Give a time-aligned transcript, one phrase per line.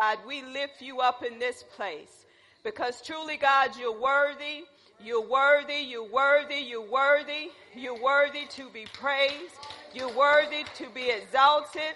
[0.00, 2.24] God, we lift you up in this place
[2.64, 4.64] because truly, God, you're worthy.
[5.02, 9.54] You're worthy, you're worthy, you're worthy, you're worthy to be praised,
[9.94, 11.94] you're worthy to be exalted.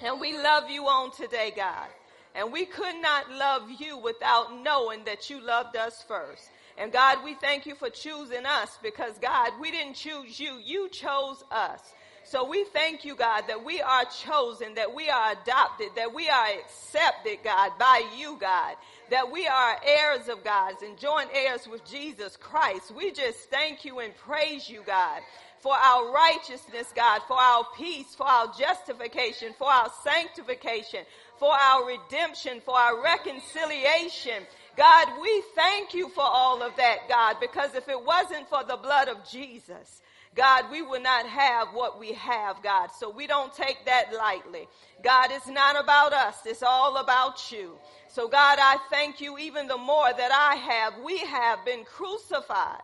[0.00, 1.88] And we love you on today, God.
[2.36, 6.48] And we could not love you without knowing that you loved us first.
[6.78, 10.88] And God, we thank you for choosing us because God, we didn't choose you, you
[10.90, 11.92] chose us.
[12.24, 16.28] So we thank you, God, that we are chosen, that we are adopted, that we
[16.28, 18.76] are accepted, God, by you, God,
[19.10, 22.94] that we are heirs of God's and joint heirs with Jesus Christ.
[22.94, 25.20] We just thank you and praise you, God,
[25.60, 31.04] for our righteousness, God, for our peace, for our justification, for our sanctification,
[31.38, 34.44] for our redemption, for our reconciliation.
[34.76, 38.76] God, we thank you for all of that, God, because if it wasn't for the
[38.76, 40.02] blood of Jesus,
[40.34, 42.88] God, we will not have what we have, God.
[42.98, 44.66] So we don't take that lightly.
[45.02, 46.36] God, it's not about us.
[46.46, 47.72] It's all about you.
[48.08, 51.04] So God, I thank you even the more that I have.
[51.04, 52.82] We have been crucified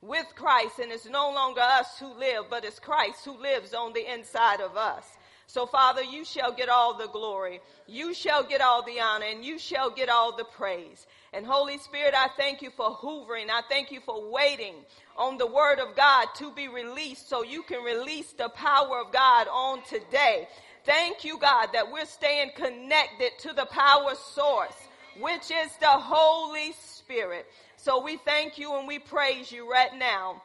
[0.00, 3.92] with Christ and it's no longer us who live, but it's Christ who lives on
[3.92, 5.04] the inside of us.
[5.46, 7.60] So Father, you shall get all the glory.
[7.86, 11.06] You shall get all the honor and you shall get all the praise.
[11.32, 13.50] And Holy Spirit, I thank you for hoovering.
[13.50, 14.74] I thank you for waiting
[15.16, 19.12] on the word of God to be released so you can release the power of
[19.12, 20.48] God on today.
[20.84, 24.76] Thank you, God, that we're staying connected to the power source,
[25.20, 27.46] which is the Holy Spirit.
[27.76, 30.42] So we thank you and we praise you right now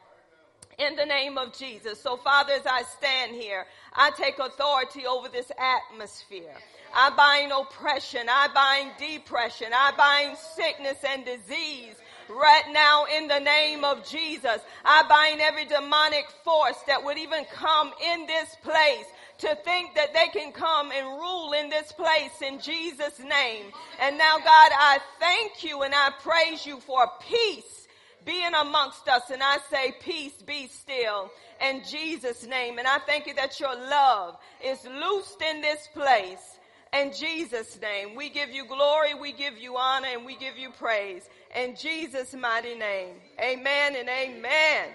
[0.78, 2.00] in the name of Jesus.
[2.00, 6.54] So, Father, as I stand here, I take authority over this atmosphere.
[6.94, 8.28] I bind oppression.
[8.28, 9.68] I bind depression.
[9.74, 11.94] I bind sickness and disease
[12.28, 14.60] right now in the name of Jesus.
[14.84, 19.06] I bind every demonic force that would even come in this place
[19.38, 23.66] to think that they can come and rule in this place in Jesus' name.
[24.00, 27.83] And now, God, I thank you and I praise you for peace
[28.24, 29.30] being amongst us.
[29.30, 31.30] And I say, peace be still
[31.60, 32.78] in Jesus' name.
[32.78, 36.58] And I thank you that your love is loosed in this place
[36.94, 40.70] in Jesus' name, we give you glory, we give you honor, and we give you
[40.70, 41.28] praise.
[41.56, 44.88] In Jesus' mighty name, amen and amen.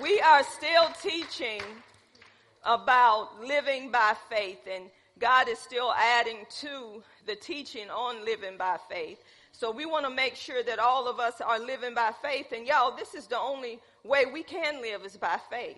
[0.00, 1.62] We are still teaching
[2.64, 4.90] about living by faith, and
[5.20, 9.22] God is still adding to the teaching on living by faith.
[9.60, 12.46] So we want to make sure that all of us are living by faith.
[12.50, 15.76] And y'all, this is the only way we can live is by faith.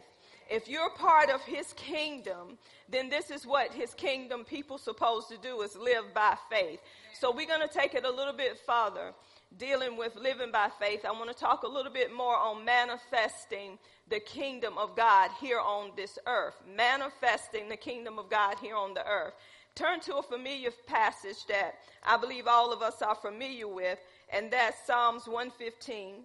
[0.48, 5.37] If you're part of his kingdom, then this is what his kingdom people supposed to
[5.37, 6.78] do is live by faith.
[7.19, 9.15] So we're going to take it a little bit further
[9.59, 11.04] dealing with living by faith.
[11.04, 15.59] I want to talk a little bit more on manifesting the kingdom of God here
[15.59, 16.54] on this earth.
[16.76, 19.34] Manifesting the kingdom of God here on the earth.
[19.75, 23.99] Turn to a familiar passage that I believe all of us are familiar with,
[24.33, 26.16] and that's Psalms 115,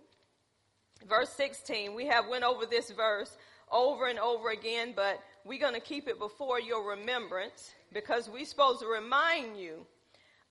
[1.08, 1.96] verse 16.
[1.96, 3.38] We have went over this verse
[3.72, 8.46] over and over again, but we're going to keep it before your remembrance because we're
[8.46, 9.86] supposed to remind you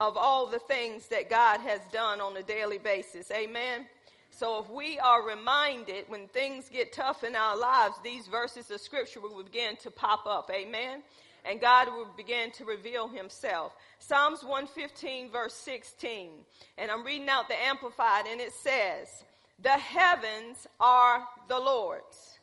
[0.01, 3.31] of all the things that God has done on a daily basis.
[3.31, 3.87] Amen.
[4.31, 8.81] So if we are reminded when things get tough in our lives, these verses of
[8.81, 10.51] scripture will begin to pop up.
[10.55, 11.03] Amen.
[11.49, 13.73] And God will begin to reveal himself.
[13.99, 16.31] Psalms 115 verse 16.
[16.77, 19.25] And I'm reading out the amplified and it says,
[19.63, 22.37] the heavens are the Lord's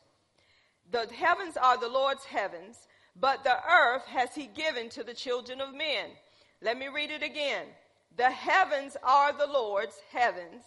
[0.94, 2.88] the heavens are the Lord's heavens,
[3.20, 6.12] but the earth has he given to the children of men.
[6.62, 7.66] Let me read it again.
[8.16, 10.64] The heavens are the Lord's heavens,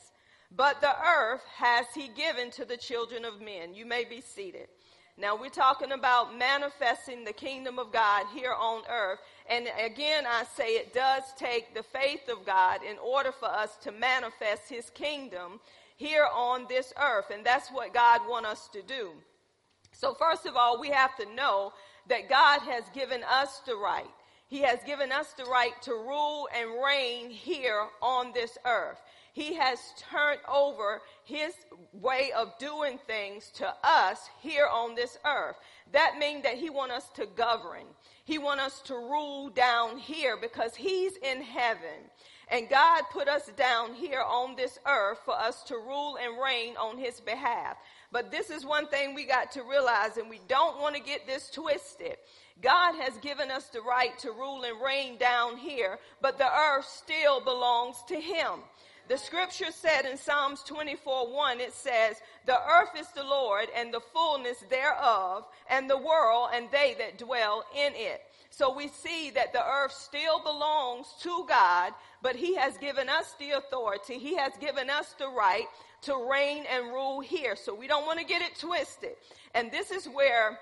[0.51, 3.73] but the earth has he given to the children of men.
[3.73, 4.67] You may be seated.
[5.19, 9.21] Now we're talking about manifesting the kingdom of God here on earth.
[9.49, 13.77] And again, I say it does take the faith of God in order for us
[13.83, 15.59] to manifest his kingdom
[15.97, 17.31] here on this earth.
[17.33, 19.13] And that's what God wants us to do.
[19.93, 21.73] So, first of all, we have to know
[22.09, 24.05] that God has given us the right.
[24.49, 29.01] He has given us the right to rule and reign here on this earth.
[29.37, 31.53] He has turned over his
[31.93, 35.57] way of doing things to us here on this earth.
[35.93, 37.85] That means that he wants us to govern.
[38.25, 42.09] He wants us to rule down here because he's in heaven.
[42.49, 46.75] And God put us down here on this earth for us to rule and reign
[46.79, 47.77] on his behalf.
[48.13, 51.27] But this is one thing we got to realize, and we don't want to get
[51.27, 52.17] this twisted.
[52.63, 56.87] God has given us the right to rule and reign down here, but the earth
[56.87, 58.61] still belongs to Him.
[59.09, 63.95] The scripture said in Psalms 24 1, it says, The earth is the Lord and
[63.95, 68.23] the fullness thereof, and the world and they that dwell in it.
[68.51, 73.35] So we see that the earth still belongs to God, but He has given us
[73.39, 74.19] the authority.
[74.19, 75.67] He has given us the right
[76.03, 77.55] to reign and rule here.
[77.55, 79.13] So we don't want to get it twisted.
[79.55, 80.59] And this is where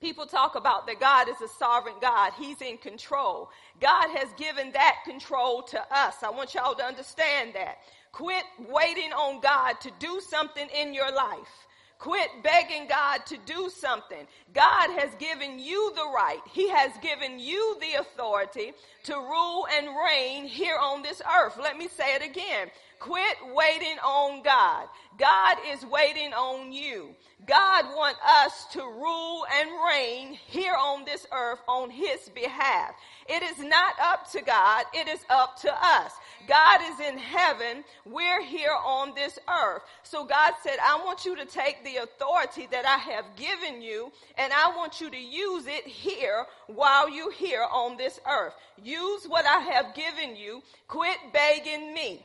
[0.00, 2.32] People talk about that God is a sovereign God.
[2.38, 3.50] He's in control.
[3.80, 6.16] God has given that control to us.
[6.22, 7.78] I want y'all to understand that.
[8.12, 11.66] Quit waiting on God to do something in your life.
[11.98, 14.26] Quit begging God to do something.
[14.52, 16.40] God has given you the right.
[16.52, 21.58] He has given you the authority to rule and reign here on this earth.
[21.58, 22.68] Let me say it again.
[22.98, 24.88] Quit waiting on God.
[25.18, 27.14] God is waiting on you.
[27.46, 32.94] God wants us to rule and reign here on this earth on his behalf.
[33.28, 36.12] It is not up to God, it is up to us.
[36.48, 39.82] God is in heaven, we're here on this earth.
[40.02, 44.12] So God said, I want you to take the authority that I have given you
[44.38, 48.54] and I want you to use it here while you're here on this earth.
[48.82, 50.62] Use what I have given you.
[50.88, 52.24] Quit begging me.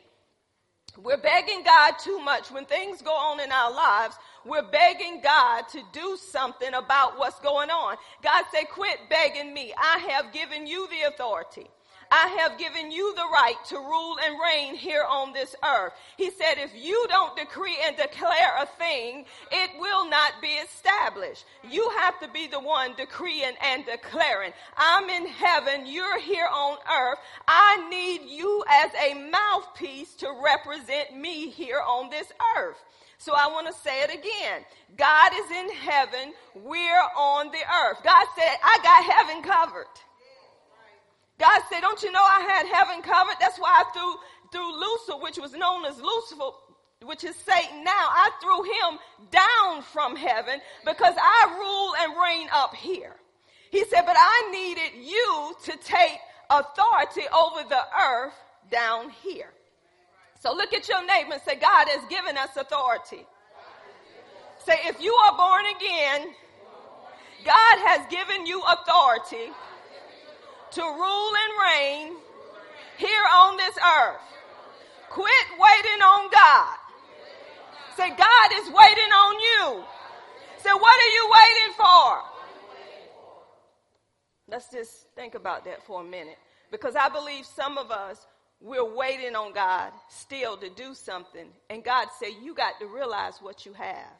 [0.97, 2.51] We're begging God too much.
[2.51, 4.15] When things go on in our lives,
[4.45, 7.97] we're begging God to do something about what's going on.
[8.23, 9.73] God said, quit begging me.
[9.77, 11.67] I have given you the authority.
[12.11, 15.93] I have given you the right to rule and reign here on this earth.
[16.17, 21.45] He said, if you don't decree and declare a thing, it will not be established.
[21.69, 24.51] You have to be the one decreeing and declaring.
[24.75, 25.85] I'm in heaven.
[25.85, 27.19] You're here on earth.
[27.47, 32.77] I need you as a mouthpiece to represent me here on this earth.
[33.19, 34.65] So I want to say it again.
[34.97, 36.33] God is in heaven.
[36.55, 37.99] We're on the earth.
[38.03, 39.85] God said, I got heaven covered.
[41.41, 43.35] God said, Don't you know I had heaven covered?
[43.39, 44.15] That's why I threw,
[44.51, 46.51] threw Lucifer, which was known as Lucifer,
[47.03, 47.91] which is Satan now.
[47.97, 48.99] I threw him
[49.31, 53.15] down from heaven because I rule and reign up here.
[53.71, 56.19] He said, But I needed you to take
[56.51, 58.35] authority over the earth
[58.69, 59.49] down here.
[60.39, 63.25] So look at your neighbor and say, God has given us authority.
[64.63, 66.35] Say, if you are born again,
[67.43, 69.51] God has given you authority
[70.71, 72.13] to rule and reign
[72.97, 74.21] here on this earth.
[75.09, 76.77] Quit waiting on God.
[77.97, 79.83] Say, God is waiting on you.
[80.57, 82.31] Say, what are you waiting for?
[84.47, 86.37] Let's just think about that for a minute.
[86.71, 88.25] Because I believe some of us,
[88.61, 91.47] we're waiting on God still to do something.
[91.69, 94.13] And God said, You got to realize what you have.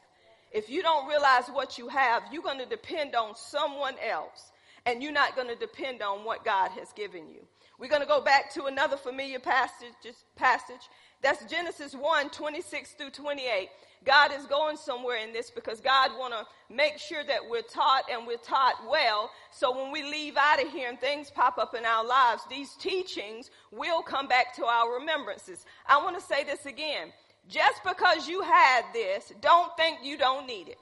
[0.50, 4.51] If you don't realize what you have, you're going to depend on someone else
[4.86, 7.40] and you're not going to depend on what God has given you.
[7.78, 9.92] We're going to go back to another familiar passage,
[10.36, 10.88] passage.
[11.20, 13.68] That's Genesis 1, 26 through 28.
[14.04, 18.04] God is going somewhere in this because God want to make sure that we're taught
[18.10, 19.30] and we're taught well.
[19.50, 22.74] So when we leave out of here and things pop up in our lives, these
[22.74, 25.64] teachings will come back to our remembrances.
[25.86, 27.12] I want to say this again.
[27.48, 30.78] Just because you had this, don't think you don't need it.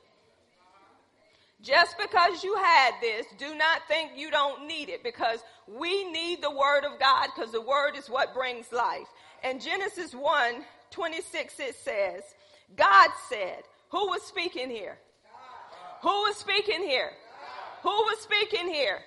[1.62, 6.42] Just because you had this, do not think you don't need it because we need
[6.42, 9.08] the word of God because the word is what brings life.
[9.44, 12.22] In Genesis 1 26, it says,
[12.76, 14.98] God said, Who was speaking here?
[16.02, 17.12] Who was speaking here?
[17.82, 18.98] Who was speaking here?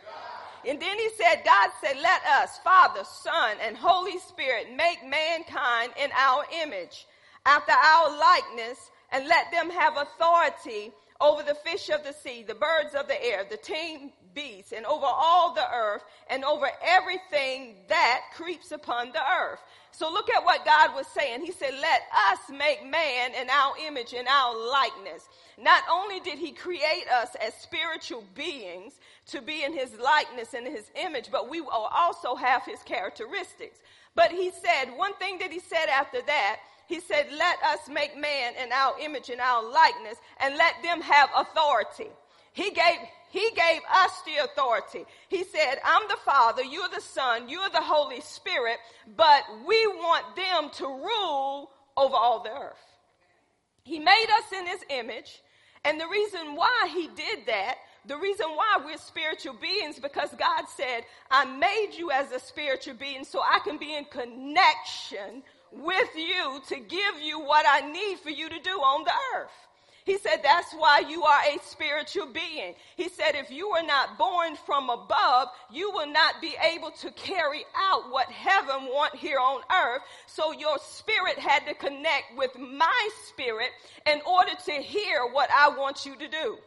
[0.67, 5.91] And then he said, God said, Let us, Father, Son, and Holy Spirit, make mankind
[6.01, 7.05] in our image,
[7.45, 10.91] after our likeness, and let them have authority
[11.23, 14.85] over the fish of the sea, the birds of the air, the tame beasts, and
[14.85, 19.59] over all the earth, and over everything that creeps upon the earth.
[19.91, 21.41] So look at what God was saying.
[21.45, 25.29] He said, Let us make man in our image, in our likeness.
[25.57, 28.93] Not only did he create us as spiritual beings
[29.27, 33.79] to be in his likeness and his image, but we will also have his characteristics.
[34.15, 38.17] But he said, one thing that he said after that, he said, Let us make
[38.17, 42.09] man in our image and our likeness and let them have authority.
[42.53, 42.99] He gave,
[43.31, 45.05] he gave us the authority.
[45.27, 48.77] He said, I'm the Father, you're the Son, you're the Holy Spirit,
[49.17, 52.77] but we want them to rule over all the earth.
[53.83, 55.41] He made us in his image,
[55.83, 57.75] and the reason why he did that,
[58.05, 62.95] the reason why we're spiritual beings, because God said, I made you as a spiritual
[62.95, 65.41] being so I can be in connection
[65.75, 69.51] with you to give you what I need for you to do on the earth.
[70.05, 72.75] He said, that's why you are a spiritual being.
[72.97, 77.11] He said, if you are not born from above, you will not be able to
[77.11, 80.01] carry out what heaven want here on earth.
[80.27, 83.69] So your spirit had to connect with my spirit
[84.05, 86.57] in order to hear what I want you to do.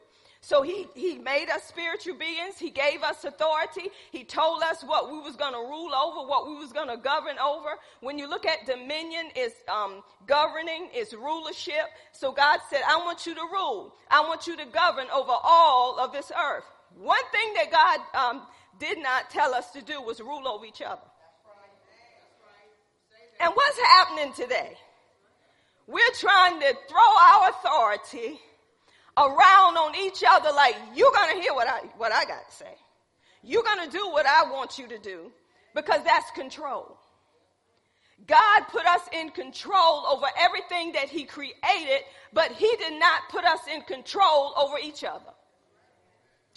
[0.46, 2.56] So he, he made us spiritual beings.
[2.56, 3.90] He gave us authority.
[4.12, 6.96] He told us what we was going to rule over, what we was going to
[6.96, 7.70] govern over.
[7.98, 11.86] When you look at dominion, it's um, governing, it's rulership.
[12.12, 13.92] So God said, I want you to rule.
[14.08, 16.62] I want you to govern over all of this earth.
[16.96, 18.42] One thing that God um,
[18.78, 21.02] did not tell us to do was rule over each other.
[23.40, 24.76] And what's happening today?
[25.88, 28.38] We're trying to throw our authority
[29.16, 32.54] around on each other like you're going to hear what I, what I got to
[32.54, 32.74] say.
[33.42, 35.32] You're going to do what I want you to do
[35.74, 36.98] because that's control.
[38.26, 42.00] God put us in control over everything that he created,
[42.32, 45.32] but he did not put us in control over each other.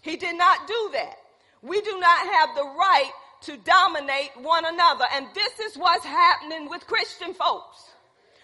[0.01, 1.15] He did not do that.
[1.61, 3.11] We do not have the right
[3.41, 5.05] to dominate one another.
[5.13, 7.88] And this is what's happening with Christian folks.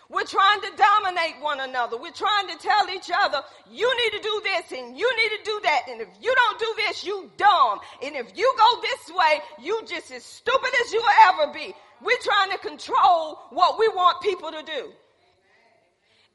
[0.10, 1.98] We're trying to dominate one another.
[1.98, 5.44] We're trying to tell each other, you need to do this and you need to
[5.44, 5.82] do that.
[5.90, 7.80] And if you don't do this, you dumb.
[8.04, 11.74] And if you go this way, you just as stupid as you will ever be.
[12.02, 14.92] We're trying to control what we want people to do.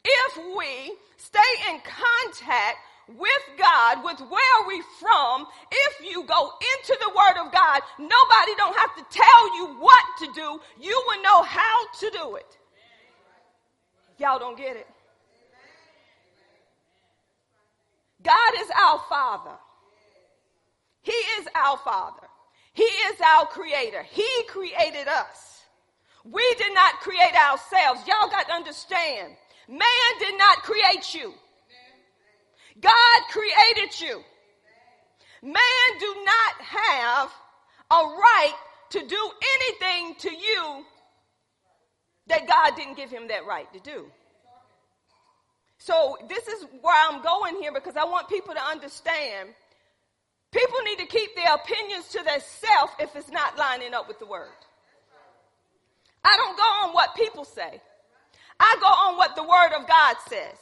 [0.04, 6.98] If we stay in contact with God, with where we from, if you go into
[7.00, 10.60] the word of God, nobody don't have to tell you what to do.
[10.80, 12.58] You will know how to do it.
[14.20, 14.86] Y'all don't get it.
[18.22, 19.56] God is our Father.
[21.00, 22.26] He is our Father.
[22.74, 24.02] He is our Creator.
[24.10, 25.62] He created us.
[26.22, 28.06] We did not create ourselves.
[28.06, 29.36] Y'all got to understand.
[29.66, 31.32] Man did not create you.
[32.78, 34.22] God created you.
[35.42, 37.30] Man do not have
[37.90, 38.54] a right
[38.90, 40.84] to do anything to you
[42.30, 44.06] that God didn't give him that right to do.
[45.78, 49.50] So this is where I'm going here because I want people to understand
[50.52, 54.26] people need to keep their opinions to themselves if it's not lining up with the
[54.26, 54.48] word.
[56.24, 57.80] I don't go on what people say.
[58.58, 60.58] I go on what the word of God says.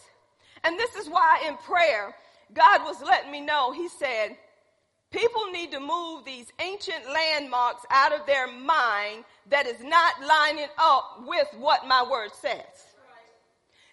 [0.62, 2.14] And this is why in prayer,
[2.54, 4.36] God was letting me know, he said,
[5.10, 10.68] People need to move these ancient landmarks out of their mind that is not lining
[10.78, 12.88] up with what my word says.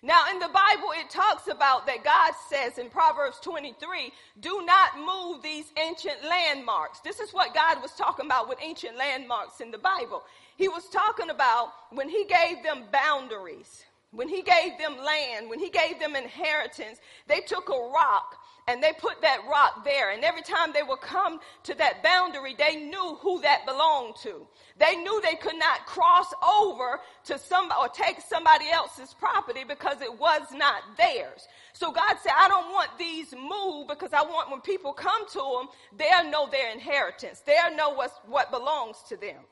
[0.05, 4.99] Now, in the Bible, it talks about that God says in Proverbs 23 do not
[4.99, 6.99] move these ancient landmarks.
[6.99, 10.23] This is what God was talking about with ancient landmarks in the Bible.
[10.57, 15.59] He was talking about when He gave them boundaries, when He gave them land, when
[15.59, 18.35] He gave them inheritance, they took a rock
[18.67, 20.11] and they put that rock there.
[20.11, 24.47] And every time they would come to that boundary, they knew who that belonged to.
[24.77, 30.01] They knew they could not cross over to some or take somebody else's property because
[30.01, 31.47] it was not theirs.
[31.73, 35.39] So God said, I don't want these moved because I want when people come to
[35.39, 35.67] them,
[35.97, 37.41] they'll know their inheritance.
[37.41, 39.43] They'll know what's, what belongs to them.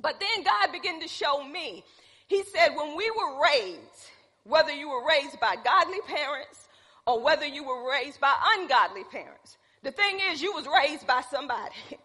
[0.00, 1.84] But then God began to show me.
[2.26, 4.10] He said, when we were raised,
[4.44, 6.68] whether you were raised by godly parents
[7.06, 9.56] or whether you were raised by ungodly parents.
[9.82, 11.74] The thing is, you was raised by somebody.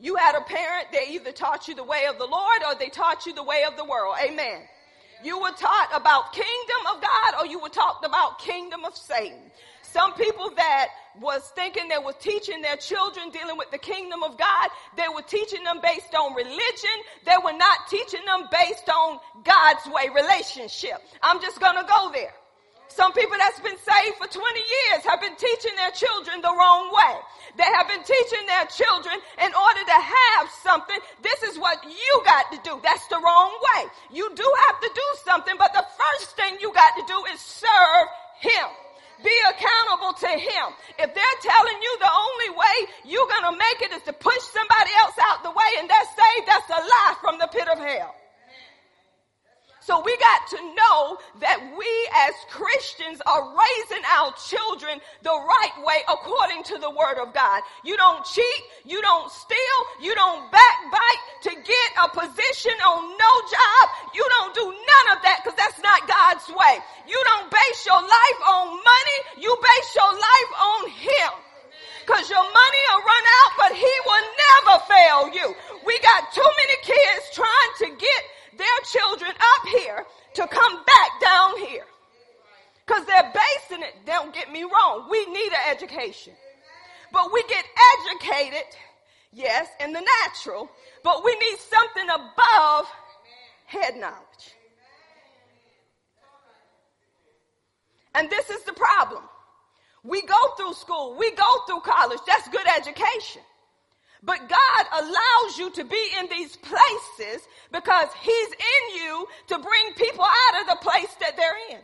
[0.00, 2.88] You had a parent, they either taught you the way of the Lord or they
[2.88, 4.14] taught you the way of the world.
[4.24, 4.60] Amen.
[5.24, 9.50] You were taught about kingdom of God or you were taught about kingdom of Satan.
[9.82, 10.88] Some people that
[11.20, 15.22] was thinking they were teaching their children dealing with the kingdom of God, they were
[15.22, 16.96] teaching them based on religion.
[17.24, 21.02] They were not teaching them based on God's way relationship.
[21.22, 22.34] I'm just gonna go there.
[22.88, 26.90] Some people that's been saved for 20 years have been teaching their children the wrong
[26.90, 27.14] way.
[27.56, 32.12] They have been teaching their children in order to have something, this is what you
[32.24, 32.80] got to do.
[32.82, 33.82] That's the wrong way.
[34.12, 37.40] You do have to do something, but the first thing you got to do is
[37.40, 38.06] serve
[38.40, 38.68] Him.
[39.22, 40.66] Be accountable to Him.
[40.98, 44.42] If they're telling you the only way you're going to make it is to push
[44.54, 47.78] somebody else out the way and they're saved, that's a lie from the pit of
[47.78, 48.14] hell.
[49.88, 51.88] So we got to know that we
[52.28, 57.64] as Christians are raising our children the right way according to the word of God.
[57.88, 58.62] You don't cheat.
[58.84, 59.78] You don't steal.
[60.04, 64.12] You don't backbite to get a position on no job.
[64.12, 66.84] You don't do none of that because that's not God's way.
[67.08, 69.18] You don't base your life on money.
[69.40, 71.32] You base your life on Him
[72.04, 75.48] because your money will run out, but he will never fail you.
[75.84, 78.22] We got too many kids trying to get
[78.58, 81.84] their children up here to come back down here.
[82.86, 86.32] Because they're basing it, don't get me wrong, we need an education.
[87.12, 87.64] But we get
[87.98, 88.66] educated,
[89.32, 90.70] yes, in the natural,
[91.04, 92.86] but we need something above
[93.66, 94.54] head knowledge.
[98.14, 99.22] And this is the problem.
[100.02, 102.20] We go through school, we go through college.
[102.26, 103.42] That's good education.
[104.22, 109.94] But God allows you to be in these places because He's in you to bring
[109.94, 111.80] people out of the place that they're in.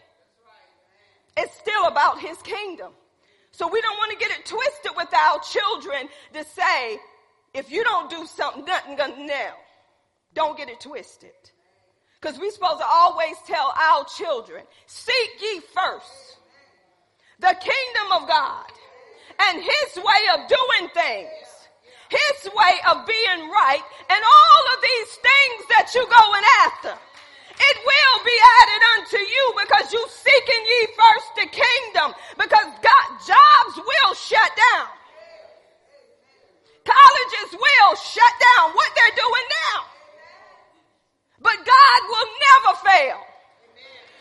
[1.37, 2.93] It's still about His kingdom.
[3.53, 6.99] So we don't want to get it twisted with our children to say,
[7.55, 9.55] if you don't do something, nothing gonna now.
[10.35, 11.31] Don't get it twisted.
[12.21, 16.39] Because we're supposed to always tell our children, seek ye first
[17.39, 18.67] the kingdom of God
[19.43, 21.29] and his way of doing things,
[22.15, 26.95] his way of being right, and all of these things that you're going after.
[27.55, 33.09] It will be added unto you because you seeking ye first the kingdom because God,
[33.23, 34.89] jobs will shut down.
[36.85, 39.79] Colleges will shut down what they're doing now.
[41.41, 43.21] But God will never fail.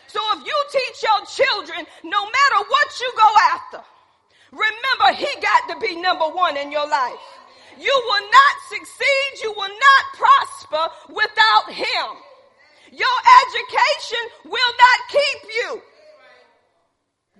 [0.06, 3.80] So if you teach your children, no matter what you go after,
[4.52, 7.18] remember he got to be number one in your life.
[7.78, 9.42] You will not succeed.
[9.42, 12.06] You will not prosper without him.
[12.92, 13.16] Your
[13.46, 15.82] education will not keep you.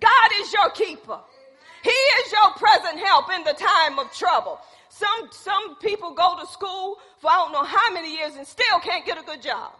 [0.00, 1.20] God is your keeper.
[1.82, 4.58] He is your present help in the time of trouble.
[4.88, 8.78] Some, some people go to school for I don't know how many years and still
[8.80, 9.72] can't get a good job.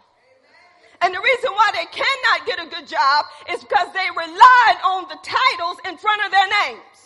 [1.01, 5.07] And the reason why they cannot get a good job is because they relied on
[5.09, 7.04] the titles in front of their names.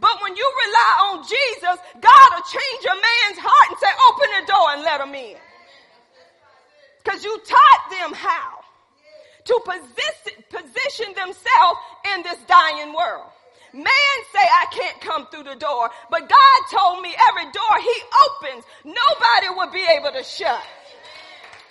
[0.00, 4.28] But when you rely on Jesus, God will change a man's heart and say, open
[4.38, 5.38] the door and let him in.
[7.02, 8.60] Because you taught them how
[9.44, 11.78] to position, position themselves
[12.14, 13.26] in this dying world.
[13.72, 17.96] Man say I can't come through the door, but God told me every door he
[18.28, 20.62] opens, nobody will be able to shut.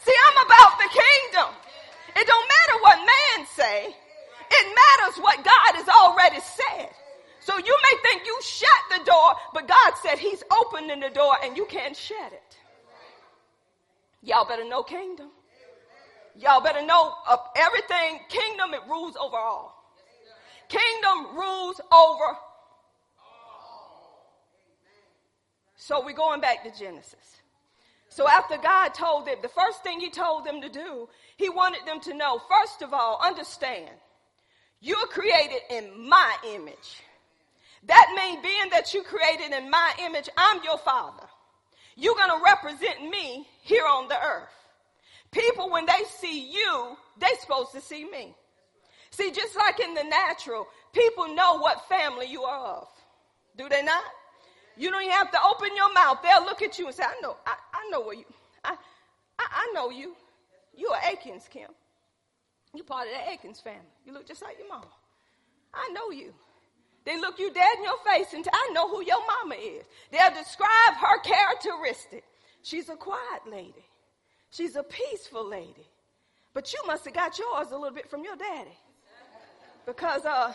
[0.04, 1.50] See, I'm about the kingdom.
[2.16, 3.96] It don't matter what man say.
[4.50, 6.90] It matters what God has already said.
[7.48, 11.32] So you may think you shut the door, but God said he's opening the door
[11.42, 12.58] and you can't shut it.
[14.22, 15.30] Y'all better know kingdom.
[16.36, 18.20] Y'all better know of everything.
[18.28, 19.82] Kingdom, it rules over all.
[20.68, 22.38] Kingdom rules over.
[25.78, 27.38] So we're going back to Genesis.
[28.10, 31.86] So after God told them, the first thing he told them to do, he wanted
[31.86, 33.92] them to know, first of all, understand,
[34.82, 37.04] you're created in my image.
[37.86, 41.24] That means being that you created in my image, I'm your father.
[41.96, 44.50] You're going to represent me here on the earth.
[45.32, 48.36] People, when they see you, they supposed to see me.
[49.12, 52.88] See, just like in the natural, people know what family you are of.
[53.58, 54.04] Do they not?
[54.76, 56.20] You don't even have to open your mouth.
[56.22, 58.26] They'll look at you and say, I know, I, I know where you,
[58.64, 58.76] I,
[59.40, 60.16] I, I know you.
[60.76, 61.70] You are Akins, Kim.
[62.76, 63.82] You're part of the Akins family.
[64.06, 64.86] You look just like your mama.
[65.74, 66.34] I know you.
[67.08, 69.86] They look you dead in your face and I know who your mama is.
[70.12, 72.26] They'll describe her characteristic.
[72.64, 73.86] She's a quiet lady.
[74.52, 75.88] She's a peaceful lady.
[76.54, 78.78] But you must have got yours a little bit from your daddy.
[79.86, 80.54] Because uh,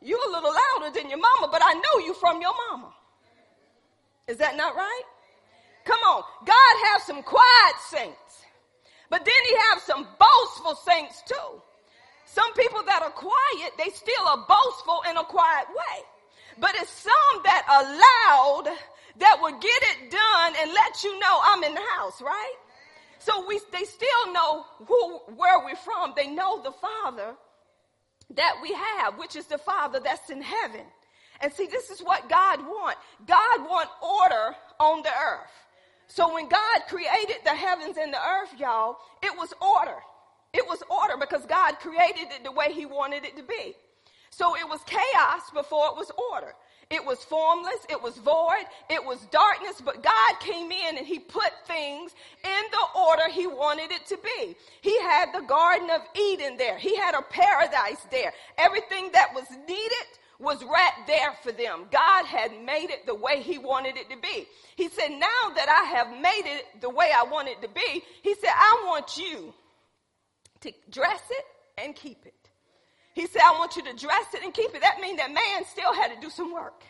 [0.00, 2.94] you're a little louder than your mama, but I know you from your mama.
[4.26, 5.02] Is that not right?
[5.84, 6.22] Come on.
[6.46, 8.46] God has some quiet saints,
[9.10, 11.60] but then he has some boastful saints too.
[12.32, 16.04] Some people that are quiet, they still are boastful in a quiet way.
[16.58, 18.76] But it's some that are loud
[19.18, 22.54] that will get it done and let you know I'm in the house, right?
[23.18, 26.12] So we, they still know who, where we're from.
[26.16, 27.34] They know the Father
[28.36, 30.82] that we have, which is the Father that's in heaven.
[31.40, 32.96] And see, this is what God want.
[33.26, 35.50] God want order on the earth.
[36.06, 39.98] So when God created the heavens and the earth, y'all, it was order.
[40.52, 43.74] It was order because God created it the way he wanted it to be.
[44.30, 46.54] So it was chaos before it was order.
[46.90, 51.20] It was formless, it was void, it was darkness, but God came in and he
[51.20, 54.56] put things in the order he wanted it to be.
[54.80, 56.76] He had the Garden of Eden there.
[56.78, 58.32] He had a paradise there.
[58.58, 60.06] Everything that was needed
[60.40, 61.84] was right there for them.
[61.92, 64.46] God had made it the way he wanted it to be.
[64.74, 68.02] He said, now that I have made it the way I want it to be,
[68.22, 69.54] he said, I want you
[70.62, 71.44] to dress it
[71.78, 72.34] and keep it.
[73.14, 74.80] He said, I want you to dress it and keep it.
[74.80, 76.82] That means that man still had to do some work.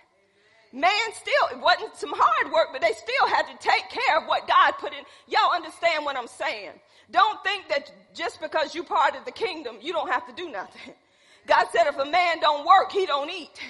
[0.73, 4.29] Man still, it wasn't some hard work, but they still had to take care of
[4.29, 5.01] what God put in.
[5.27, 6.73] Y'all understand what I'm saying?
[7.11, 10.49] Don't think that just because you part of the kingdom, you don't have to do
[10.51, 10.95] nothing.
[11.47, 13.61] God said if a man don't work, he don't eat.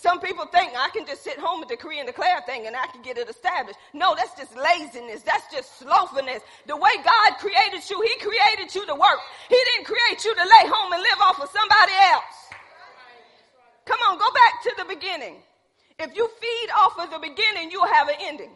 [0.00, 2.74] Some people think I can just sit home and decree and declare a thing and
[2.74, 3.78] I can get it established.
[3.92, 5.20] No, that's just laziness.
[5.20, 6.40] That's just slothfulness.
[6.66, 9.20] The way God created you, He created you to work.
[9.50, 12.40] He didn't create you to lay home and live off of somebody else.
[13.84, 15.36] Come on, go back to the beginning.
[15.98, 18.52] If you feed off of the beginning, you'll have an ending.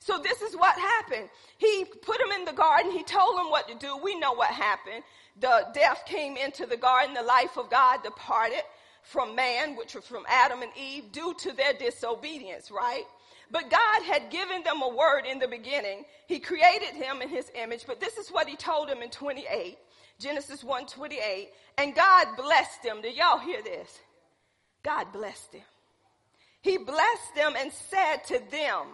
[0.00, 1.28] So this is what happened.
[1.58, 2.90] He put him in the garden.
[2.90, 3.96] He told him what to do.
[4.02, 5.04] We know what happened.
[5.38, 7.14] The death came into the garden.
[7.14, 8.62] The life of God departed
[9.04, 13.04] from man, which was from Adam and Eve, due to their disobedience, right?
[13.50, 16.04] But God had given them a word in the beginning.
[16.26, 19.78] He created him in his image, but this is what he told him in 28,
[20.18, 21.50] Genesis 1 28.
[21.78, 23.02] And God blessed them.
[23.02, 24.00] Did y'all hear this?
[24.82, 25.62] God blessed them.
[26.62, 28.86] He blessed them and said to them,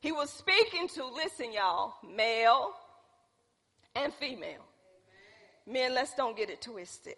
[0.00, 2.72] He was speaking to, listen, y'all, male
[3.94, 4.64] and female.
[5.66, 7.16] Men, let's don't get it twisted.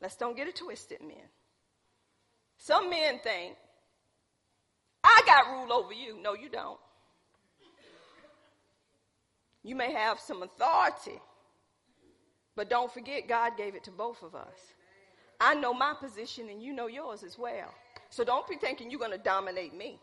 [0.00, 1.28] Let's don't get it twisted, men.
[2.58, 3.56] Some men think,
[5.02, 6.20] I got rule over you.
[6.20, 6.78] No, you don't.
[9.62, 11.20] You may have some authority,
[12.56, 14.56] but don't forget God gave it to both of us.
[15.40, 17.72] I know my position and you know yours as well.
[18.10, 20.00] So don't be thinking you're going to dominate me.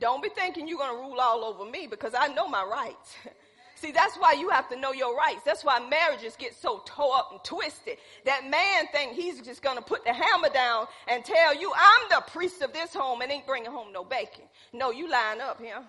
[0.00, 3.14] Don't be thinking you're going to rule all over me because I know my rights.
[3.84, 5.42] See, that's why you have to know your rights.
[5.44, 7.98] That's why marriages get so tore up and twisted.
[8.24, 12.08] That man think he's just going to put the hammer down and tell you, I'm
[12.08, 14.44] the priest of this home and ain't bringing home no bacon.
[14.72, 15.82] No, you line up here.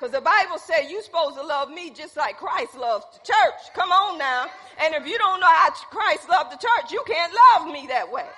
[0.00, 3.74] Because the Bible says you're supposed to love me just like Christ loves the church.
[3.74, 4.46] Come on now.
[4.82, 8.10] And if you don't know how Christ loved the church, you can't love me that
[8.10, 8.28] way.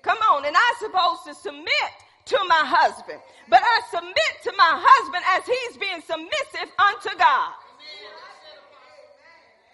[0.00, 0.46] Come on.
[0.46, 1.92] And I'm supposed to submit
[2.26, 3.20] to my husband.
[3.48, 7.52] But I submit to my husband as he's being submissive unto God.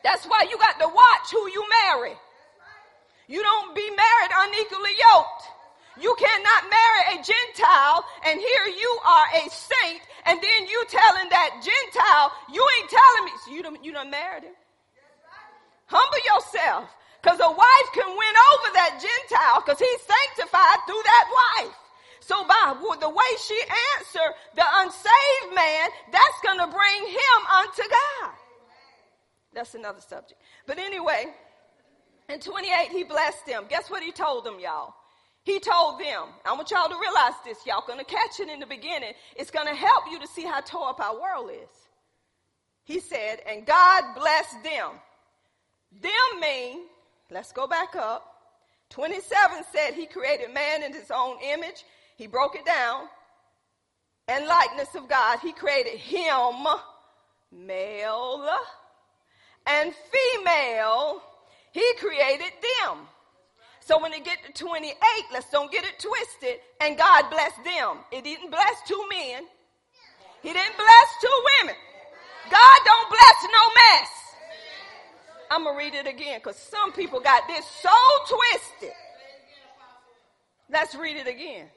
[0.02, 2.14] That's why you got to watch who you marry.
[3.26, 5.44] You don't be married unequally yoked.
[6.00, 11.28] You cannot marry a Gentile and here you are a saint and then you telling
[11.28, 14.54] that Gentile, you ain't telling me, so you done, you done married him.
[15.86, 16.88] Humble yourself
[17.20, 21.76] because a wife can win over that Gentile because he's sanctified through that wife.
[22.28, 23.58] So by the way she
[23.96, 28.32] answered the unsaved man, that's going to bring him unto God.
[29.54, 30.38] That's another subject.
[30.66, 31.28] But anyway,
[32.28, 33.64] in 28, he blessed them.
[33.70, 34.92] Guess what he told them, y'all?
[35.44, 38.66] He told them, I want y'all to realize this, y'all gonna catch it in the
[38.66, 39.14] beginning.
[39.34, 41.70] It's gonna help you to see how tore up our world is.
[42.84, 44.90] He said, and God blessed them.
[46.02, 46.80] Them mean,
[47.30, 48.34] let's go back up.
[48.90, 51.84] 27 said he created man in his own image.
[52.18, 53.08] He broke it down.
[54.26, 56.66] And likeness of God, he created him,
[57.50, 58.46] male
[59.66, 61.22] and female.
[61.72, 62.98] He created them.
[63.80, 64.94] So when it get to 28,
[65.32, 66.60] let's don't get it twisted.
[66.82, 67.98] And God blessed them.
[68.12, 69.44] It didn't bless two men.
[70.42, 71.76] He didn't bless two women.
[72.50, 74.10] God don't bless no mess.
[75.50, 77.90] I'm going to read it again because some people got this so
[78.28, 78.94] twisted.
[80.70, 81.68] Let's read it again.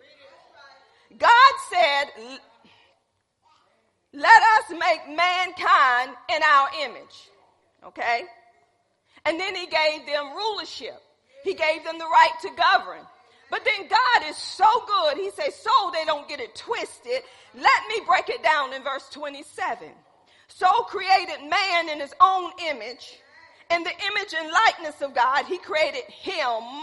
[1.17, 2.39] God said,
[4.13, 7.29] let us make mankind in our image.
[7.85, 8.23] Okay?
[9.25, 11.01] And then he gave them rulership.
[11.43, 13.05] He gave them the right to govern.
[13.49, 15.17] But then God is so good.
[15.17, 17.21] He says, so they don't get it twisted.
[17.53, 19.89] Let me break it down in verse 27.
[20.47, 23.19] So created man in his own image.
[23.69, 26.81] In the image and likeness of God, he created him.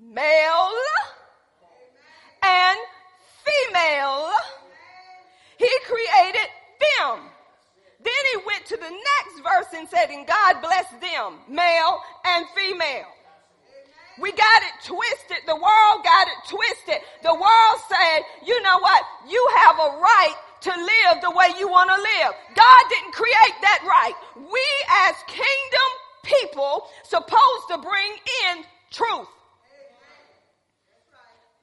[0.00, 0.70] Male
[2.42, 2.78] and
[3.44, 4.30] female.
[5.58, 6.48] He created
[6.98, 7.20] them.
[8.02, 12.46] Then he went to the next verse and said, and God blessed them, male and
[12.54, 13.06] female.
[14.20, 15.46] We got it twisted.
[15.46, 17.00] The world got it twisted.
[17.22, 19.02] The world said, you know what?
[19.28, 22.34] You have a right to live the way you want to live.
[22.54, 24.14] God didn't create that right.
[24.36, 24.66] We
[25.06, 25.88] as kingdom
[26.22, 28.12] people supposed to bring
[28.50, 29.28] in truth.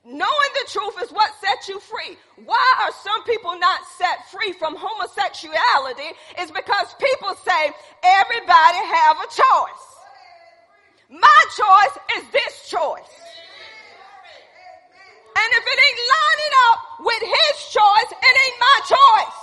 [0.10, 2.18] Knowing the truth is what sets you free.
[2.44, 6.18] Why are some people not set free from homosexuality?
[6.42, 7.70] Is because people say
[8.02, 9.86] everybody have a choice.
[11.12, 13.14] My choice is this choice.
[15.38, 19.40] And if it ain't lining up with his choice, it ain't my choice.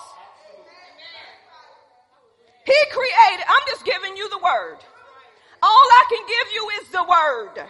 [2.65, 4.79] He created, I'm just giving you the word.
[5.63, 7.67] All I can give you is the word.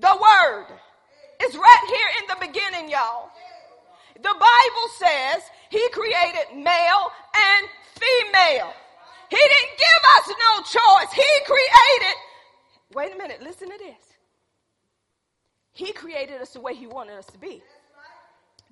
[0.00, 0.66] The word.
[1.40, 3.30] It's right here in the beginning, y'all.
[4.16, 8.72] The Bible says he created male and female.
[9.28, 11.12] He didn't give us no choice.
[11.12, 12.16] He created.
[12.94, 13.96] Wait a minute, listen to this.
[15.72, 17.62] He created us the way he wanted us to be.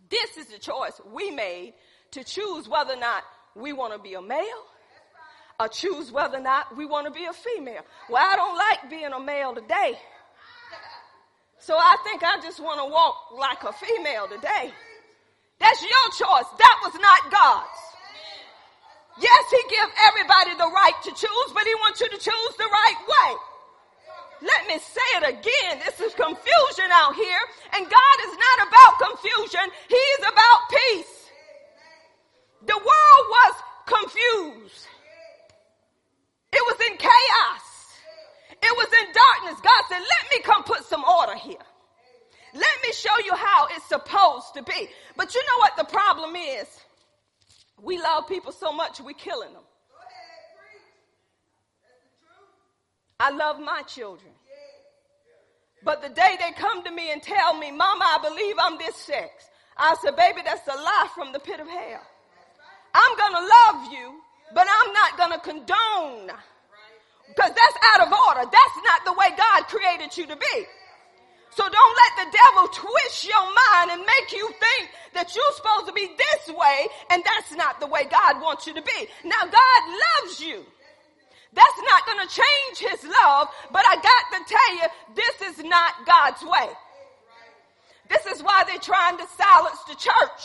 [0.09, 1.75] This is the choice we made
[2.13, 3.25] to choose whether or not
[3.55, 4.65] we want to be a male
[5.61, 7.83] or choose whether or not we want to be a female.
[8.09, 9.99] Well, I don't like being a male today.
[11.65, 14.69] So I think I just want to walk like a female today.
[15.57, 16.45] That's your choice.
[16.61, 17.81] That was not God's.
[19.17, 22.69] Yes, he give everybody the right to choose, but he wants you to choose the
[22.69, 23.31] right way.
[24.45, 25.81] Let me say it again.
[25.87, 27.41] This is confusion out here,
[27.73, 29.65] and God is not about confusion.
[29.89, 31.31] He is about peace.
[32.67, 33.55] The world was
[33.87, 34.85] confused.
[36.53, 37.64] It was in chaos.
[38.65, 39.61] It was in darkness.
[39.63, 41.67] God said, let me come put some order here.
[42.55, 44.89] Let me show you how it's supposed to be.
[45.17, 46.67] But you know what the problem is?
[47.83, 49.65] We love people so much, we're killing them.
[53.21, 54.33] I love my children.
[55.85, 58.97] But the day they come to me and tell me, Mama, I believe I'm this
[58.97, 59.31] sex,
[59.77, 62.01] I said, Baby, that's a lie from the pit of hell.
[62.95, 64.21] I'm going to love you,
[64.55, 66.31] but I'm not going to condone
[67.29, 68.51] because that's out of order.
[68.51, 70.57] That's not the way God created you to be.
[71.51, 75.87] So don't let the devil twist your mind and make you think that you're supposed
[75.87, 79.07] to be this way and that's not the way God wants you to be.
[79.25, 80.65] Now God loves you.
[81.53, 85.65] That's not going to change his love, but I got to tell you, this is
[85.65, 86.69] not God's way.
[88.09, 90.43] This is why they're trying to silence the church.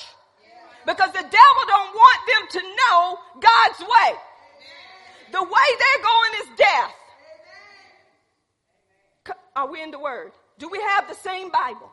[0.86, 4.12] Because the devil don't want them to know God's way.
[5.32, 6.96] The way they're going is death.
[9.56, 10.32] Are we in the word?
[10.58, 11.92] Do we have the same Bible?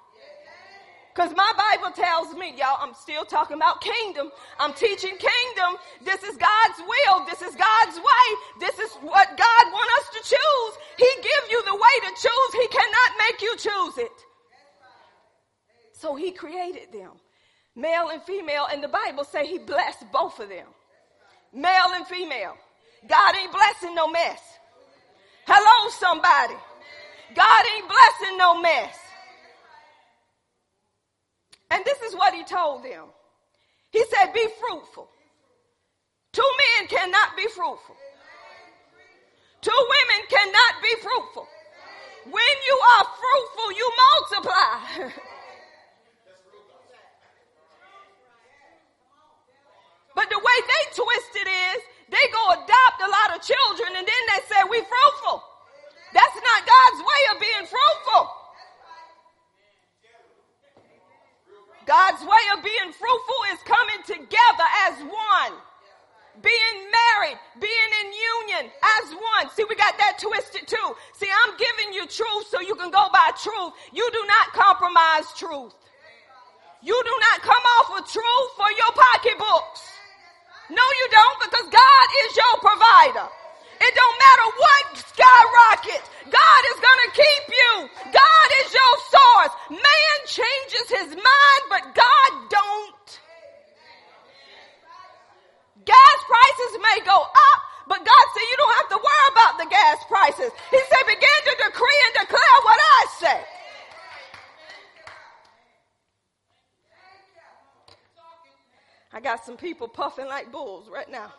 [1.15, 4.31] Because my Bible tells me, y'all, I'm still talking about kingdom.
[4.61, 5.81] I'm teaching kingdom.
[6.05, 7.25] This is God's will.
[7.25, 8.27] This is God's way.
[8.61, 10.75] This is what God wants us to choose.
[10.99, 12.53] He gives you the way to choose.
[12.61, 14.13] He cannot make you choose it.
[15.93, 17.13] So he created them,
[17.75, 20.67] male and female, and the Bible say he blessed both of them,
[21.55, 22.59] male and female.
[23.09, 24.41] God ain't blessing no mess.
[25.47, 26.57] Hello, somebody.
[27.35, 28.97] God ain't blessing no mess.
[31.71, 33.05] And this is what he told them.
[33.91, 35.09] He said, Be fruitful.
[36.33, 37.97] Two men cannot be fruitful.
[39.63, 41.49] Two women cannot be fruitful.
[42.25, 45.11] When you are fruitful, you multiply.
[50.15, 54.07] but the way they twist it is they go adopt a lot of children and
[54.07, 55.43] then they say we fruitful.
[56.15, 58.23] That's not God's way of being fruitful.
[61.87, 65.55] God's way of being fruitful is coming together as one.
[66.43, 69.51] Being married, being in union as one.
[69.55, 70.89] See, we got that twisted too.
[71.15, 73.73] See, I'm giving you truth so you can go by truth.
[73.93, 75.75] You do not compromise truth.
[76.83, 79.96] You do not come off of truth for your pocketbooks.
[80.71, 83.29] No, you don't, because God is your provider.
[83.79, 86.09] It don't matter what skyrockets.
[86.27, 87.73] God is going to keep you.
[88.11, 89.55] God is your source.
[89.71, 93.09] Man changes his mind, but God don't.
[95.85, 99.69] Gas prices may go up, but God said you don't have to worry about the
[99.71, 100.51] gas prices.
[100.71, 103.56] He said begin to decree and declare what I say.
[109.17, 111.33] I got some people puffing like bulls right now.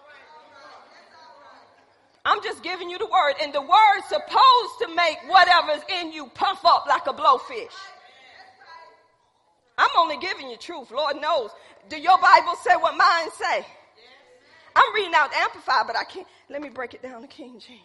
[2.25, 6.25] I'm just giving you the word, and the word's supposed to make whatever's in you
[6.33, 7.77] puff up like a blowfish.
[9.77, 10.89] I'm only giving you truth.
[10.89, 11.51] Lord knows.
[11.87, 13.63] Do your Bible say what mine say?
[14.75, 16.25] I'm reading out Amplified, but I can't.
[16.49, 17.81] Let me break it down to King James.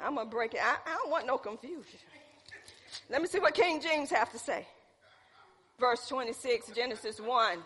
[0.00, 0.60] I'm gonna break it.
[0.60, 2.00] I, I don't want no confusion.
[3.08, 4.66] Let me see what King James have to say.
[5.78, 7.58] Verse 26, Genesis 1.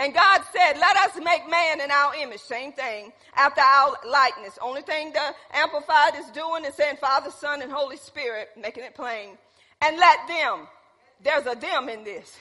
[0.00, 2.40] And God said, let us make man in our image.
[2.40, 3.12] Same thing.
[3.36, 4.58] After our likeness.
[4.62, 8.94] Only thing the Amplified is doing is saying Father, Son, and Holy Spirit, making it
[8.94, 9.36] plain.
[9.82, 10.66] And let them.
[11.22, 12.34] There's a them in this.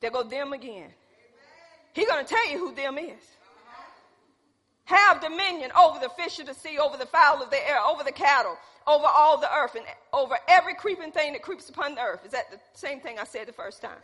[0.00, 0.88] There go them again.
[1.92, 3.22] He's going to tell you who them is.
[4.84, 8.02] Have dominion over the fish of the sea, over the fowl of the air, over
[8.02, 8.56] the cattle,
[8.86, 12.24] over all the earth, and over every creeping thing that creeps upon the earth.
[12.24, 14.00] Is that the same thing I said the first time?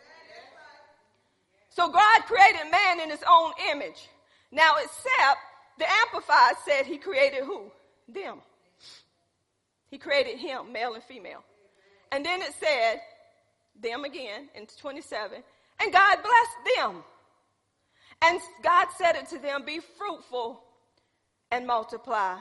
[1.78, 4.08] So God created man in his own image.
[4.50, 5.38] Now, except
[5.78, 7.70] the Amplified said he created who?
[8.08, 8.38] Them.
[9.88, 11.44] He created him, male and female.
[12.10, 13.00] And then it said,
[13.80, 15.40] them again in 27,
[15.80, 17.04] and God blessed them.
[18.22, 20.60] And God said it to them, be fruitful
[21.52, 22.38] and multiply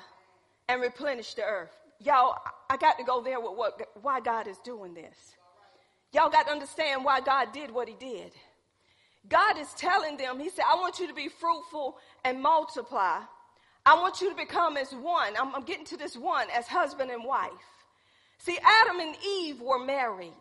[0.67, 1.77] and replenish the earth.
[1.99, 2.37] Y'all,
[2.71, 5.35] I got to go there with what, why God is doing this.
[6.11, 8.31] Y'all got to understand why God did what he did.
[9.29, 13.19] God is telling them, He said, I want you to be fruitful and multiply.
[13.85, 15.33] I want you to become as one.
[15.39, 17.51] I'm, I'm, getting to this one as husband and wife.
[18.39, 20.33] See, Adam and Eve were married.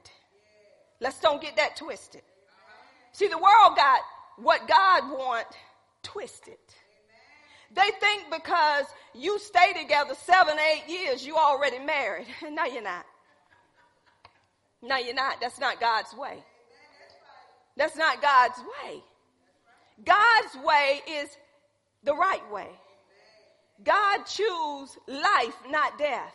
[1.01, 2.23] Let's don't get that twisted.
[3.13, 4.01] See, the world got
[4.37, 5.47] what God want
[6.03, 6.57] twisted.
[7.73, 12.27] They think because you stay together seven, eight years, you already married.
[12.51, 13.07] No, you're not.
[14.83, 15.41] No, you're not.
[15.41, 16.43] That's not God's way.
[17.77, 19.03] That's not God's way.
[20.05, 21.29] God's way is
[22.05, 22.69] the right way.
[23.85, 26.35] God choose life, not death.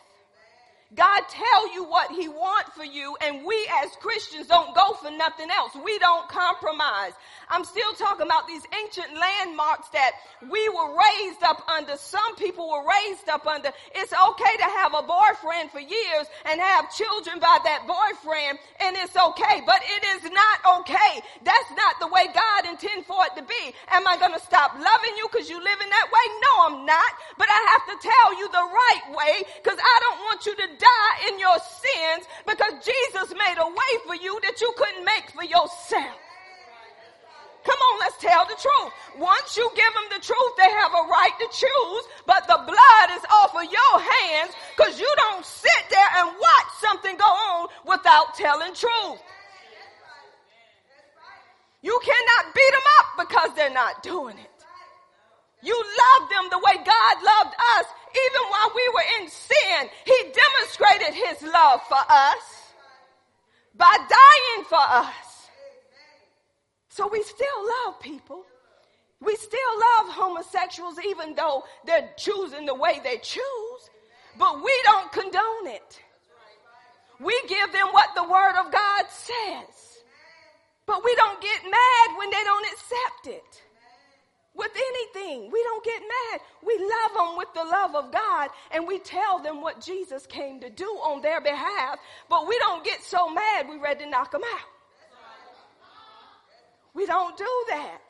[0.94, 5.10] God tell you what he want for you and we as Christians don't go for
[5.10, 5.72] nothing else.
[5.82, 7.12] We don't compromise.
[7.48, 10.12] I'm still talking about these ancient landmarks that
[10.50, 11.96] we were raised up under.
[11.96, 13.72] Some people were raised up under.
[13.94, 18.96] It's okay to have a boyfriend for years and have children by that boyfriend and
[19.00, 21.24] it's okay, but it is not okay.
[21.40, 23.72] That's not the way God intended for it to be.
[23.88, 26.24] Am I going to stop loving you because you live in that way?
[26.44, 27.12] No, I'm not.
[27.38, 30.81] But I have to tell you the right way because I don't want you to
[30.82, 35.30] die in your sins because Jesus made a way for you that you couldn't make
[35.30, 36.18] for yourself.
[37.62, 38.92] Come on, let's tell the truth.
[39.18, 43.08] Once you give them the truth, they have a right to choose, but the blood
[43.14, 47.68] is off of your hands because you don't sit there and watch something go on
[47.86, 49.22] without telling truth.
[51.82, 54.50] You cannot beat them up because they're not doing it.
[55.62, 57.86] You love them the way God loved us.
[58.14, 62.72] Even while we were in sin, He demonstrated His love for us
[63.74, 65.48] by dying for us.
[66.88, 67.46] So we still
[67.86, 68.44] love people.
[69.20, 73.82] We still love homosexuals even though they're choosing the way they choose.
[74.38, 76.00] But we don't condone it.
[77.20, 80.02] We give them what the Word of God says.
[80.86, 83.62] But we don't get mad when they don't accept it
[84.54, 85.50] with anything.
[85.50, 86.40] We don't get mad.
[86.64, 90.60] We love them with the love of God and we tell them what Jesus came
[90.60, 94.30] to do on their behalf, but we don't get so mad we're ready to knock
[94.30, 94.68] them out.
[96.94, 98.02] We don't do that.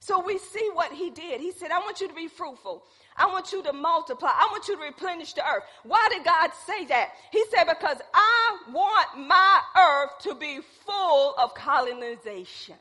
[0.00, 1.40] So we see what he did.
[1.40, 2.82] He said, I want you to be fruitful.
[3.16, 4.30] I want you to multiply.
[4.30, 5.62] I want you to replenish the earth.
[5.84, 7.10] Why did God say that?
[7.30, 12.74] He said, because I want my earth to be full of colonization.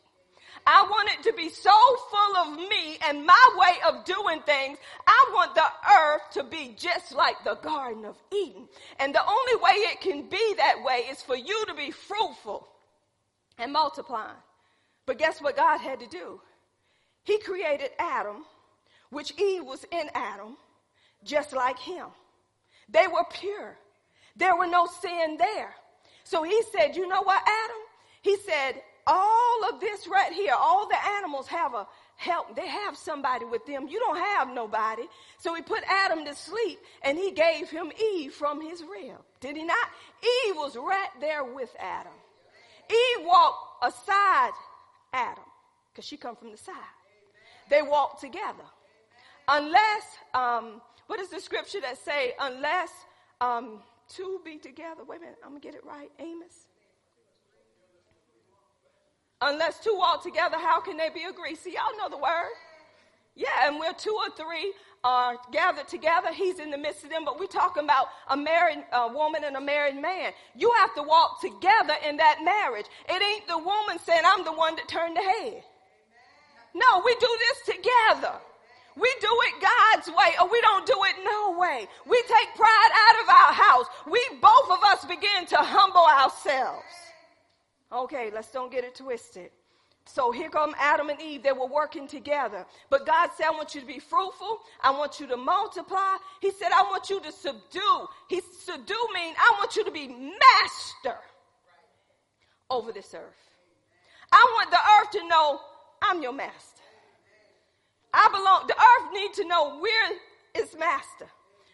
[0.65, 1.71] I want it to be so
[2.10, 4.78] full of me and my way of doing things.
[5.08, 8.67] I want the earth to be just like the Garden of Eden.
[9.00, 12.67] And the only way it can be that way is for you to be fruitful
[13.58, 14.38] and multiplying.
[15.06, 16.39] But guess what God had to do?
[17.24, 18.45] He created Adam,
[19.10, 20.58] which Eve was in Adam,
[21.24, 22.08] just like him.
[22.89, 23.78] They were pure.
[24.36, 25.76] There were no sin there.
[26.24, 27.78] So he said, you know what, Adam?
[28.21, 32.55] He said, all of this right here, all the animals have a help.
[32.55, 33.87] They have somebody with them.
[33.87, 35.03] You don't have nobody.
[35.37, 39.17] So he put Adam to sleep and he gave him Eve from his rib.
[39.39, 39.87] Did he not?
[40.21, 42.13] Eve was right there with Adam.
[42.89, 44.51] Eve walked aside
[45.13, 45.43] Adam
[45.91, 46.75] because she come from the side.
[47.69, 48.63] They walked together.
[49.47, 52.89] Unless, um, what is the scripture that say, unless
[53.39, 55.03] um, two be together?
[55.07, 56.11] Wait a minute, I'm going to get it right.
[56.19, 56.67] Amos.
[59.41, 61.58] Unless two walk together, how can they be agreed?
[61.58, 62.54] See, y'all know the word.
[63.36, 64.73] Yeah, and we're two or three
[65.04, 66.32] are gathered together.
[66.32, 69.62] He's in the midst of them, but we're talking about a married woman and a
[69.62, 70.32] married man.
[70.56, 72.86] You have to walk together in that marriage.
[73.10, 75.63] It ain't the woman saying, I'm the one that turned the head.
[76.73, 78.36] No, we do this together.
[78.95, 81.88] We do it God's way or we don't do it no way.
[82.08, 83.86] We take pride out of our house.
[84.06, 86.86] We, both of us begin to humble ourselves.
[87.91, 89.51] Okay, let's don't get it twisted.
[90.06, 91.43] So here come Adam and Eve.
[91.43, 92.65] They were working together.
[92.89, 94.60] But God said, I want you to be fruitful.
[94.82, 96.15] I want you to multiply.
[96.41, 98.08] He said, I want you to subdue.
[98.27, 101.17] He subdue means I want you to be master
[102.69, 103.51] over this earth.
[104.32, 105.60] I want the earth to know
[106.01, 106.82] I'm your master.
[108.13, 111.27] I belong, the earth need to know we're its master.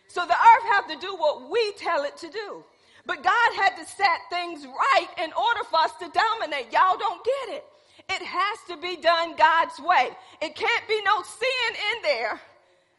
[0.07, 2.63] So the earth have to do what we tell it to do.
[3.07, 6.73] But God had to set things right in order for us to dominate.
[6.73, 7.65] Y'all don't get it.
[8.09, 10.09] It has to be done God's way.
[10.41, 12.41] It can't be no sin in there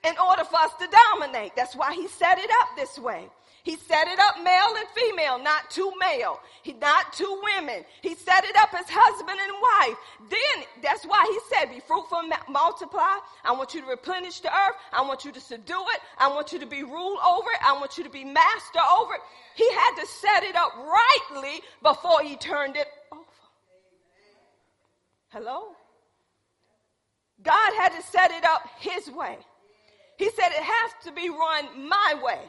[0.05, 1.53] in order for us to dominate.
[1.55, 3.29] That's why he set it up this way.
[3.69, 6.41] He set it up male and female, not two male.
[6.63, 7.85] He not two women.
[8.01, 9.99] He set it up as husband and wife.
[10.31, 13.19] Then that's why he said, be fruitful and multiply.
[13.45, 14.77] I want you to replenish the earth.
[14.91, 16.01] I want you to subdue it.
[16.17, 17.59] I want you to be ruled over it.
[17.63, 19.21] I want you to be master over it.
[19.55, 23.23] He had to set it up rightly before he turned it over.
[25.29, 25.73] Hello?
[27.43, 29.37] God had to set it up his way.
[30.17, 32.41] He said it has to be run my way.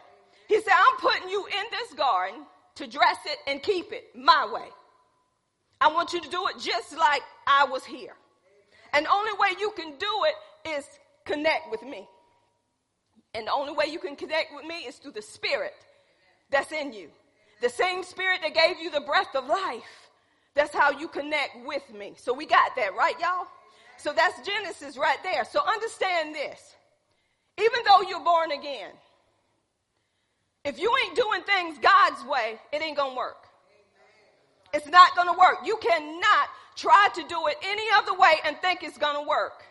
[0.50, 2.41] He said, I'm putting you in this garden
[2.76, 4.68] to dress it and keep it my way.
[5.80, 8.16] I want you to do it just like I was here.
[8.91, 10.86] And the only way you can do it is
[11.24, 12.08] connect with me.
[13.36, 15.76] And the only way you can connect with me is through the spirit
[16.50, 17.10] that's in you.
[17.62, 20.10] The same spirit that gave you the breath of life.
[20.56, 22.14] That's how you connect with me.
[22.18, 23.45] So we got that, right, y'all?
[23.97, 25.45] So that's Genesis right there.
[25.45, 26.76] So understand this.
[27.60, 28.91] Even though you're born again,
[30.66, 33.47] if you ain't doing things God's way, it ain't gonna work.
[34.74, 35.60] It's not gonna work.
[35.66, 39.64] You cannot try to do it any other way and think it's gonna work.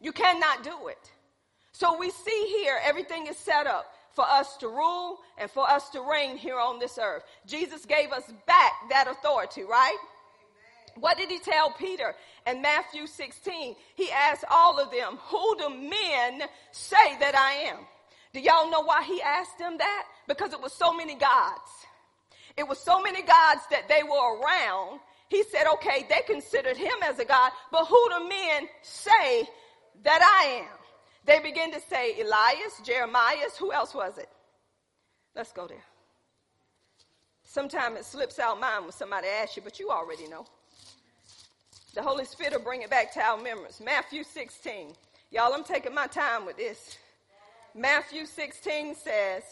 [0.00, 1.10] You cannot do it.
[1.72, 5.88] So we see here everything is set up for us to rule and for us
[5.90, 7.22] to reign here on this earth.
[7.46, 9.96] Jesus gave us back that authority, right?
[10.96, 12.14] What did he tell Peter
[12.46, 13.74] in Matthew 16?
[13.94, 16.42] He asked all of them, Who do men
[16.72, 17.78] say that I am?
[18.32, 20.04] Do y'all know why he asked them that?
[20.26, 21.70] Because it was so many gods.
[22.56, 25.00] It was so many gods that they were around.
[25.28, 29.48] He said, okay, they considered him as a God, but who do men say
[30.04, 30.78] that I am?
[31.24, 34.28] They begin to say Elias, Jeremiah, who else was it?
[35.34, 35.84] Let's go there.
[37.44, 40.46] Sometimes it slips out mind when somebody asks you, but you already know.
[41.94, 43.80] The Holy Spirit will bring it back to our memories.
[43.84, 44.94] Matthew 16.
[45.30, 46.96] Y'all, I'm taking my time with this.
[47.74, 49.42] Matthew 16 says,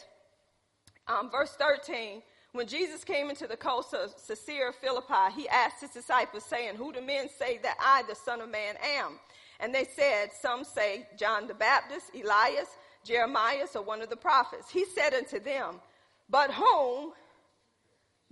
[1.09, 5.91] um, verse 13, when Jesus came into the coast of Caesarea Philippi, he asked his
[5.91, 9.19] disciples, saying, Who do men say that I, the Son of Man, am?
[9.61, 12.69] And they said, Some say John the Baptist, Elias,
[13.05, 14.71] Jeremiah, or one of the prophets.
[14.71, 15.81] He said unto them,
[16.29, 17.13] But whom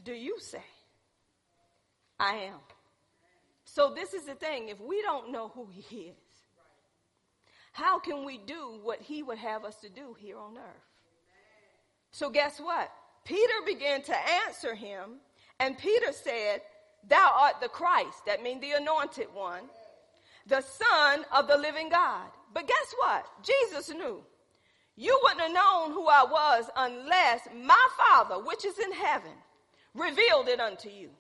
[0.03, 0.65] do you say
[2.19, 2.59] I am?
[3.65, 4.69] So, this is the thing.
[4.69, 6.17] If we don't know who he is,
[7.79, 10.89] how can we do what he would have us to do here on earth?
[12.11, 12.91] So, guess what?
[13.25, 14.17] Peter began to
[14.47, 15.21] answer him,
[15.61, 16.63] and Peter said,
[17.09, 19.63] Thou art the Christ, that means the anointed one,
[20.49, 22.27] the Son of the living God.
[22.53, 23.27] But guess what?
[23.45, 24.25] Jesus knew.
[24.97, 29.31] You wouldn't have known who I was unless my Father, which is in heaven,
[29.95, 31.11] revealed it unto you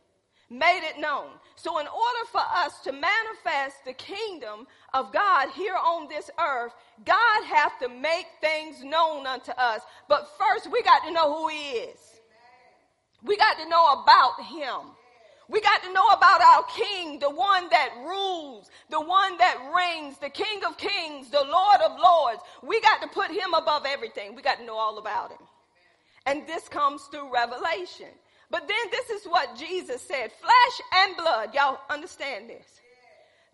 [0.50, 1.26] made it known.
[1.56, 6.72] So, in order for us to manifest the kingdom of God here on this earth,
[7.04, 9.82] God has to make things known unto us.
[10.08, 11.98] But first, we got to know who He is.
[13.22, 14.92] We got to know about Him.
[15.48, 20.18] We got to know about our King, the one that rules, the one that reigns,
[20.18, 22.40] the King of kings, the Lord of lords.
[22.62, 24.34] We got to put Him above everything.
[24.34, 25.38] We got to know all about Him.
[26.26, 28.08] And this comes through revelation.
[28.50, 31.54] But then this is what Jesus said flesh and blood.
[31.54, 32.66] Y'all understand this?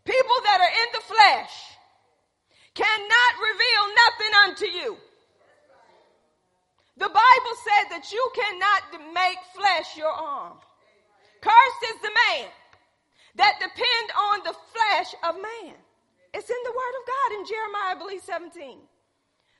[0.05, 1.53] People that are in the flesh
[2.75, 4.97] cannot reveal nothing unto you.
[6.97, 10.59] The Bible said that you cannot make flesh your arm.
[11.41, 12.49] Cursed is the man
[13.37, 15.75] that depend on the flesh of man.
[16.33, 18.79] It's in the word of God in Jeremiah, I believe, 17.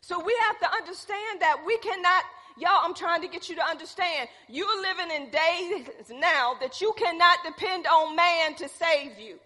[0.01, 2.25] So we have to understand that we cannot
[2.57, 4.29] Y'all, I'm trying to get you to understand.
[4.49, 9.39] You're living in days now that you cannot depend on man to save you.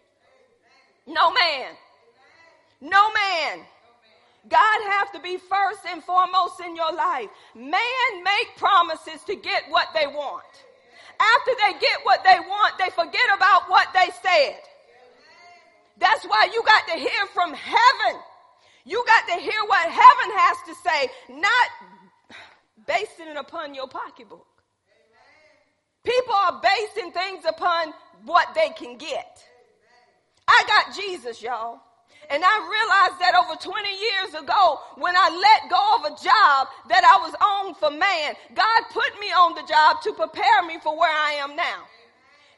[1.07, 1.73] No man.
[2.83, 3.65] No man.
[4.49, 7.29] God have to be first and foremost in your life.
[7.55, 10.45] Man make promises to get what they want.
[11.19, 14.61] After they get what they want, they forget about what they said.
[15.99, 18.21] That's why you got to hear from heaven.
[18.85, 21.69] You got to hear what heaven has to say, not
[22.87, 24.47] basing it upon your pocketbook.
[26.05, 27.93] People are basing things upon
[28.25, 29.45] what they can get.
[30.47, 31.81] I got Jesus, y'all.
[32.31, 36.69] And I realized that over 20 years ago, when I let go of a job
[36.89, 40.79] that I was on for man, God put me on the job to prepare me
[40.83, 41.85] for where I am now.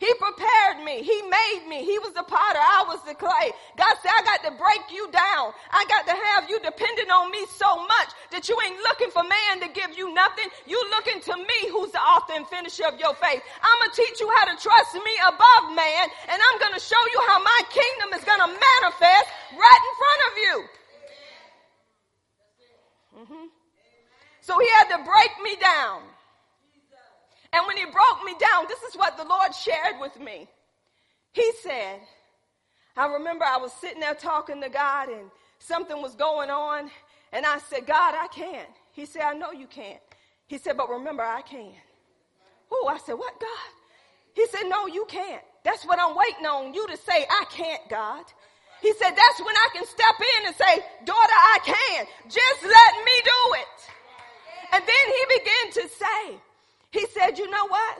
[0.00, 1.04] He prepared me.
[1.04, 1.84] He made me.
[1.84, 2.56] He was the potter.
[2.56, 3.52] I was the clay.
[3.76, 5.52] God said, I got to break you down.
[5.68, 9.20] I got to have you dependent on me so much that you ain't looking for
[9.20, 10.48] man to give you nothing.
[10.64, 13.44] You looking to me who's the author and finisher of your faith.
[13.60, 16.80] I'm going to teach you how to trust me above man and I'm going to
[16.80, 20.56] show you how my kingdom is going to manifest right in front of you.
[23.20, 23.46] Mm-hmm.
[24.48, 26.08] So he had to break me down.
[27.52, 30.48] And when he broke me down, this is what the Lord shared with me.
[31.32, 32.00] He said,
[32.96, 36.90] I remember I was sitting there talking to God and something was going on.
[37.32, 38.68] And I said, God, I can't.
[38.92, 40.00] He said, I know you can't.
[40.46, 41.72] He said, but remember, I can.
[42.72, 43.70] Oh, I said, what, God?
[44.34, 45.42] He said, no, you can't.
[45.64, 48.24] That's what I'm waiting on you to say, I can't, God.
[48.80, 52.06] He said, that's when I can step in and say, daughter, I can.
[52.24, 53.78] Just let me do it.
[54.72, 55.72] And then he began
[56.90, 57.98] He said, you know what?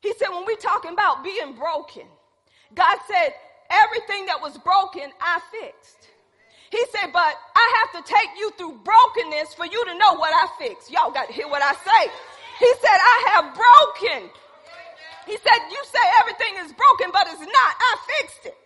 [0.00, 2.04] He said, when we're talking about being broken,
[2.74, 3.34] God said,
[3.70, 6.08] everything that was broken, I fixed.
[6.70, 10.32] He said, but I have to take you through brokenness for you to know what
[10.32, 10.90] I fixed.
[10.90, 12.12] Y'all got to hear what I say.
[12.58, 14.30] He said, I have broken.
[15.26, 17.72] He said, you say everything is broken, but it's not.
[17.78, 18.56] I fixed it.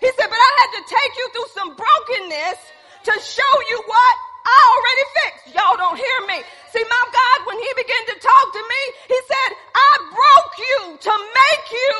[0.00, 2.58] He said, but I had to take you through some brokenness
[3.04, 5.44] to show you what I already fixed.
[5.56, 6.38] Y'all don't hear me.
[6.72, 10.78] See, my God, when he began to talk to me, he said, I broke you
[10.96, 11.94] to make you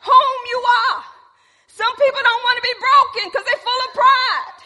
[0.00, 1.02] whom you are.
[1.68, 4.56] Some people don't want to be broken because they're full of pride.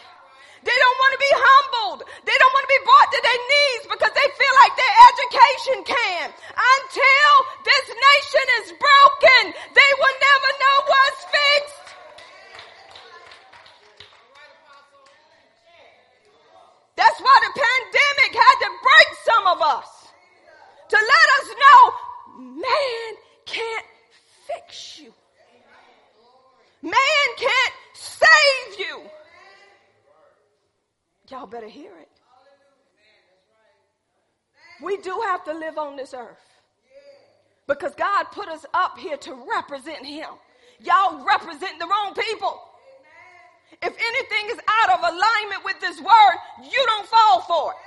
[0.63, 1.99] They don't want to be humbled.
[2.21, 5.77] They don't want to be brought to their knees because they feel like their education
[5.89, 6.25] can.
[6.53, 7.31] Until
[7.65, 9.41] this nation is broken,
[9.73, 11.80] they will never know what's fixed.
[17.01, 19.87] That's why the pandemic had to break some of us
[20.89, 23.85] to let us know man can't
[24.45, 25.11] fix you.
[26.83, 29.01] Man can't save you.
[31.29, 32.09] Y'all better hear it.
[34.83, 36.61] We do have to live on this earth
[37.65, 40.29] because God put us up here to represent Him.
[40.79, 42.61] Y'all represent the wrong people.
[43.81, 47.77] If anything is out of alignment with this word, you don't fall for it.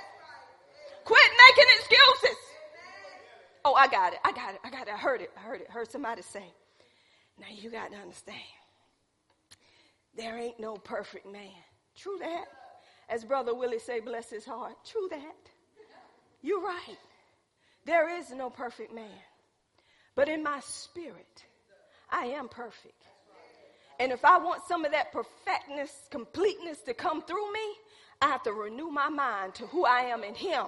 [1.05, 2.37] Quit making excuses.
[3.63, 4.19] Oh, I got it.
[4.23, 4.59] I got it.
[4.63, 4.93] I got it.
[4.93, 5.31] I heard it.
[5.37, 5.67] I heard it.
[5.69, 6.45] I heard somebody say.
[7.39, 8.37] Now you got to understand.
[10.15, 11.51] There ain't no perfect man.
[11.95, 12.45] True that.
[13.09, 14.75] As Brother Willie say, bless his heart.
[14.85, 15.51] True that.
[16.41, 16.97] You're right.
[17.85, 19.19] There is no perfect man.
[20.15, 21.45] But in my spirit,
[22.09, 23.03] I am perfect.
[23.99, 27.59] And if I want some of that perfectness, completeness to come through me,
[28.21, 30.65] I have to renew my mind to who I am in Him.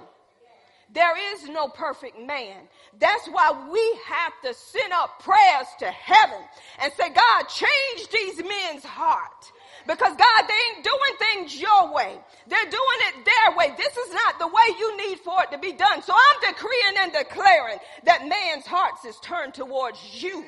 [0.90, 2.56] There is no perfect man.
[2.98, 6.40] That's why we have to send up prayers to heaven
[6.80, 9.52] and say, God, change these men's heart.
[9.86, 12.16] Because God, they ain't doing things your way.
[12.46, 13.74] They're doing it their way.
[13.76, 16.02] This is not the way you need for it to be done.
[16.02, 20.44] So I'm decreeing and declaring that man's hearts is turned towards you.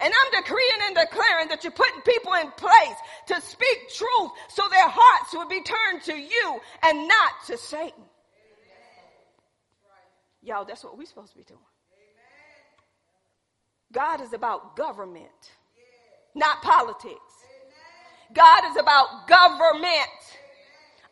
[0.00, 2.96] And I'm decreeing and declaring that you're putting people in place
[3.26, 8.04] to speak truth so their hearts will be turned to you and not to Satan.
[10.42, 11.60] Y'all, that's what we're supposed to be doing.
[13.92, 15.52] God is about government,
[16.34, 17.14] not politics.
[18.32, 20.18] God is about government.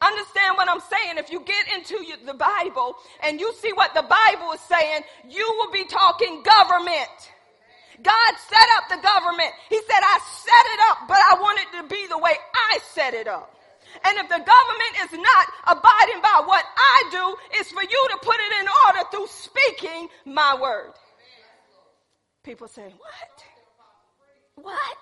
[0.01, 1.16] Understand what I'm saying?
[1.16, 5.55] If you get into the Bible and you see what the Bible is saying, you
[5.59, 7.32] will be talking government.
[8.03, 9.51] God set up the government.
[9.68, 12.78] He said, I set it up, but I want it to be the way I
[12.92, 13.53] set it up.
[14.05, 18.18] And if the government is not abiding by what I do, it's for you to
[18.22, 20.92] put it in order through speaking my word.
[22.42, 23.44] People say, What?
[24.64, 24.99] What?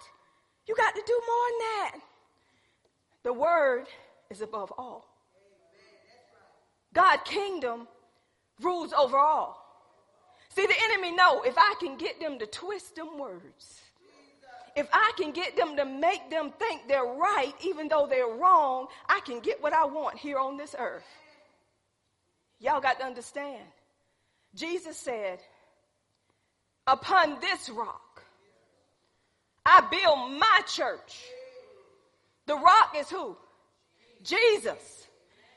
[0.66, 1.94] You got to do more than that.
[3.24, 3.86] The word
[4.30, 5.04] is above all.
[6.92, 7.88] God kingdom
[8.60, 9.63] rules over all.
[10.54, 13.80] See, the enemy know if I can get them to twist them words,
[14.76, 18.86] if I can get them to make them think they're right, even though they're wrong,
[19.08, 21.06] I can get what I want here on this earth.
[22.60, 23.62] Y'all got to understand.
[24.54, 25.40] Jesus said,
[26.86, 28.22] Upon this rock,
[29.66, 31.24] I build my church.
[32.46, 33.36] The rock is who?
[34.22, 35.03] Jesus.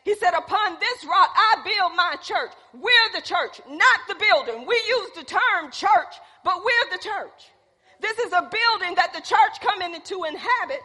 [0.08, 2.52] He said, Upon this rock I build my church.
[2.74, 4.66] We're the church, not the building.
[4.66, 7.52] We use the term church, but we're the church.
[8.00, 10.80] This is a building that the church come in to inhabit.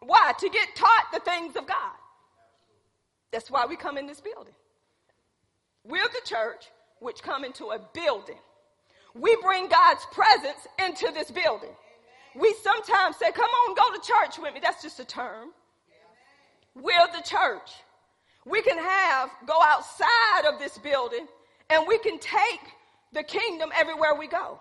[0.00, 0.34] Why?
[0.38, 1.96] To get taught the things of God.
[3.32, 4.52] That's why we come in this building.
[5.82, 6.66] We're the church
[7.00, 8.38] which come into a building.
[9.14, 11.74] We bring God's presence into this building.
[12.38, 14.60] We sometimes say, come on, go to church with me.
[14.62, 15.48] That's just a term.
[16.74, 17.70] We're the church
[18.48, 21.26] we can have, go outside of this building
[21.68, 22.60] and we can take
[23.12, 24.60] the kingdom everywhere we go.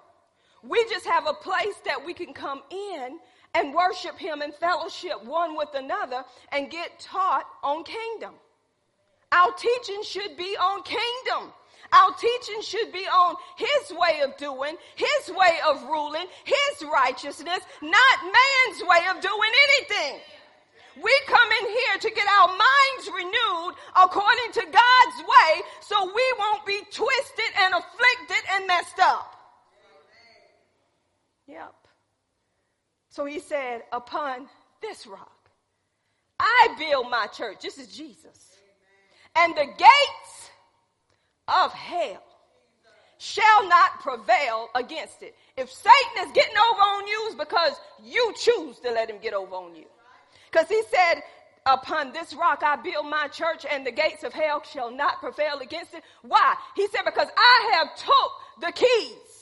[0.64, 3.20] We just have a place that we can come in
[3.54, 8.34] and worship him and fellowship one with another and get taught on kingdom.
[9.32, 11.54] Our teaching should be on kingdom.
[11.94, 17.60] Our teaching should be on his way of doing, his way of ruling, his righteousness,
[17.82, 20.20] not man's way of doing anything.
[21.02, 26.34] We come in here to get our minds renewed according to God's way so we
[26.40, 29.36] won't be twisted and afflicted and messed up.
[31.48, 31.74] Yep.
[33.10, 34.48] So he said, Upon
[34.82, 35.50] this rock,
[36.40, 37.62] I build my church.
[37.62, 38.58] This is Jesus.
[39.36, 40.50] And the gates
[41.48, 42.24] of hell
[43.18, 45.36] shall not prevail against it.
[45.58, 47.74] If Satan is getting over on you, it's because
[48.04, 49.86] you choose to let him get over on you.
[50.52, 51.22] Because he said,
[51.66, 55.60] upon this rock I build my church and the gates of hell shall not prevail
[55.60, 56.04] against it.
[56.22, 56.56] Why?
[56.76, 58.32] He said, because I have took
[58.62, 59.36] the keys.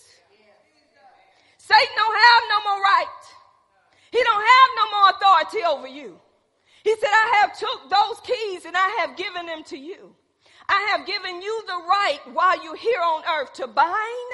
[1.57, 3.21] Satan don't have no more right.
[4.11, 6.19] He don't have no more authority over you.
[6.83, 10.13] He said, I have took those keys and I have given them to you.
[10.67, 14.31] I have given you the right while you're here on earth to bind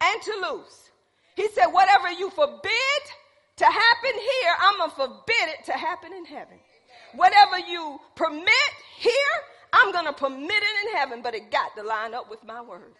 [0.00, 0.90] and to loose.
[1.36, 3.02] He said, whatever you forbid
[3.56, 6.58] to happen here, I'm going to forbid it to happen in heaven.
[7.14, 9.12] Whatever you permit here,
[9.72, 12.60] I'm going to permit it in heaven, but it got to line up with my
[12.60, 12.94] word.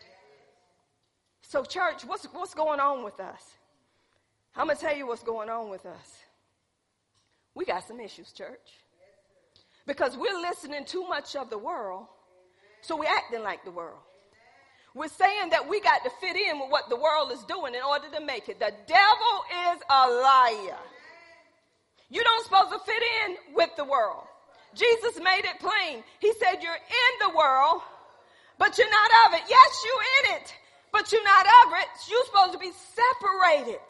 [1.42, 3.42] So, church, what's, what's going on with us?
[4.56, 6.16] I'm going to tell you what's going on with us.
[7.54, 8.68] We got some issues, church.
[9.86, 12.06] Because we're listening too much of the world,
[12.80, 14.00] so we're acting like the world.
[14.96, 17.82] We're saying that we got to fit in with what the world is doing in
[17.82, 18.58] order to make it.
[18.58, 19.34] The devil
[19.68, 20.78] is a liar.
[22.08, 24.24] You don't supposed to fit in with the world.
[24.74, 26.02] Jesus made it plain.
[26.18, 27.82] He said, You're in the world,
[28.56, 29.42] but you're not of it.
[29.46, 30.54] Yes, you're in it,
[30.90, 31.88] but you're not of it.
[32.10, 33.84] You're supposed to be separated.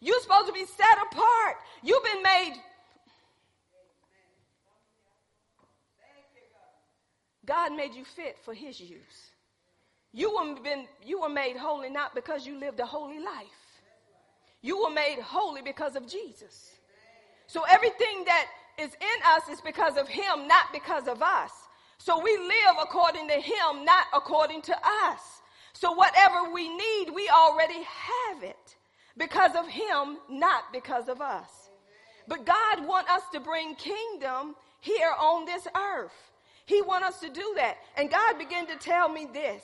[0.00, 1.56] You're supposed to be set apart.
[1.82, 2.54] You've been made.
[7.44, 9.32] God made you fit for his use.
[10.12, 13.46] You were, been, you were made holy not because you lived a holy life.
[14.62, 16.72] You were made holy because of Jesus.
[17.46, 18.46] So everything that
[18.78, 21.50] is in us is because of him, not because of us.
[21.98, 25.42] So we live according to him, not according to us.
[25.72, 28.76] So whatever we need, we already have it
[29.16, 31.70] because of him, not because of us.
[32.26, 36.12] But God wants us to bring kingdom here on this earth.
[36.66, 37.78] He wants us to do that.
[37.96, 39.62] And God began to tell me this.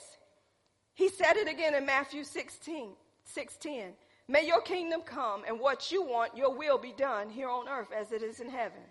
[0.95, 2.89] He said it again in Matthew 16,
[3.25, 3.83] 16.
[4.27, 7.89] May your kingdom come and what you want, your will be done here on earth
[7.95, 8.81] as it is in heaven.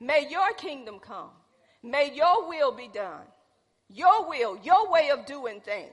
[0.00, 1.30] May your kingdom come.
[1.82, 3.26] May your will be done.
[3.88, 5.90] Your will, your way of doing things.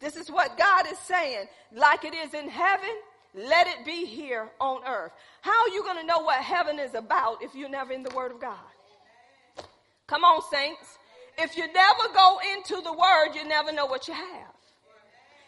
[0.00, 1.46] This is what God is saying.
[1.72, 2.90] Like it is in heaven,
[3.34, 5.12] let it be here on earth.
[5.42, 8.14] How are you going to know what heaven is about if you're never in the
[8.14, 8.56] Word of God?
[10.06, 10.98] Come on, saints.
[11.36, 14.57] If you never go into the Word, you never know what you have.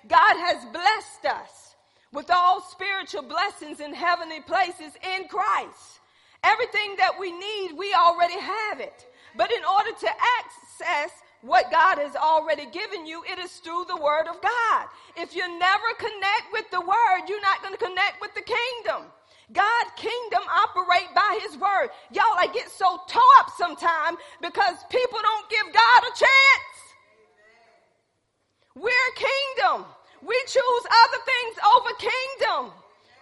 [0.08, 1.74] God has blessed us
[2.12, 6.00] with all spiritual blessings in heavenly places in Christ.
[6.42, 9.06] Everything that we need, we already have it.
[9.36, 10.08] But in order to
[10.40, 14.86] access what God has already given you, it is through the Word of God.
[15.16, 19.06] If you never connect with the Word, you're not going to connect with the kingdom.
[19.52, 21.90] God's kingdom operate by his word.
[22.12, 26.69] Y'all, I get so tore up sometimes because people don't give God a chance.
[28.74, 29.86] We're kingdom.
[30.22, 32.72] We choose other things over kingdom.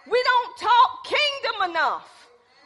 [0.09, 2.09] We don't talk kingdom enough.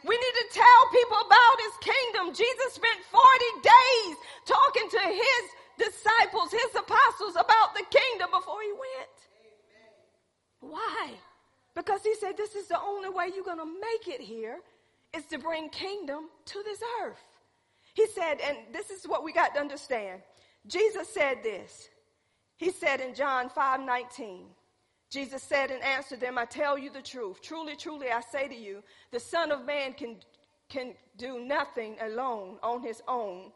[0.04, 2.34] We need to tell people about his kingdom.
[2.34, 3.22] Jesus spent 40
[3.62, 5.44] days talking to his
[5.88, 9.16] disciples, his apostles about the kingdom before he went.
[10.60, 11.10] Why?
[11.74, 14.58] Because he said, This is the only way you're going to make it here
[15.14, 17.22] is to bring kingdom to this earth.
[17.94, 20.20] He said, and this is what we got to understand.
[20.66, 21.88] Jesus said this.
[22.56, 24.46] He said in John 5 19,
[25.10, 27.40] Jesus said and answered them, I tell you the truth.
[27.40, 30.16] Truly, truly, I say to you, the Son of Man can,
[30.68, 33.52] can do nothing alone on his own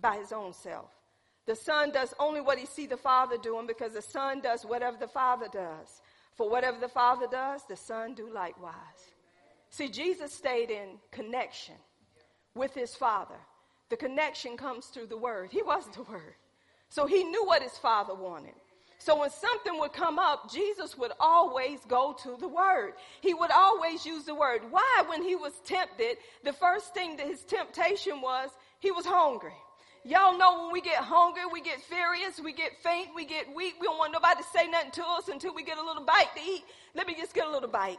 [0.00, 0.90] by his own self.
[1.46, 4.96] The Son does only what he see the Father doing because the Son does whatever
[4.98, 6.00] the Father does.
[6.36, 8.74] For whatever the Father does, the Son do likewise.
[9.70, 11.74] See, Jesus stayed in connection
[12.54, 13.36] with his Father.
[13.90, 15.50] The connection comes through the Word.
[15.52, 16.34] He was the Word.
[16.90, 18.54] So he knew what his Father wanted.
[18.98, 22.94] So when something would come up, Jesus would always go to the word.
[23.20, 24.62] He would always use the word.
[24.70, 28.48] Why, when he was tempted, the first thing that his temptation was,
[28.80, 29.52] he was hungry.
[30.04, 33.74] Y'all know when we get hungry, we get furious, we get faint, we get weak.
[33.80, 36.28] We don't want nobody to say nothing to us until we get a little bite
[36.36, 36.64] to eat.
[36.94, 37.98] Let me just get a little bite.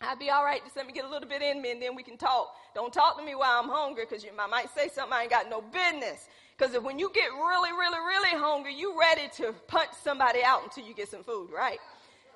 [0.00, 0.62] I'd be all right.
[0.62, 2.54] Just let me get a little bit in me and then we can talk.
[2.74, 5.50] Don't talk to me while I'm hungry because you might say something I ain't got
[5.50, 6.28] no business.
[6.58, 10.84] Because when you get really, really, really hungry, you're ready to punch somebody out until
[10.84, 11.78] you get some food, right?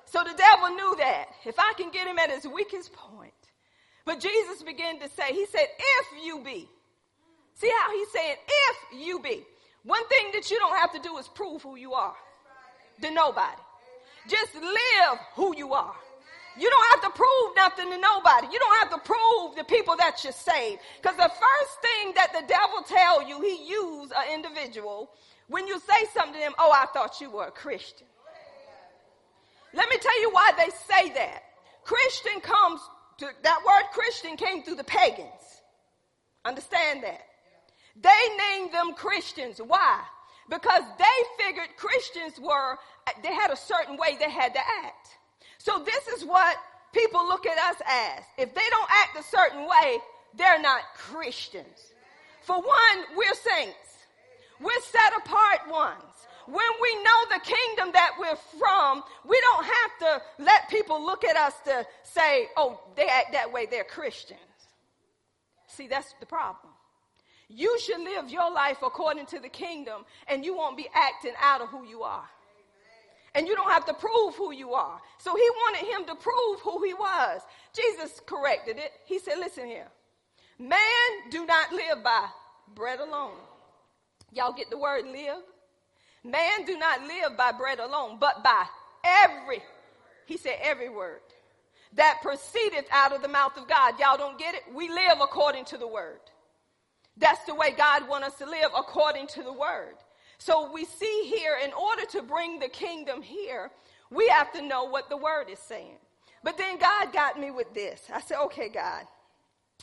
[0.05, 1.25] So the devil knew that.
[1.45, 3.33] If I can get him at his weakest point.
[4.05, 6.69] But Jesus began to say, he said, if you be.
[7.55, 9.43] See how he's saying, if you be.
[9.83, 12.15] One thing that you don't have to do is prove who you are
[13.01, 13.61] to nobody.
[14.29, 15.95] Just live who you are.
[16.59, 18.47] You don't have to prove nothing to nobody.
[18.51, 20.81] You don't have to prove the people that you're saved.
[21.01, 25.09] Because the first thing that the devil tell you, he use an individual
[25.47, 28.07] When you say something to them, oh, I thought you were a Christian.
[29.73, 31.43] Let me tell you why they say that.
[31.83, 32.81] Christian comes
[33.17, 35.27] to, that word Christian came through the pagans.
[36.45, 37.21] Understand that.
[37.99, 38.09] They
[38.57, 39.59] named them Christians.
[39.65, 40.01] Why?
[40.49, 42.77] Because they figured Christians were,
[43.21, 45.07] they had a certain way they had to act.
[45.63, 46.57] So this is what
[46.91, 48.23] people look at us as.
[48.37, 49.97] If they don't act a certain way,
[50.37, 51.93] they're not Christians.
[52.41, 53.77] For one, we're saints.
[54.59, 56.03] We're set apart ones.
[56.47, 61.23] When we know the kingdom that we're from, we don't have to let people look
[61.23, 64.39] at us to say, oh, they act that way, they're Christians.
[65.67, 66.73] See, that's the problem.
[67.47, 71.61] You should live your life according to the kingdom, and you won't be acting out
[71.61, 72.27] of who you are.
[73.35, 74.99] And you don't have to prove who you are.
[75.17, 77.41] So he wanted him to prove who he was.
[77.73, 78.91] Jesus corrected it.
[79.05, 79.87] He said, Listen here.
[80.59, 80.79] Man
[81.31, 82.27] do not live by
[82.75, 83.37] bread alone.
[84.31, 85.41] Y'all get the word live?
[86.23, 88.65] Man do not live by bread alone, but by
[89.03, 89.61] every,
[90.25, 91.19] he said every word
[91.95, 93.99] that proceedeth out of the mouth of God.
[93.99, 94.63] Y'all don't get it?
[94.73, 96.19] We live according to the word.
[97.17, 99.95] That's the way God wants us to live according to the word.
[100.45, 103.71] So we see here, in order to bring the kingdom here,
[104.11, 105.95] we have to know what the word is saying.
[106.43, 108.01] But then God got me with this.
[108.13, 109.05] I said, okay, God.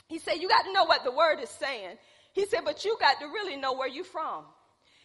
[0.06, 1.96] He said, you got to know what the word is saying.
[2.34, 4.44] He said, but you got to really know where you're from.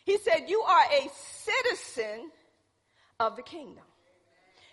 [0.04, 2.32] He said, you are a citizen
[3.22, 3.86] of the kingdom.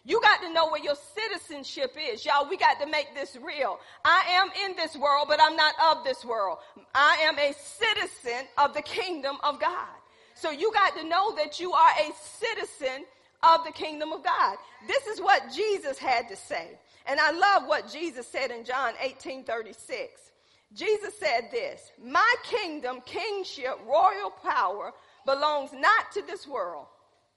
[0.04, 2.24] You got to know where your citizenship is.
[2.26, 3.78] Y'all, we got to make this real.
[4.04, 6.58] I am in this world, but I'm not of this world.
[6.92, 10.01] I am a citizen of the kingdom of God.
[10.42, 13.04] So you got to know that you are a citizen
[13.44, 14.56] of the kingdom of God.
[14.88, 16.70] This is what Jesus had to say.
[17.06, 20.32] And I love what Jesus said in John 18 36.
[20.74, 24.92] Jesus said this My kingdom, kingship, royal power
[25.24, 26.86] belongs not to this world.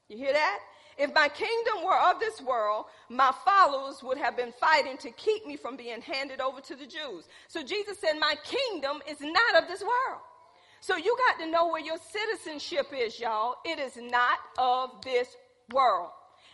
[0.10, 0.60] You hear that?
[0.98, 5.46] If my kingdom were of this world, my followers would have been fighting to keep
[5.46, 7.26] me from being handed over to the Jews.
[7.50, 10.22] So Jesus said, My kingdom is not of this world.
[10.86, 13.56] So you got to know where your citizenship is, y'all.
[13.66, 15.36] It is not of this
[15.74, 16.12] world.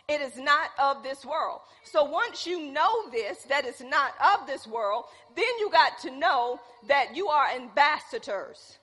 [0.08, 1.60] It is not of this world.
[1.84, 5.04] So once you know this, that it's not of this world,
[5.36, 6.58] then you got to know
[6.88, 8.78] that you are ambassadors.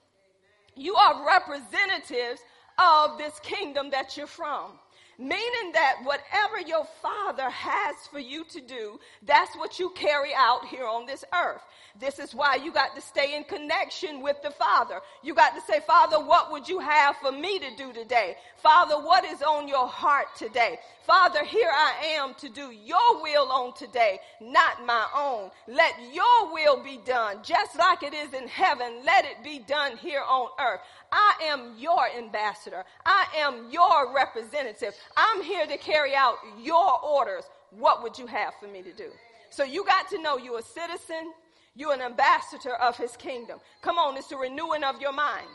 [0.76, 2.42] You are representatives
[2.78, 4.74] of this kingdom that you're from.
[5.20, 8.98] Meaning that whatever your father has for you to do,
[9.28, 11.62] that's what you carry out here on this earth.
[12.00, 15.02] This is why you got to stay in connection with the Father.
[15.22, 18.38] You got to say, Father, what would you have for me to do today?
[18.64, 20.80] Father, what is on your heart today?
[21.06, 25.50] Father, here I am to do your will on today, not my own.
[25.68, 29.02] Let your will be done, just like it is in heaven.
[29.04, 30.82] Let it be done here on earth.
[31.12, 32.86] I am your ambassador.
[33.06, 34.94] I am your representative.
[35.18, 37.44] I'm here to carry out your orders.
[37.72, 39.10] What would you have for me to do?
[39.50, 41.34] So you got to know you're a citizen,
[41.76, 43.60] you're an ambassador of his kingdom.
[43.82, 45.48] Come on, it's the renewing of your mind.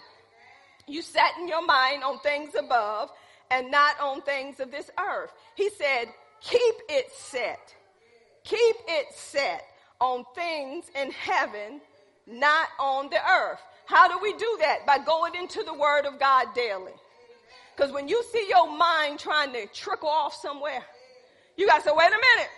[0.86, 3.10] You set in your mind on things above
[3.50, 5.30] and not on things of this earth.
[5.54, 6.06] He said,
[6.40, 7.74] keep it set.
[8.44, 9.64] Keep it set
[10.00, 11.80] on things in heaven,
[12.26, 13.60] not on the earth.
[13.86, 14.86] How do we do that?
[14.86, 16.92] By going into the Word of God daily.
[17.76, 20.84] Because when you see your mind trying to trickle off somewhere,
[21.56, 22.50] you got to say, wait a minute.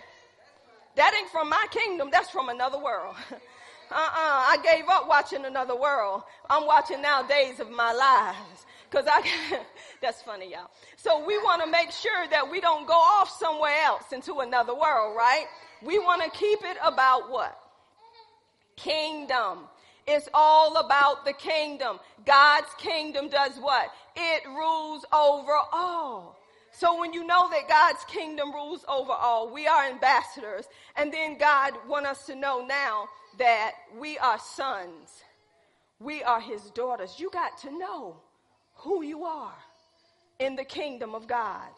[0.95, 3.15] That ain't from my kingdom, that's from another world.
[3.31, 3.37] uh-uh,
[3.91, 6.23] I gave up watching another world.
[6.49, 8.65] I'm watching now days of my lives.
[8.89, 9.21] Cause I,
[10.01, 10.69] that's funny, y'all.
[10.95, 14.73] So we want to make sure that we don't go off somewhere else into another
[14.73, 15.45] world, right?
[15.83, 17.59] We want to keep it about what?
[18.75, 19.67] Kingdom.
[20.07, 21.99] It's all about the kingdom.
[22.25, 23.89] God's kingdom does what?
[24.15, 26.37] It rules over all.
[26.71, 30.65] So when you know that God's kingdom rules over all, we are ambassadors.
[30.95, 33.05] And then God want us to know now
[33.37, 35.23] that we are sons.
[35.99, 37.15] We are his daughters.
[37.19, 38.15] You got to know
[38.75, 39.55] who you are
[40.39, 41.69] in the kingdom of God.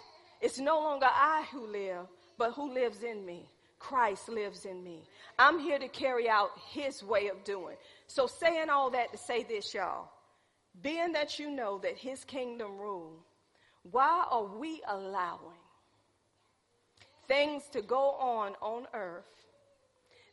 [0.41, 2.05] It's no longer I who live,
[2.37, 3.49] but who lives in me.
[3.79, 5.03] Christ lives in me.
[5.37, 7.77] I'm here to carry out his way of doing.
[8.09, 10.09] So saying all that to say this, y'all.
[10.81, 13.23] Being that you know that his kingdom rule,
[13.83, 15.57] why are we allowing
[17.27, 19.23] things to go on on earth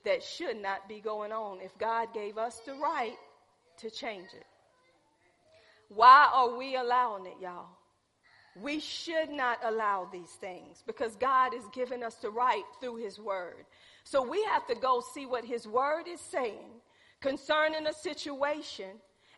[0.04, 3.16] that should not be going on if God gave us the right
[3.78, 4.46] to change it.
[5.88, 7.68] Why are we allowing it, y'all?
[8.58, 13.18] We should not allow these things because God has given us the right through His
[13.18, 13.66] Word.
[14.04, 16.80] So we have to go see what His Word is saying
[17.26, 18.90] concerning a situation,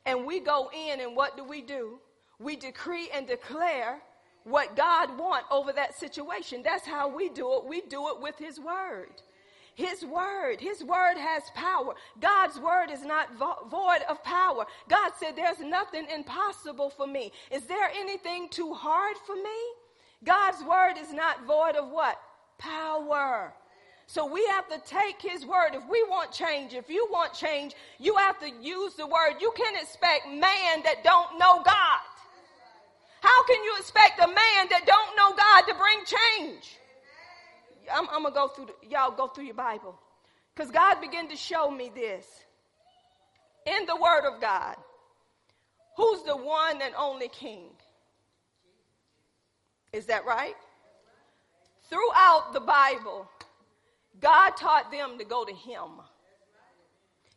[0.05, 1.99] and we go in, and what do we do?
[2.39, 4.01] We decree and declare
[4.45, 6.63] what God want over that situation.
[6.63, 7.65] That's how we do it.
[7.65, 9.23] We do it with his word.
[9.75, 11.95] His word, his word has power.
[12.21, 14.67] God's word is not vo- void of power.
[14.89, 17.33] God said, There's nothing impossible for me.
[17.51, 19.59] Is there anything too hard for me?
[20.25, 22.21] God's word is not void of what?
[22.59, 23.55] Power.
[24.09, 25.75] So we have to take his word.
[25.75, 29.35] If we want change, if you want change, you have to use the word.
[29.39, 32.01] You can't expect man that don't know God.
[33.21, 36.79] How can you expect a man that don't know God to bring change?
[37.93, 39.95] I'm, I'm gonna go through, the, y'all go through your Bible.
[40.55, 42.25] Because God began to show me this
[43.67, 44.77] in the Word of God.
[45.99, 47.67] Who's the one and only King?
[49.93, 50.57] Is that right?
[51.91, 53.29] Throughout the Bible,
[54.21, 55.89] God taught them to go to Him.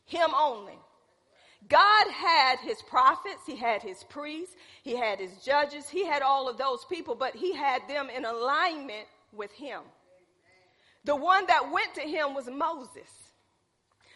[0.05, 0.77] Him only.
[1.67, 6.49] God had his prophets, he had his priests, he had his judges, he had all
[6.49, 9.82] of those people, but he had them in alignment with him.
[11.05, 13.09] The one that went to him was Moses.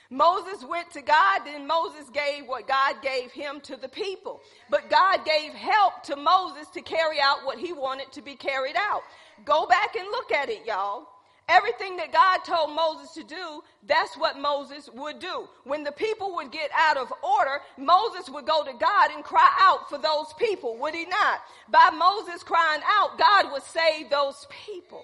[0.10, 4.40] Moses went to God, then Moses gave what God gave him to the people.
[4.70, 8.76] But God gave help to Moses to carry out what he wanted to be carried
[8.76, 9.02] out.
[9.46, 11.08] Go back and look at it, y'all.
[11.48, 15.48] Everything that God told Moses to do, that's what Moses would do.
[15.64, 19.52] When the people would get out of order, Moses would go to God and cry
[19.60, 21.42] out for those people, would he not?
[21.70, 25.04] By Moses crying out, God would save those people.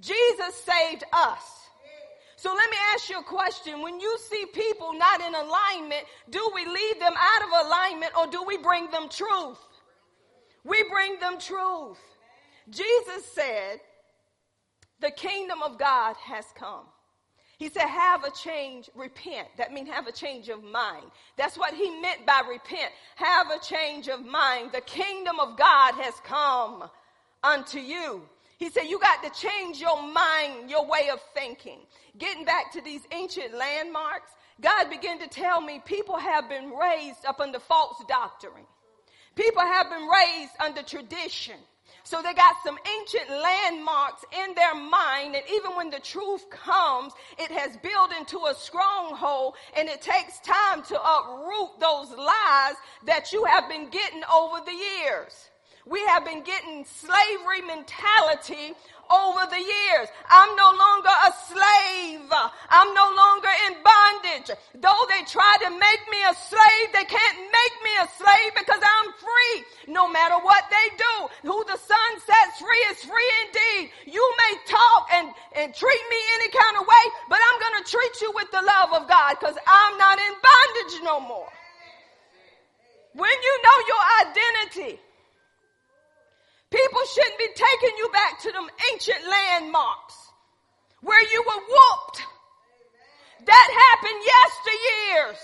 [0.00, 1.60] Jesus saved us.
[2.36, 3.82] So let me ask you a question.
[3.82, 8.28] When you see people not in alignment, do we lead them out of alignment or
[8.28, 9.58] do we bring them truth?
[10.64, 11.98] We bring them truth.
[12.70, 13.80] Jesus said,
[15.00, 16.84] the kingdom of God has come.
[17.58, 19.48] He said, have a change, repent.
[19.58, 21.04] That means have a change of mind.
[21.36, 22.90] That's what he meant by repent.
[23.16, 24.72] Have a change of mind.
[24.72, 26.88] The kingdom of God has come
[27.42, 28.22] unto you.
[28.56, 31.80] He said, You got to change your mind, your way of thinking.
[32.16, 34.30] Getting back to these ancient landmarks,
[34.60, 38.64] God began to tell me people have been raised up under false doctrine.
[39.34, 41.56] People have been raised under tradition.
[42.04, 47.12] So they got some ancient landmarks in their mind, and even when the truth comes,
[47.38, 52.74] it has built into a stronghold, and it takes time to uproot those lies
[53.06, 55.50] that you have been getting over the years.
[55.86, 58.74] We have been getting slavery mentality
[59.10, 60.08] over the years.
[60.30, 62.30] I'm no longer a slave.
[62.70, 64.54] I'm no longer in bondage.
[64.78, 68.80] Though they try to make me a slave, they can't make me a slave because
[68.80, 71.14] I'm free no matter what they do.
[71.50, 73.90] Who the Son sets free is free indeed.
[74.06, 75.26] You may talk and,
[75.58, 78.62] and treat me any kind of way, but I'm going to treat you with the
[78.62, 81.50] love of God because I'm not in bondage no more.
[83.12, 85.00] When you know your identity,
[86.70, 90.14] People shouldn't be taking you back to them ancient landmarks
[91.02, 92.22] where you were whooped.
[93.46, 95.40] That happened yesteryears.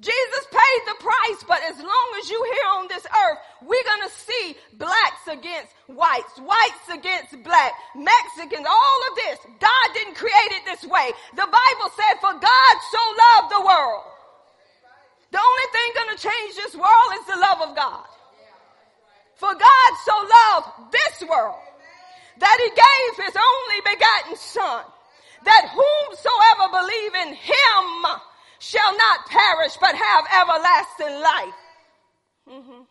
[0.00, 4.08] Jesus paid the price, but as long as you here on this earth, we're gonna
[4.08, 9.38] see blacks against whites, whites against black, Mexicans, all of this.
[9.60, 11.12] God didn't create it this way.
[11.36, 14.04] The Bible said, for God so loved the world.
[15.32, 18.06] The only thing gonna change this world is the love of God.
[19.40, 21.64] For God so loved this world
[22.36, 24.84] that he gave his only begotten son
[25.48, 27.84] that whomsoever believe in him
[28.60, 31.60] shall not perish but have everlasting life.
[32.52, 32.84] Mm-hmm.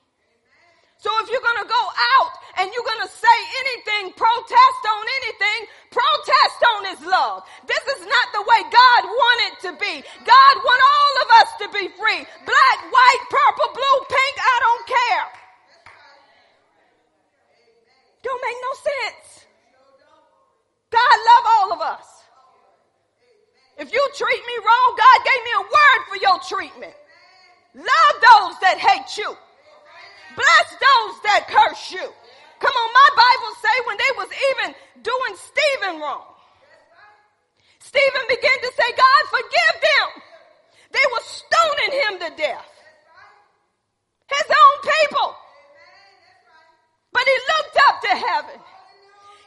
[0.98, 1.86] So if you're going to go
[2.18, 5.60] out and you're going to say anything, protest on anything,
[5.94, 7.46] protest on his love.
[7.70, 10.02] This is not the way God wanted to be.
[10.26, 12.26] God want all of us to be free.
[12.26, 15.39] Black, white, purple, blue, pink, I don't care.
[18.24, 19.46] Don't make no sense.
[20.90, 22.08] God love all of us.
[23.78, 26.94] If you treat me wrong, God gave me a word for your treatment.
[27.76, 29.32] Love those that hate you.
[30.36, 32.04] Bless those that curse you.
[32.60, 36.28] Come on, my Bible say when they was even doing Stephen wrong.
[37.80, 40.24] Stephen began to say, God, forgive them.
[40.92, 42.70] They were stoning him to death.
[44.28, 45.36] His own people.
[47.14, 48.60] But he looked up to heaven.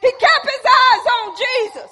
[0.01, 1.91] He kept his eyes on Jesus.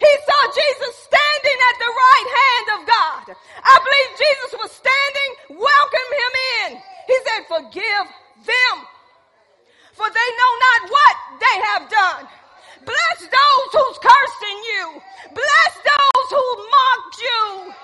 [0.00, 3.24] He saw Jesus standing at the right hand of God.
[3.64, 6.68] I believe Jesus was standing, welcome him in.
[7.08, 8.06] He said, forgive
[8.44, 8.76] them,
[9.94, 12.24] for they know not what they have done.
[12.84, 15.02] Bless those who's cursing you.
[15.34, 17.74] Bless those who mocked you.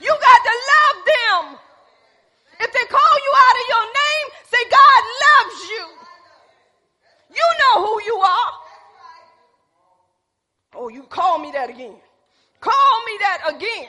[0.00, 1.58] You got to love them.
[2.60, 3.66] If they call you out of
[4.56, 5.86] Say, God loves you.
[7.34, 8.52] You know who you are.
[10.74, 11.96] Oh, you call me that again.
[12.60, 13.88] Call me that again.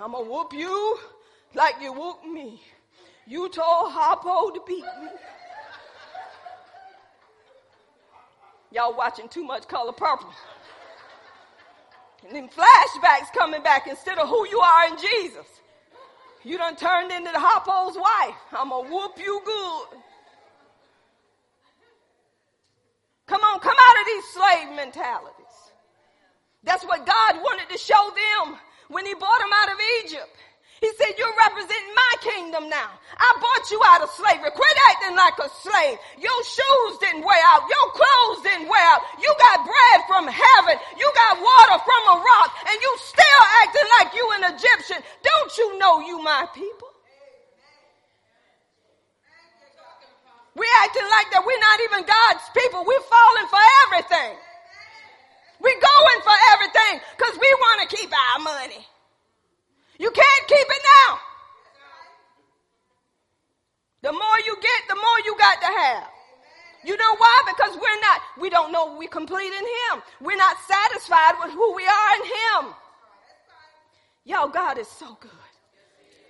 [0.00, 0.98] I'm going to whoop you
[1.54, 2.60] like you whooped me.
[3.26, 5.08] You told Harpo to beat me.
[8.72, 10.32] Y'all watching too much color purple.
[12.26, 15.46] And then flashbacks coming back instead of who you are in Jesus.
[16.44, 18.36] You done turned into the Harpo's wife.
[18.52, 19.98] I'm gonna whoop you good.
[23.26, 25.72] Come on, come out of these slave mentalities.
[26.64, 28.56] That's what God wanted to show them
[28.88, 30.36] when he brought them out of Egypt.
[30.82, 32.90] He said, you're representing my kingdom now.
[33.14, 34.50] I bought you out of slavery.
[34.50, 35.94] Quit acting like a slave.
[36.18, 37.70] Your shoes didn't wear out.
[37.70, 39.06] Your clothes didn't wear out.
[39.22, 40.74] You got bread from heaven.
[40.98, 44.98] You got water from a rock and you still acting like you an Egyptian.
[45.22, 46.90] Don't you know you my people?
[50.58, 52.82] We acting like that we're not even God's people.
[52.82, 54.34] We're falling for everything.
[55.62, 58.82] We're going for everything because we want to keep our money.
[59.98, 61.18] You can't keep it now.
[64.02, 66.08] The more you get, the more you got to have.
[66.84, 67.42] You know why?
[67.46, 70.02] Because we're not, we don't know we're complete in Him.
[70.20, 72.74] We're not satisfied with who we are in Him.
[74.24, 75.30] Y'all, God is so good.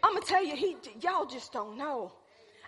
[0.02, 2.12] I'm gonna tell you, He, y'all just don't know.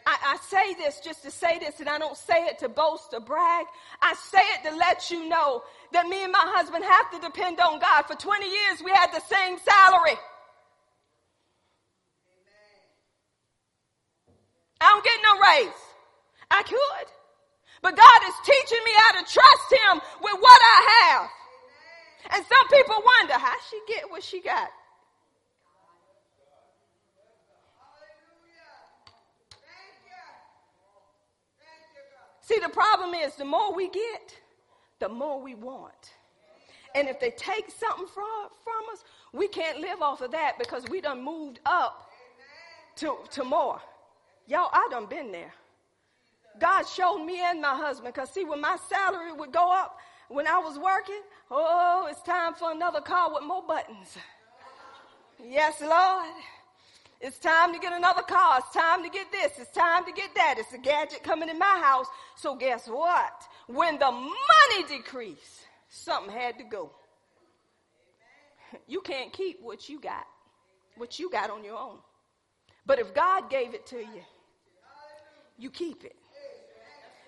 [0.07, 3.15] I, I, say this just to say this, and I don't say it to boast
[3.15, 3.65] or brag.
[4.03, 7.59] I say it to let you know that me and my husband have to depend
[7.59, 8.03] on God.
[8.03, 10.19] For 20 years, we had the same salary.
[14.85, 15.81] I don't get no raise.
[16.51, 17.09] I could.
[17.81, 21.31] But God is teaching me how to trust Him with what I have.
[22.35, 24.69] And some people wonder how she get what she got.
[32.43, 34.37] See, the problem is the more we get,
[35.01, 36.13] the more we want.
[36.95, 40.85] And if they take something from, from us, we can't live off of that because
[40.91, 42.11] we done moved up
[42.97, 43.81] to, to more.
[44.47, 45.53] Y'all, I done been there.
[46.61, 50.47] God showed me and my husband, because see, when my salary would go up when
[50.47, 51.21] I was working,
[51.51, 54.17] oh, it's time for another car with more buttons.
[55.43, 56.33] Yes, Lord.
[57.21, 58.59] It's time to get another car.
[58.59, 59.53] It's time to get this.
[59.59, 60.57] It's time to get that.
[60.59, 62.07] It's a gadget coming in my house.
[62.37, 63.49] So guess what?
[63.67, 66.91] When the money decreased, something had to go.
[68.87, 70.27] You can't keep what you got,
[70.97, 71.99] what you got on your own.
[72.85, 74.23] But if God gave it to you,
[75.59, 76.17] you keep it.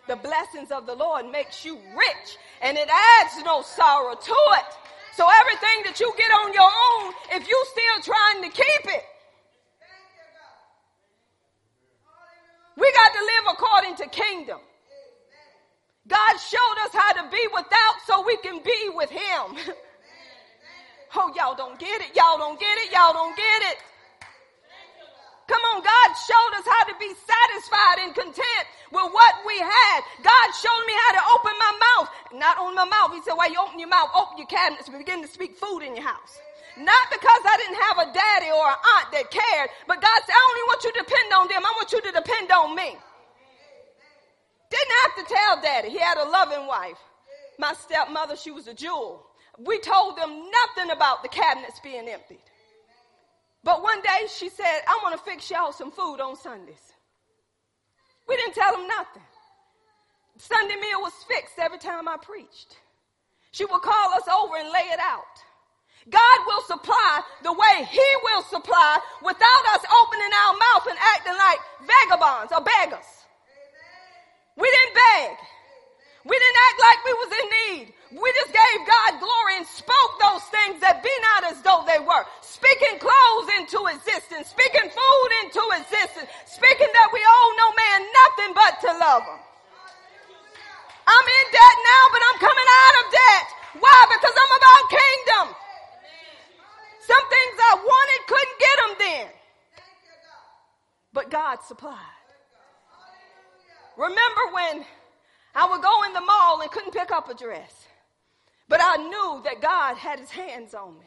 [0.09, 4.73] The blessings of the Lord makes you rich and it adds no sorrow to it.
[5.15, 9.05] So everything that you get on your own, if you still trying to keep it,
[12.77, 14.59] we got to live according to kingdom.
[16.07, 19.57] God showed us how to be without so we can be with him.
[21.17, 22.15] oh, y'all don't get it.
[22.15, 22.93] Y'all don't get it.
[22.93, 23.79] Y'all don't get it.
[25.47, 29.99] Come on, God showed us how to be satisfied and content with what we had.
[30.23, 32.09] God showed me how to open my mouth.
[32.35, 33.15] Not on my mouth.
[33.15, 35.95] He said, Why you open your mouth, open your cabinets begin to speak food in
[35.95, 36.43] your house.
[36.77, 40.35] Not because I didn't have a daddy or an aunt that cared, but God said,
[40.35, 41.63] I only want you to depend on them.
[41.65, 42.97] I want you to depend on me.
[44.69, 45.91] Didn't have to tell daddy.
[45.91, 46.99] He had a loving wife.
[47.59, 49.25] My stepmother, she was a jewel.
[49.59, 52.43] We told them nothing about the cabinets being emptied.
[53.67, 56.95] But one day she said, I want to fix y'all some food on Sundays.
[58.29, 59.27] We didn't tell them nothing.
[60.39, 62.79] Sunday meal was fixed every time I preached.
[63.51, 65.35] She would call us over and lay it out.
[66.09, 71.35] God will supply the way He will supply without us opening our mouth and acting
[71.35, 73.11] like vagabonds or beggars.
[74.55, 75.37] We didn't beg.
[76.25, 77.95] We didn't act like we was in need.
[78.15, 81.99] We just gave God glory and spoke those things that be not as though they
[81.99, 82.23] were.
[82.39, 88.51] Speaking clothes into existence, speaking food into existence, speaking that we owe no man nothing
[88.55, 89.41] but to love him.
[91.07, 93.47] I'm in debt now, but I'm coming out of debt.
[93.83, 93.99] Why?
[94.15, 95.47] Because I'm about kingdom.
[97.03, 99.29] Some things I wanted, couldn't get them then.
[101.13, 102.15] But God supplied.
[103.97, 104.85] Remember when
[105.55, 107.87] I would go in the mall and couldn't pick up a dress.
[108.69, 111.07] But I knew that God had his hands on me.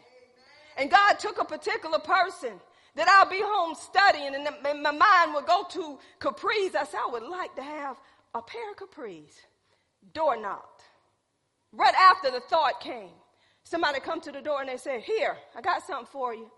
[0.78, 2.54] And God took a particular person
[2.96, 6.76] that I'll be home studying and my mind would go to capris.
[6.76, 7.98] I said, I would like to have
[8.34, 9.34] a pair of capris.
[10.14, 10.84] Door knocked.
[11.72, 13.12] Right after the thought came,
[13.64, 16.50] somebody come to the door and they said, here, I got something for you.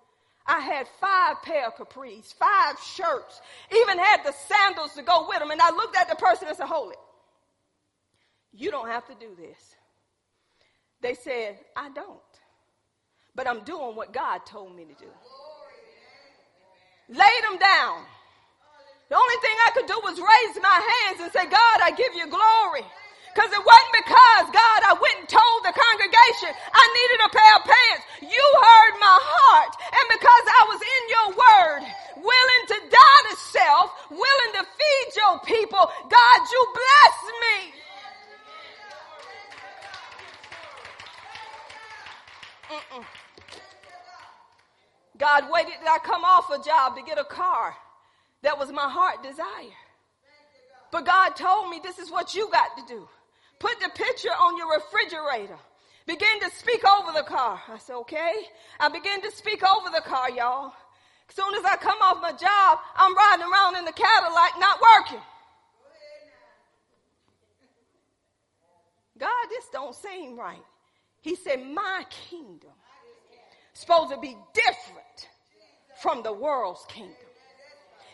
[0.45, 3.41] I had five pair of capris, five shirts,
[3.72, 5.52] even had the sandals to go with them.
[5.52, 6.99] And I looked at the person and said, hold it.
[8.54, 9.76] You don't have to do this.
[11.02, 12.20] They said, I don't.
[13.36, 15.10] But I'm doing what God told me to do.
[17.10, 18.06] Laid them down.
[19.10, 22.16] The only thing I could do was raise my hands and say, God, I give
[22.16, 22.88] you glory.
[23.34, 27.54] Because it wasn't because, God, I went and told the congregation I needed a pair
[27.60, 28.04] of pants.
[28.28, 29.72] You heard my heart.
[29.91, 31.82] And because I was in your word,
[32.24, 37.80] willing to die to self, willing to feed your people, God, you blessed me.
[42.72, 43.03] Mm-mm.
[45.17, 47.76] God waited till I come off a job to get a car.
[48.43, 49.78] That was my heart desire.
[50.91, 53.07] But God told me this is what you got to do.
[53.59, 55.59] Put the picture on your refrigerator.
[56.07, 57.61] Begin to speak over the car.
[57.67, 58.34] I said, okay.
[58.80, 60.74] I begin to speak over the car, y'all.
[61.30, 64.80] As soon as I come off my job, I'm riding around in the Cadillac not
[64.82, 65.22] working.
[69.17, 70.63] God, this don't seem right.
[71.22, 72.72] He said, my kingdom
[73.74, 75.30] is supposed to be different
[76.01, 77.15] from the world's kingdom.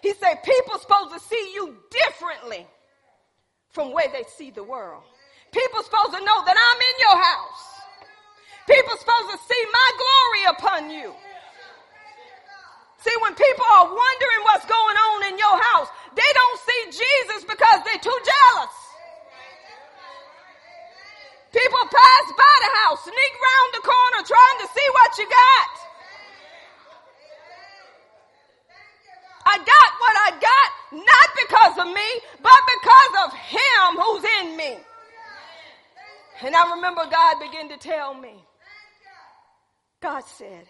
[0.02, 2.68] He said, people supposed to see you differently
[3.70, 5.04] from where they see the world.
[5.52, 7.64] People supposed to know that I'm in your house.
[8.68, 11.14] People supposed to see my glory upon you.
[13.00, 17.46] See, when people are wondering what's going on in your house, they don't see Jesus
[17.46, 18.87] because they're too jealous.
[21.58, 25.74] People pass by the house, sneak round the corner trying to see what you got.
[29.48, 32.10] I got what I got not because of me,
[32.44, 34.78] but because of him who's in me.
[36.44, 38.36] And I remember God began to tell me.
[40.00, 40.66] God said,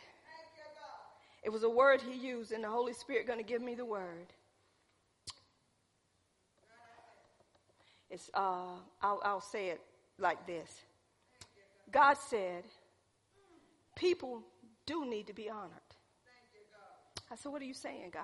[1.44, 3.84] it was a word he used, and the Holy Spirit going to give me the
[3.84, 4.28] word.
[8.10, 9.82] It's, uh, I'll, I'll say it
[10.20, 10.70] like this
[11.92, 12.64] God said,
[13.96, 14.42] people
[14.86, 15.72] do need to be honored.
[17.32, 18.24] I said, What are you saying, God?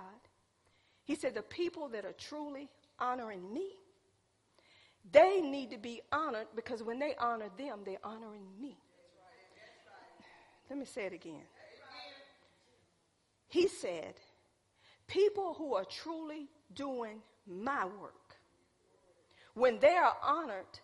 [1.06, 2.70] He said, The people that are truly
[3.00, 3.72] honoring me
[5.12, 8.78] they need to be honored because when they honor them, they're honoring me.
[10.70, 11.44] Let me say it again.
[13.50, 14.16] He said,
[15.08, 18.36] People who are truly doing my work,
[19.54, 20.80] when they are honored,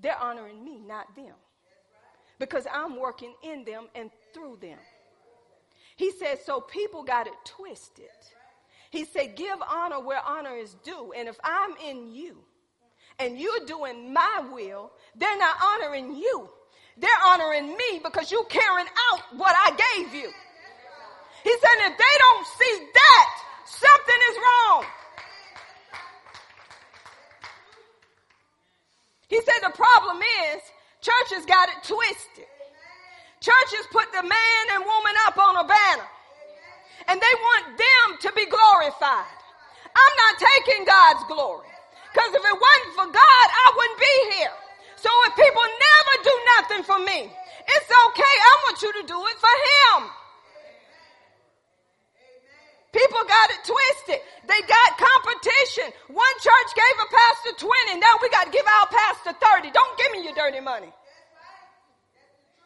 [0.00, 1.34] they're honoring me, not them.
[2.38, 4.78] Because I'm working in them and through them.
[5.96, 8.06] He said, So people got it twisted.
[8.90, 11.12] He said, Give honor where honor is due.
[11.16, 12.38] And if I'm in you,
[13.18, 16.48] and you're doing my will, they're not honoring you.
[16.96, 20.30] They're honoring me because you're carrying out what I gave you.
[21.42, 23.28] He said, if they don't see that,
[23.66, 24.84] something is wrong.
[29.34, 30.22] He said the problem
[30.54, 30.62] is
[31.02, 32.46] churches got it twisted.
[33.42, 36.06] Churches put the man and woman up on a banner
[37.10, 39.38] and they want them to be glorified.
[39.90, 41.66] I'm not taking God's glory.
[42.14, 44.54] Because if it wasn't for God, I wouldn't be here.
[45.02, 48.34] So if people never do nothing for me, it's okay.
[48.38, 50.14] I want you to do it for Him.
[52.94, 54.22] People got it twisted.
[54.46, 55.90] They got competition.
[56.14, 57.98] One church gave a pastor 20.
[57.98, 59.74] Now we got to give our pastor 30.
[59.74, 60.94] Don't give me your dirty money.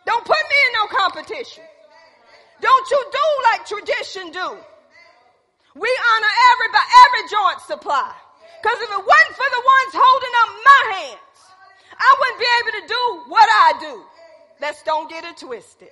[0.05, 1.65] Don't put me in no competition.
[2.61, 4.49] Don't you do like tradition do.
[5.75, 8.13] We honor everybody, every joint supply.
[8.61, 11.39] Because if it wasn't for the ones holding up my hands,
[11.97, 14.05] I wouldn't be able to do what I do.
[14.61, 15.89] Let's don't get it twisted.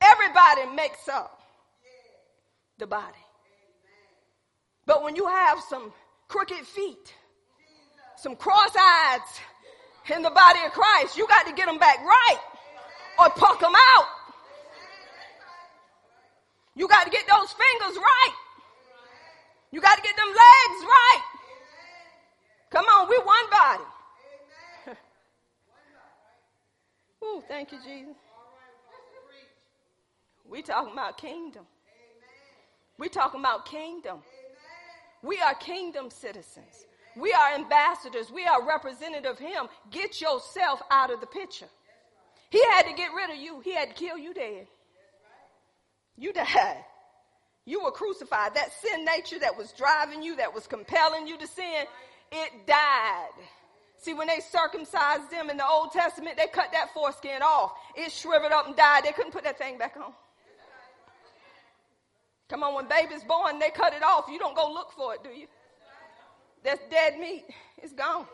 [0.00, 1.33] Everybody makes up
[2.78, 3.24] the body.
[4.86, 5.92] But when you have some
[6.28, 7.14] crooked feet,
[8.16, 9.20] some cross eyes
[10.14, 12.38] in the body of Christ, you got to get them back right
[13.18, 14.06] or puck them out.
[16.76, 18.34] You got to get those fingers right.
[19.70, 21.22] You got to get them legs right.
[22.70, 23.84] Come on, we're one body.
[27.24, 28.14] Ooh, thank you, Jesus.
[30.48, 31.64] We talking about kingdom.
[32.98, 34.18] We talking about kingdom.
[35.22, 36.86] We are kingdom citizens.
[37.16, 38.30] We are ambassadors.
[38.30, 39.66] We are representative of him.
[39.90, 41.68] Get yourself out of the picture.
[42.50, 43.60] He had to get rid of you.
[43.60, 44.66] He had to kill you dead.
[46.16, 46.84] You died.
[47.64, 48.54] You were crucified.
[48.54, 51.84] That sin nature that was driving you, that was compelling you to sin,
[52.30, 53.30] it died.
[53.98, 57.72] See, when they circumcised them in the Old Testament, they cut that foreskin off.
[57.96, 59.04] It shriveled up and died.
[59.04, 60.12] They couldn't put that thing back on.
[62.48, 64.26] Come on, when baby's born, they cut it off.
[64.30, 65.46] You don't go look for it, do you?
[66.62, 67.44] That's dead meat.
[67.82, 68.26] It's gone.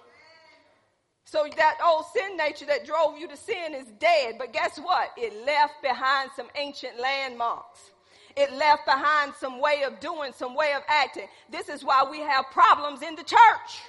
[1.24, 4.34] So that old sin nature that drove you to sin is dead.
[4.38, 5.10] But guess what?
[5.16, 7.90] It left behind some ancient landmarks.
[8.36, 11.26] It left behind some way of doing, some way of acting.
[11.50, 13.80] This is why we have problems in the church.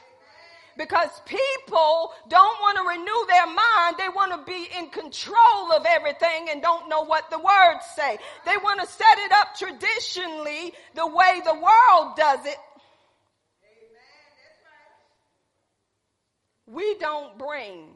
[0.77, 3.98] Because people don't want to renew their mind.
[3.98, 8.18] They want to be in control of everything and don't know what the words say.
[8.45, 12.57] They want to set it up traditionally the way the world does it.
[16.68, 17.89] We don't bring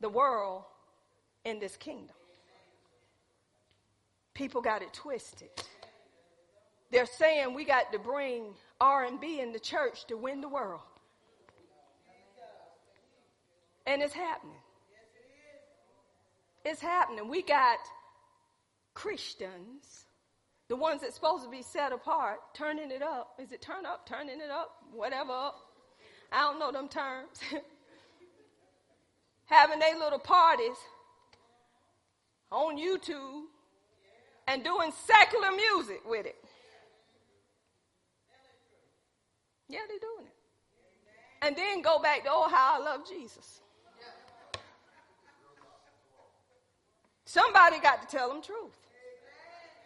[0.00, 0.62] the world
[1.44, 2.16] in this kingdom.
[4.32, 5.50] People got it twisted.
[6.90, 10.80] They're saying we got to bring R&B in the church to win the world.
[13.86, 14.56] And it's happening.
[16.64, 17.28] It's happening.
[17.28, 17.78] We got
[18.94, 20.06] Christians,
[20.68, 23.38] the ones that's supposed to be set apart, turning it up.
[23.38, 25.50] Is it turn up, turning it up, whatever?
[26.32, 27.38] I don't know them terms.
[29.46, 30.76] Having their little parties
[32.50, 33.42] on YouTube
[34.48, 36.36] and doing secular music with it.
[39.68, 41.46] Yeah, they're doing it.
[41.46, 43.60] And then go back to, oh, how I love Jesus.
[47.34, 48.78] Somebody got to tell them truth.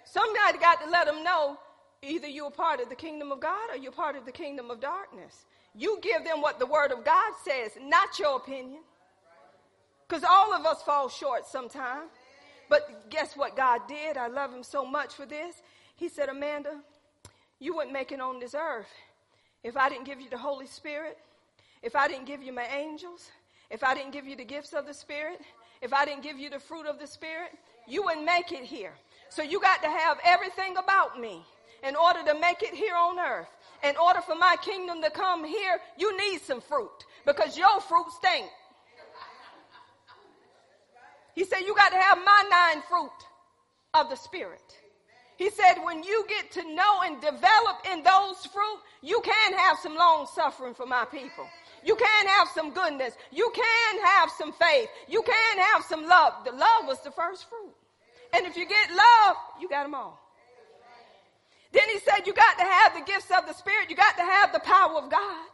[0.05, 1.59] Somebody got to let them know
[2.03, 4.81] either you're part of the kingdom of God or you're part of the kingdom of
[4.81, 5.47] darkness.
[5.75, 8.83] You give them what the word of God says, not your opinion.
[10.07, 12.11] Because all of us fall short sometimes.
[12.69, 14.19] But guess what God did?
[14.19, 15.63] I love him so much for this.
[15.97, 16.79] He said, Amanda,
[17.61, 18.93] you wouldn't make it on this earth
[19.65, 21.17] if I didn't give you the Holy Spirit,
[21.83, 23.31] if I didn't give you my angels,
[23.71, 25.41] if I didn't give you the gifts of the Spirit,
[25.83, 27.51] if I didn't give you the fruit of the Spirit,
[27.87, 28.93] you wouldn't make it here.
[29.31, 31.43] So you got to have everything about me
[31.83, 33.49] in order to make it here on earth.
[33.85, 38.07] In order for my kingdom to come here, you need some fruit because your fruit
[38.11, 38.47] stink.
[41.35, 43.13] He said, You got to have my nine fruit
[43.95, 44.77] of the Spirit.
[45.37, 49.79] He said, When you get to know and develop in those fruit, you can have
[49.79, 51.47] some long suffering for my people.
[51.85, 53.15] You can have some goodness.
[53.31, 54.89] You can have some faith.
[55.09, 56.45] You can have some love.
[56.45, 57.75] The love was the first fruit.
[58.33, 60.21] And if you get love, you got them all.
[61.73, 63.91] Then he said, You got to have the gifts of the Spirit.
[63.91, 65.49] You got to have the power of God.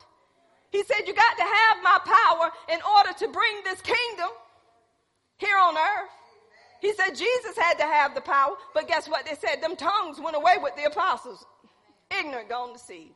[0.70, 4.30] He said, You got to have my power in order to bring this kingdom
[5.38, 6.10] here on earth.
[6.80, 9.24] He said Jesus had to have the power, but guess what?
[9.24, 11.44] They said them tongues went away with the apostles.
[12.10, 13.12] Ignorant, gone to seed.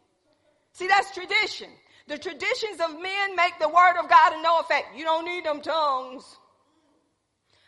[0.73, 1.69] See, that's tradition.
[2.09, 4.97] The traditions of men make the word of God of no effect.
[4.97, 6.39] You don't need them tongues.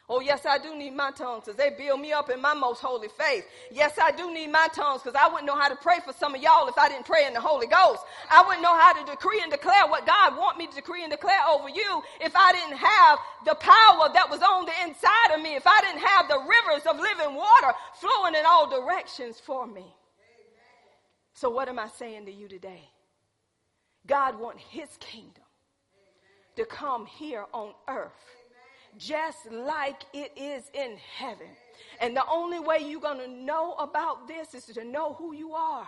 [0.08, 2.80] Oh, yes, I do need my tongues because they build me up in my most
[2.80, 3.44] holy faith.
[3.70, 6.34] Yes, I do need my tongues because I wouldn't know how to pray for some
[6.34, 8.02] of y'all if I didn't pray in the Holy Ghost.
[8.28, 11.12] I wouldn't know how to decree and declare what God want me to decree and
[11.12, 15.42] declare over you if I didn't have the power that was on the inside of
[15.42, 19.64] me, if I didn't have the rivers of living water flowing in all directions for
[19.64, 19.94] me.
[21.34, 22.89] So what am I saying to you today?
[24.06, 25.44] God wants his kingdom
[26.56, 28.12] to come here on earth
[28.98, 31.46] just like it is in heaven.
[32.00, 35.52] And the only way you're going to know about this is to know who you
[35.52, 35.86] are.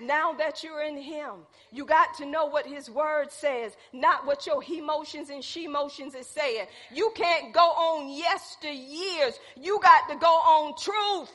[0.00, 1.30] Now that you're in Him,
[1.70, 5.68] you got to know what His Word says, not what your he motions and she
[5.68, 6.66] motions is saying.
[6.90, 9.34] You can't go on yesteryears.
[9.56, 11.30] You got to go on truth.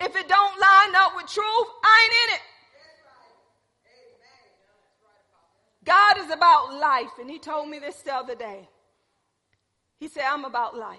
[0.00, 2.40] If it don't line up with truth, I ain't in it.
[5.84, 8.68] God is about life, and He told me this the other day.
[9.98, 10.98] He said, I'm about life.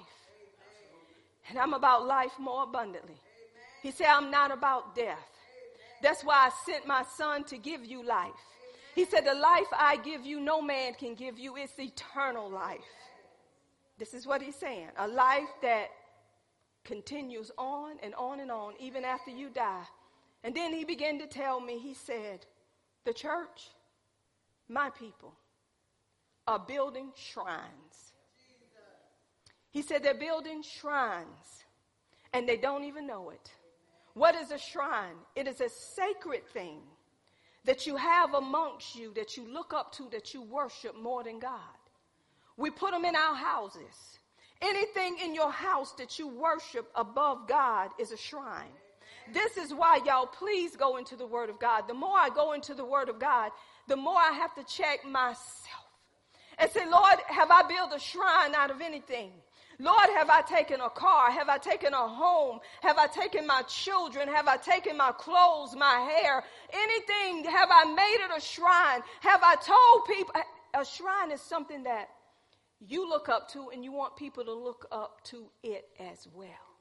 [1.50, 3.20] And I'm about life more abundantly.
[3.82, 5.30] He said, I'm not about death.
[6.02, 8.32] That's why I sent my son to give you life.
[8.96, 11.58] He said, The life I give you, no man can give you.
[11.58, 12.80] It's eternal life.
[13.98, 15.88] This is what he's saying a life that
[16.84, 19.84] continues on and on and on, even after you die.
[20.44, 22.46] And then he began to tell me, he said,
[23.06, 23.70] The church,
[24.70, 25.34] my people,
[26.48, 28.14] are building shrines.
[29.72, 31.64] He said they're building shrines
[32.34, 33.52] and they don't even know it.
[34.14, 35.16] What is a shrine?
[35.36, 36.82] It is a sacred thing
[37.66, 41.40] that you have amongst you that you look up to, that you worship more than
[41.40, 41.60] God.
[42.58, 44.20] We put them in our houses.
[44.62, 48.72] Anything in your house that you worship above God is a shrine.
[49.32, 51.88] This is why y'all please go into the Word of God.
[51.88, 53.52] The more I go into the Word of God,
[53.88, 55.38] the more I have to check myself
[56.58, 59.32] and say, Lord, have I built a shrine out of anything?
[59.80, 61.32] Lord, have I taken a car?
[61.32, 62.60] Have I taken a home?
[62.82, 64.28] Have I taken my children?
[64.28, 66.44] Have I taken my clothes, my hair?
[66.72, 67.52] Anything?
[67.52, 69.02] Have I made it a shrine?
[69.22, 70.34] Have I told people?
[70.76, 72.10] A shrine is something that
[72.80, 76.73] you look up to, and you want people to look up to it as well.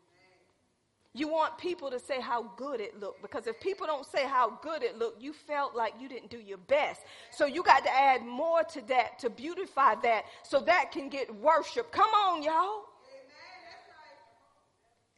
[1.14, 4.58] You want people to say how good it looked because if people don't say how
[4.62, 7.02] good it looked, you felt like you didn't do your best.
[7.30, 11.34] So you got to add more to that to beautify that so that can get
[11.34, 11.92] worship.
[11.92, 12.84] Come on, y'all.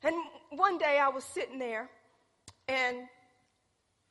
[0.02, 0.16] And
[0.50, 1.88] one day I was sitting there
[2.68, 3.08] and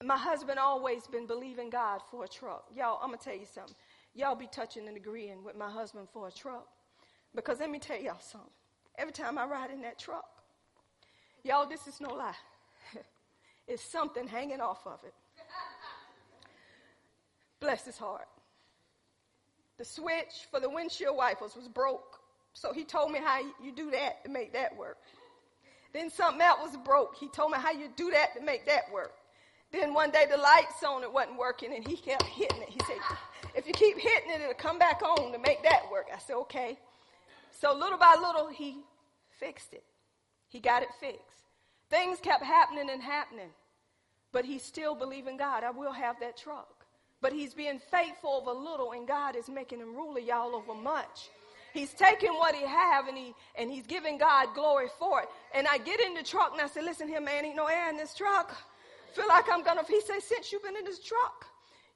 [0.03, 2.65] my husband always been believing God for a truck.
[2.75, 3.75] Y'all, I'm going to tell you something.
[4.15, 6.67] Y'all be touching and agreeing with my husband for a truck.
[7.35, 8.49] Because let me tell y'all something.
[8.97, 10.25] Every time I ride in that truck,
[11.43, 12.33] Y'all, this is no lie.
[13.67, 15.13] it's something hanging off of it.
[17.59, 18.27] Bless his heart.
[19.77, 22.19] The switch for the windshield wipers was broke.
[22.53, 24.97] So he told me how you do that to make that work.
[25.93, 27.15] Then something else was broke.
[27.15, 29.13] He told me how you do that to make that work.
[29.71, 32.69] Then one day the lights on it wasn't working and he kept hitting it.
[32.69, 32.97] He said,
[33.55, 36.07] if you keep hitting it, it'll come back on to make that work.
[36.13, 36.77] I said, okay.
[37.59, 38.77] So little by little, he
[39.39, 39.83] fixed it.
[40.53, 41.47] He got it fixed.
[41.89, 43.49] Things kept happening and happening.
[44.31, 45.63] But he's still believing God.
[45.63, 46.85] I will have that truck.
[47.21, 51.29] But he's being faithful over little, and God is making him ruler, y'all, over much.
[51.73, 55.29] He's taking what he have and he and he's giving God glory for it.
[55.55, 57.89] And I get in the truck and I said, listen here, man, ain't no air
[57.89, 58.55] in this truck.
[59.13, 61.47] Feel like I'm gonna he said, since you've been in this truck,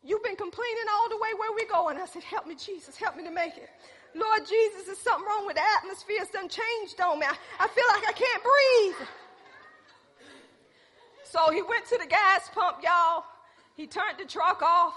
[0.04, 1.98] you've been complaining all the way where we going.
[1.98, 3.70] I said, help me, Jesus, help me to make it.
[4.16, 6.20] Lord Jesus, there's something wrong with the atmosphere.
[6.32, 7.26] Done changed on me.
[7.26, 9.08] I, I feel like I can't breathe.
[11.24, 13.24] So he went to the gas pump, y'all.
[13.76, 14.94] He turned the truck off.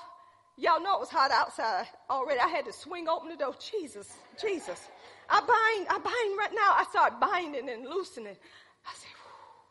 [0.56, 2.38] Y'all know it was hot outside already.
[2.40, 3.54] I had to swing open the door.
[3.58, 4.88] Jesus, Jesus.
[5.28, 6.74] I bind, I bind right now.
[6.76, 8.36] I start binding and loosening.
[8.86, 9.10] I said,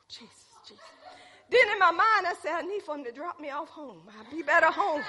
[0.08, 0.84] Jesus, Jesus.
[1.50, 4.02] Then in my mind, I said, I need for him to drop me off home.
[4.18, 5.04] I'll be better home.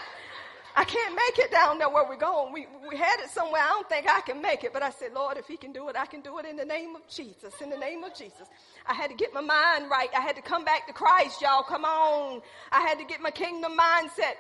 [0.77, 2.53] I can't make it down there where we're going.
[2.53, 3.63] We, we had it somewhere.
[3.63, 4.73] I don't think I can make it.
[4.73, 6.65] But I said, Lord, if he can do it, I can do it in the
[6.65, 7.55] name of Jesus.
[7.61, 8.49] In the name of Jesus.
[8.87, 10.09] I had to get my mind right.
[10.17, 11.63] I had to come back to Christ, y'all.
[11.63, 12.41] Come on.
[12.73, 14.35] I had to get my kingdom mindset.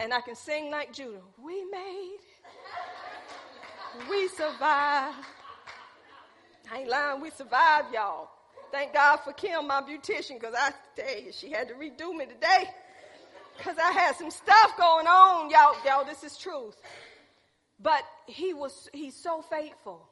[0.00, 1.20] And I can sing like Judah.
[1.42, 2.18] We made
[4.08, 5.16] We survived.
[6.72, 7.20] I ain't lying.
[7.20, 8.28] We survived, y'all.
[8.72, 12.26] Thank God for Kim, my beautician, because I tell you, she had to redo me
[12.26, 12.70] today
[13.60, 15.74] because I had some stuff going on, y'all.
[15.84, 16.76] Y'all, this is truth.
[17.78, 20.08] But he was, he's so faithful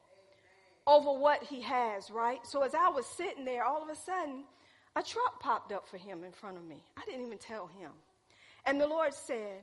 [0.85, 2.45] over what he has, right?
[2.45, 4.43] So as I was sitting there, all of a sudden,
[4.95, 6.83] a truck popped up for him in front of me.
[6.95, 7.91] I didn't even tell him.
[8.65, 9.61] And the Lord said,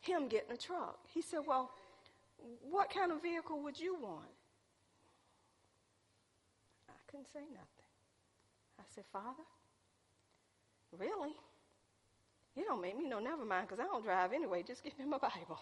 [0.00, 0.98] him getting a truck.
[1.14, 1.70] He said, well,
[2.68, 4.24] what kind of vehicle would you want?
[6.88, 7.86] I couldn't say nothing.
[8.78, 9.44] I said, Father,
[10.98, 11.34] really?
[12.56, 14.62] You don't make me no, never mind, because I don't drive anyway.
[14.66, 15.58] Just give me my Bible.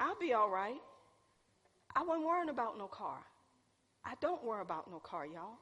[0.00, 0.80] I'll be all right.
[1.94, 3.18] I wasn't worrying about no car.
[4.04, 5.58] I don't worry about no car, y'all.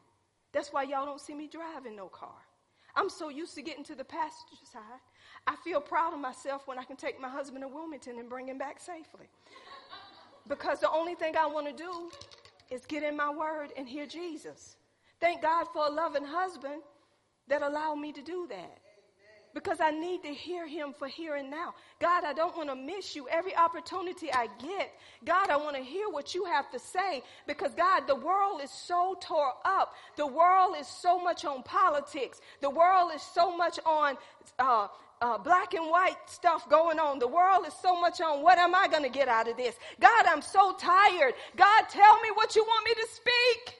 [0.52, 2.34] That's why y'all don't see me driving no car.
[2.96, 5.00] I'm so used to getting to the passenger side.
[5.46, 8.48] I feel proud of myself when I can take my husband to Wilmington and bring
[8.48, 9.28] him back safely.
[10.48, 12.10] Because the only thing I want to do
[12.70, 14.76] is get in my word and hear Jesus.
[15.20, 16.82] Thank God for a loving husband
[17.48, 18.78] that allowed me to do that
[19.54, 21.74] because I need to hear him for here and now.
[22.00, 24.92] God, I don't want to miss you every opportunity I get.
[25.24, 28.70] God, I want to hear what you have to say because God, the world is
[28.70, 29.94] so tore up.
[30.16, 32.40] The world is so much on politics.
[32.60, 34.16] The world is so much on
[34.58, 34.88] uh,
[35.20, 37.18] uh, black and white stuff going on.
[37.18, 39.74] The world is so much on what am I going to get out of this?
[40.00, 41.34] God, I'm so tired.
[41.56, 43.76] God, tell me what you want me to speak.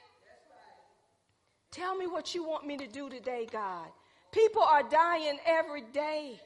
[1.71, 3.87] Tell me what you want me to do today, God.
[4.33, 6.41] People are dying every day.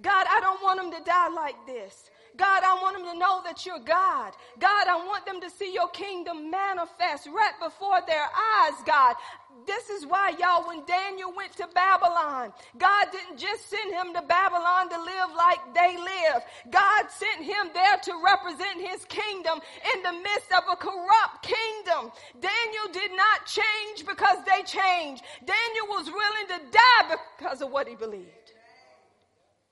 [0.00, 2.10] God, I don't want them to die like this.
[2.36, 4.32] God, I want them to know that you're God.
[4.58, 9.14] God, I want them to see your kingdom manifest right before their eyes, God.
[9.66, 14.22] This is why, y'all, when Daniel went to Babylon, God didn't just send him to
[14.22, 16.42] Babylon to live like they live.
[16.70, 19.60] God sent him there to represent his kingdom
[19.94, 22.10] in the midst of a corrupt kingdom.
[22.34, 25.22] Daniel did not change because they changed.
[25.38, 28.52] Daniel was willing to die because of what he believed.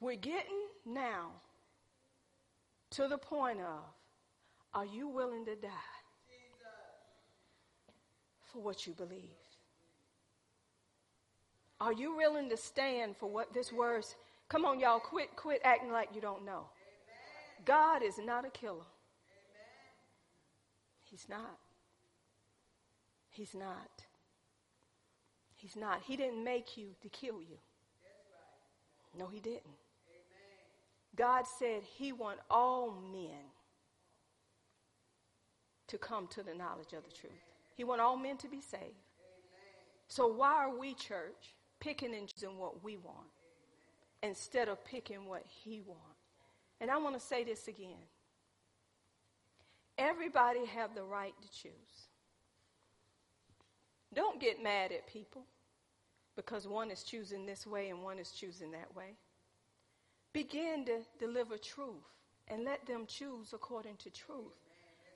[0.01, 1.33] We're getting now
[2.93, 3.83] to the point of
[4.75, 5.69] are you willing to die
[8.53, 9.31] for what you believe?
[11.81, 14.05] Are you willing to stand for what this word?
[14.49, 16.67] Come on, y'all, quit, quit acting like you don't know.
[17.65, 18.85] God is not a killer.
[21.03, 21.59] He's not.
[23.31, 24.05] He's not.
[25.55, 26.03] He's not.
[26.03, 27.59] He didn't make you to kill you.
[29.19, 29.82] No, he didn't.
[31.15, 33.51] God said he want all men
[35.89, 37.33] to come to the knowledge of the truth.
[37.77, 38.83] He wants all men to be saved.
[40.09, 43.29] So why are we, church, picking and choosing what we want
[44.23, 46.03] instead of picking what he wants?
[46.81, 48.09] And I want to say this again.
[49.99, 52.09] Everybody have the right to choose.
[54.15, 55.43] Don't get mad at people
[56.37, 59.17] because one is choosing this way and one is choosing that way.
[60.33, 62.05] Begin to deliver truth
[62.49, 64.55] and let them choose according to truth.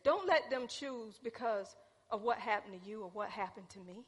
[0.05, 1.74] Don't let them choose because
[2.10, 4.05] of what happened to you or what happened to me.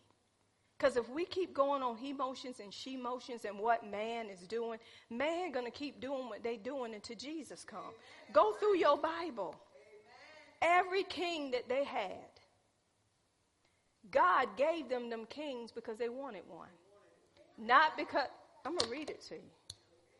[0.79, 4.41] Because if we keep going on he motions and she motions and what man is
[4.47, 4.79] doing,
[5.11, 7.93] man gonna keep doing what they doing until Jesus come.
[8.33, 9.57] Go through your Bible.
[10.63, 12.29] Every king that they had,
[14.11, 16.69] God gave them them kings because they wanted one.
[17.59, 18.29] Not because
[18.65, 19.51] I'm gonna read it to you.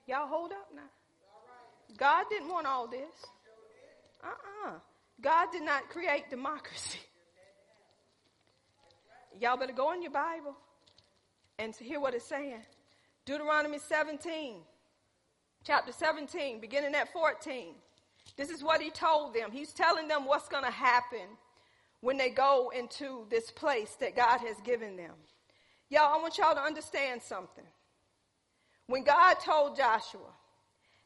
[0.09, 0.81] Y'all hold up now.
[1.99, 3.27] God didn't want all this.
[4.25, 4.73] Uh-uh.
[5.21, 6.99] God did not create democracy.
[9.41, 10.57] Y'all better go in your Bible
[11.59, 12.63] and to hear what it's saying.
[13.27, 14.55] Deuteronomy 17,
[15.63, 17.75] chapter 17, beginning at 14.
[18.39, 19.51] This is what he told them.
[19.53, 21.37] He's telling them what's going to happen
[22.01, 25.13] when they go into this place that God has given them.
[25.91, 27.65] Y'all, I want y'all to understand something.
[28.89, 30.33] When God told Joshua,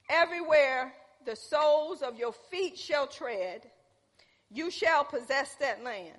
[0.08, 0.92] everywhere
[1.26, 3.62] the soles of your feet shall tread,
[4.50, 6.16] you shall possess that land.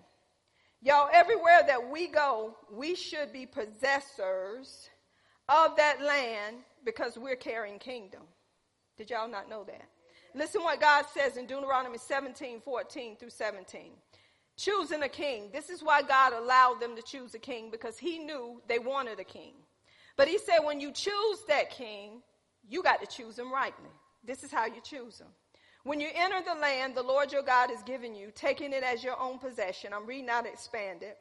[0.81, 4.89] Y'all, everywhere that we go, we should be possessors
[5.47, 8.23] of that land because we're carrying kingdom.
[8.97, 9.87] Did y'all not know that?
[10.35, 13.91] Listen what God says in Deuteronomy 17, 14 through 17.
[14.57, 15.49] Choosing a king.
[15.53, 19.21] This is why God allowed them to choose a king because he knew they wanted
[19.21, 19.53] a king.
[20.15, 22.21] But he said, when you choose that king,
[22.69, 23.89] you got to choose him rightly.
[24.23, 25.27] This is how you choose him.
[25.83, 29.03] When you enter the land the Lord your God has given you, taking it as
[29.03, 31.13] your own possession, I'm reading out expanded,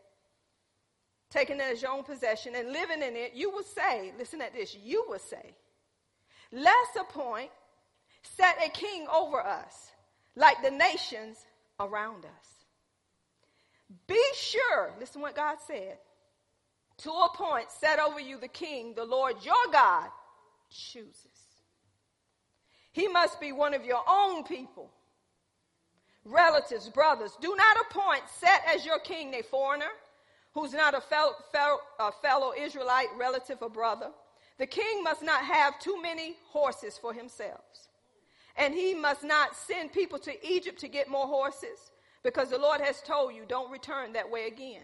[1.31, 4.55] taking it as your own possession and living in it, you will say, listen at
[4.55, 5.57] this, you will say,
[6.53, 7.51] let's appoint,
[8.23, 9.91] set a king over us,
[10.37, 11.39] like the nations
[11.81, 12.65] around us.
[14.07, 15.99] Be sure, listen what God said,
[17.03, 20.09] to appoint, set over you the king, the Lord your God
[20.71, 21.27] chooses.
[22.93, 24.91] He must be one of your own people,
[26.25, 27.37] relatives, brothers.
[27.41, 29.91] Do not appoint, set as your king a foreigner
[30.55, 34.11] who's not a fellow, fellow, a fellow Israelite, relative, or brother.
[34.59, 37.61] The king must not have too many horses for himself.
[38.57, 41.91] And he must not send people to Egypt to get more horses
[42.23, 44.83] because the Lord has told you, don't return that way again.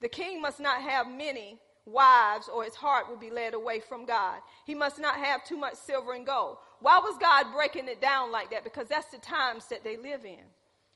[0.00, 4.04] The king must not have many wives or his heart will be led away from
[4.04, 4.40] God.
[4.66, 6.58] He must not have too much silver and gold.
[6.80, 8.64] Why was God breaking it down like that?
[8.64, 10.44] Because that's the times that they live in.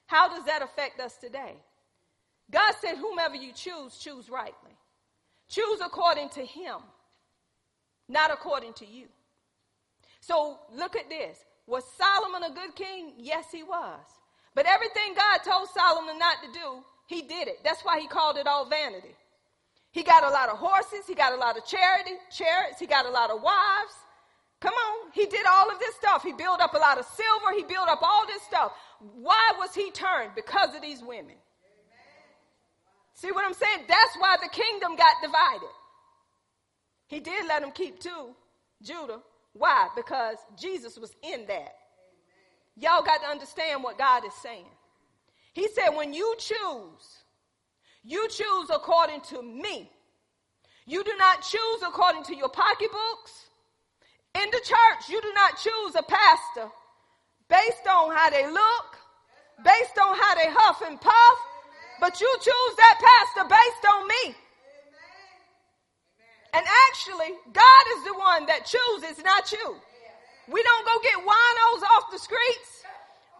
[0.07, 1.55] How does that affect us today?
[2.51, 4.77] God said, whomever you choose, choose rightly.
[5.49, 6.77] Choose according to him,
[8.09, 9.07] not according to you.
[10.21, 11.39] So look at this.
[11.67, 13.13] Was Solomon a good king?
[13.17, 14.01] Yes, he was.
[14.55, 17.59] But everything God told Solomon not to do, he did it.
[17.65, 19.17] That's why he called it all vanity.
[19.91, 23.05] He got a lot of horses, he got a lot of charity, chariots, he got
[23.05, 23.95] a lot of wives.
[24.61, 26.23] Come on, he did all of this stuff.
[26.23, 28.71] He built up a lot of silver, he built up all this stuff.
[29.01, 30.37] Why was he turned?
[30.37, 31.35] Because of these women.
[33.15, 33.87] See what I'm saying?
[33.89, 35.75] That's why the kingdom got divided.
[37.09, 38.37] He did let him keep two,
[38.83, 39.19] Judah.
[39.53, 39.89] Why?
[39.97, 41.75] Because Jesus was in that.
[42.77, 44.71] Y'all got to understand what God is saying.
[45.53, 47.25] He said, when you choose,
[48.03, 49.91] you choose according to me.
[50.87, 53.49] You do not choose according to your pocketbooks.
[54.35, 56.71] In the church, you do not choose a pastor
[57.49, 58.97] based on how they look,
[59.65, 61.39] based on how they huff and puff,
[62.01, 64.35] but you choose that pastor based on me.
[66.55, 69.77] And actually, God is the one that chooses, not you.
[70.49, 72.80] We don't go get winos off the streets.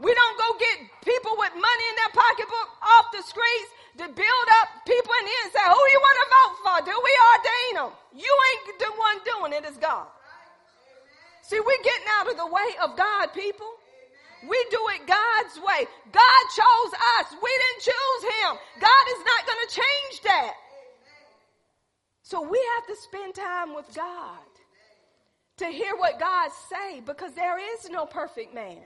[0.01, 3.71] We don't go get people with money in their pocketbook off the streets
[4.01, 6.77] to build up people in here and say, who you want to vote for?
[6.89, 7.93] Do we ordain them?
[8.17, 10.09] You ain't the one doing it, it's God.
[11.45, 13.69] See, we're getting out of the way of God, people.
[14.49, 15.85] We do it God's way.
[16.13, 17.37] God chose us.
[17.37, 18.51] We didn't choose him.
[18.81, 20.55] God is not going to change that.
[22.23, 24.49] So we have to spend time with God
[25.59, 28.79] to hear what God say because there is no perfect man.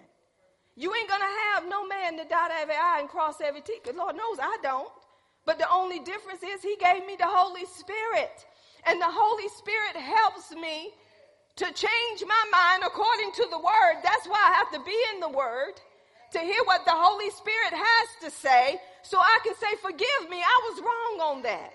[0.77, 1.17] You ain't to
[1.55, 4.57] have no man to dot every I and cross every T because Lord knows I
[4.63, 4.91] don't.
[5.47, 8.45] But the only difference is he gave me the Holy Spirit.
[8.87, 10.91] And the Holy Spirit helps me
[11.57, 14.03] to change my mind according to the word.
[14.03, 15.75] That's why I have to be in the word
[16.33, 20.39] to hear what the Holy Spirit has to say so I can say, Forgive me,
[20.39, 21.73] I was wrong on that.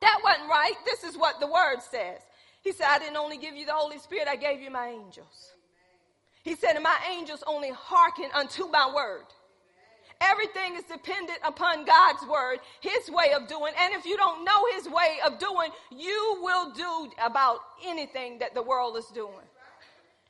[0.00, 0.74] That wasn't right.
[0.84, 2.20] This is what the word says.
[2.62, 5.52] He said, I didn't only give you the Holy Spirit, I gave you my angels.
[6.48, 9.24] He said, and my angels only hearken unto my word.
[10.18, 13.74] Everything is dependent upon God's word, his way of doing.
[13.78, 18.54] And if you don't know his way of doing, you will do about anything that
[18.54, 19.44] the world is doing.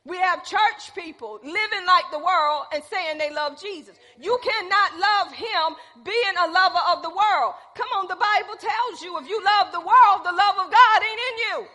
[0.04, 3.96] We have church people living like the world and saying they love Jesus.
[4.18, 7.54] You cannot love him being a lover of the world.
[7.76, 10.98] Come on, the Bible tells you if you love the world, the love of God
[10.98, 11.68] ain't in you.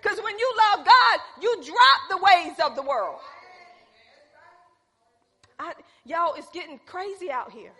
[0.00, 3.20] Because when you love God, you drop the ways of the world.
[5.58, 5.72] I,
[6.04, 7.72] y'all, it's getting crazy out here.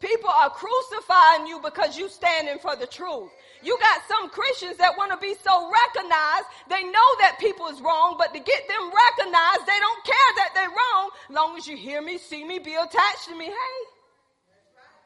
[0.00, 3.30] People are crucifying you because you standing for the truth.
[3.62, 6.46] You got some Christians that want to be so recognized.
[6.68, 10.50] They know that people is wrong, but to get them recognized, they don't care that
[10.54, 11.10] they're wrong.
[11.30, 13.44] Long as you hear me, see me, be attached to me.
[13.44, 13.78] Hey,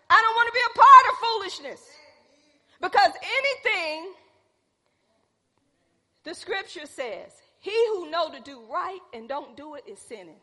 [0.09, 1.82] I don't want to be a part of foolishness
[2.81, 4.12] because anything
[6.24, 10.40] the scripture says, he who know to do right and don't do it is sinning.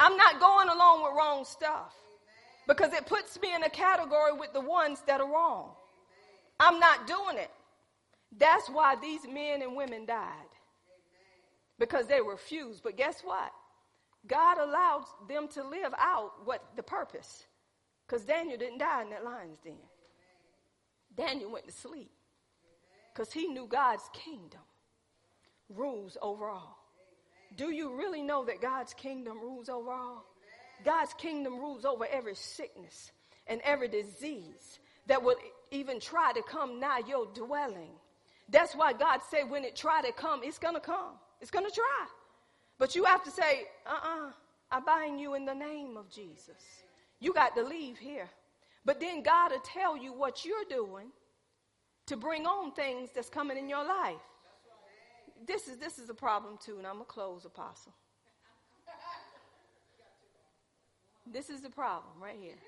[0.00, 1.94] I'm not going along with wrong stuff
[2.66, 5.72] because it puts me in a category with the ones that are wrong.
[6.58, 7.50] I'm not doing it.
[8.38, 10.48] That's why these men and women died
[11.78, 12.82] because they refused.
[12.82, 13.52] But guess what?
[14.26, 17.44] God allowed them to live out what the purpose.
[18.06, 19.76] Because Daniel didn't die in that lion's den.
[21.14, 22.10] Daniel went to sleep
[23.12, 24.60] because he knew God's kingdom
[25.68, 26.79] rules over all.
[27.56, 30.24] Do you really know that God's kingdom rules over all?
[30.84, 33.12] God's kingdom rules over every sickness
[33.46, 35.36] and every disease that would
[35.70, 37.90] even try to come nigh your dwelling.
[38.48, 41.14] That's why God said when it try to come, it's going to come.
[41.40, 42.06] It's going to try.
[42.78, 44.30] But you have to say, uh-uh,
[44.70, 46.62] I bind you in the name of Jesus.
[47.18, 48.28] You got to leave here.
[48.84, 51.08] But then God will tell you what you're doing
[52.06, 54.16] to bring on things that's coming in your life.
[55.46, 57.94] This is this is a problem too, and I'm gonna close, Apostle.
[61.26, 62.58] This is the problem right here.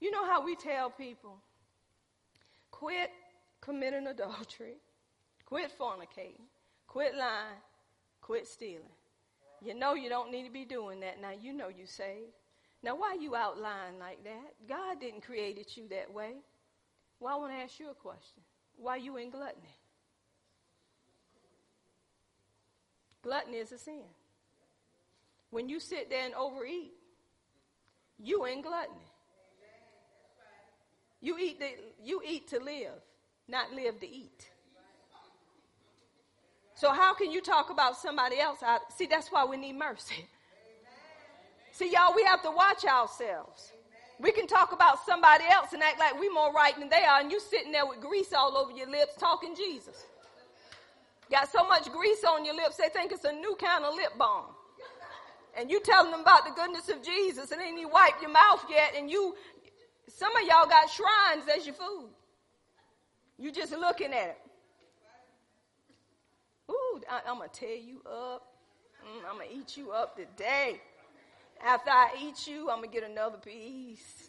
[0.00, 1.38] You know how we tell people,
[2.70, 3.10] quit
[3.60, 4.76] committing adultery,
[5.44, 6.46] quit fornicating,
[6.86, 7.58] quit lying,
[8.20, 8.82] quit stealing.
[9.62, 11.20] You know you don't need to be doing that.
[11.20, 12.32] Now you know you saved.
[12.82, 14.54] Now why you out lying like that?
[14.68, 16.34] God didn't create you that way.
[17.18, 18.42] Well, I want to ask you a question.
[18.76, 19.74] Why you in gluttony?
[23.24, 24.04] Gluttony is a sin.
[25.50, 26.92] When you sit there and overeat,
[28.18, 29.10] you in gluttony.
[31.22, 31.70] You eat, the,
[32.02, 32.92] you eat to live,
[33.48, 34.50] not live to eat.
[36.74, 38.62] So how can you talk about somebody else?
[38.62, 38.80] Out?
[38.92, 40.28] See, that's why we need mercy.
[41.72, 43.72] See, y'all, we have to watch ourselves.
[44.20, 47.20] We can talk about somebody else and act like we're more right than they are,
[47.20, 50.04] and you sitting there with grease all over your lips talking Jesus.
[51.30, 54.12] Got so much grease on your lips, they think it's a new kind of lip
[54.18, 54.46] balm.
[55.56, 58.64] And you telling them about the goodness of Jesus, and then you wipe your mouth
[58.68, 59.36] yet, and you,
[60.08, 62.08] some of y'all got shrines as your food.
[63.38, 64.38] You just looking at it.
[66.70, 68.46] Ooh, I, am gonna tear you up.
[69.02, 70.80] Mm, I'm gonna eat you up today.
[71.62, 74.28] After I eat you, I'm going to get another piece.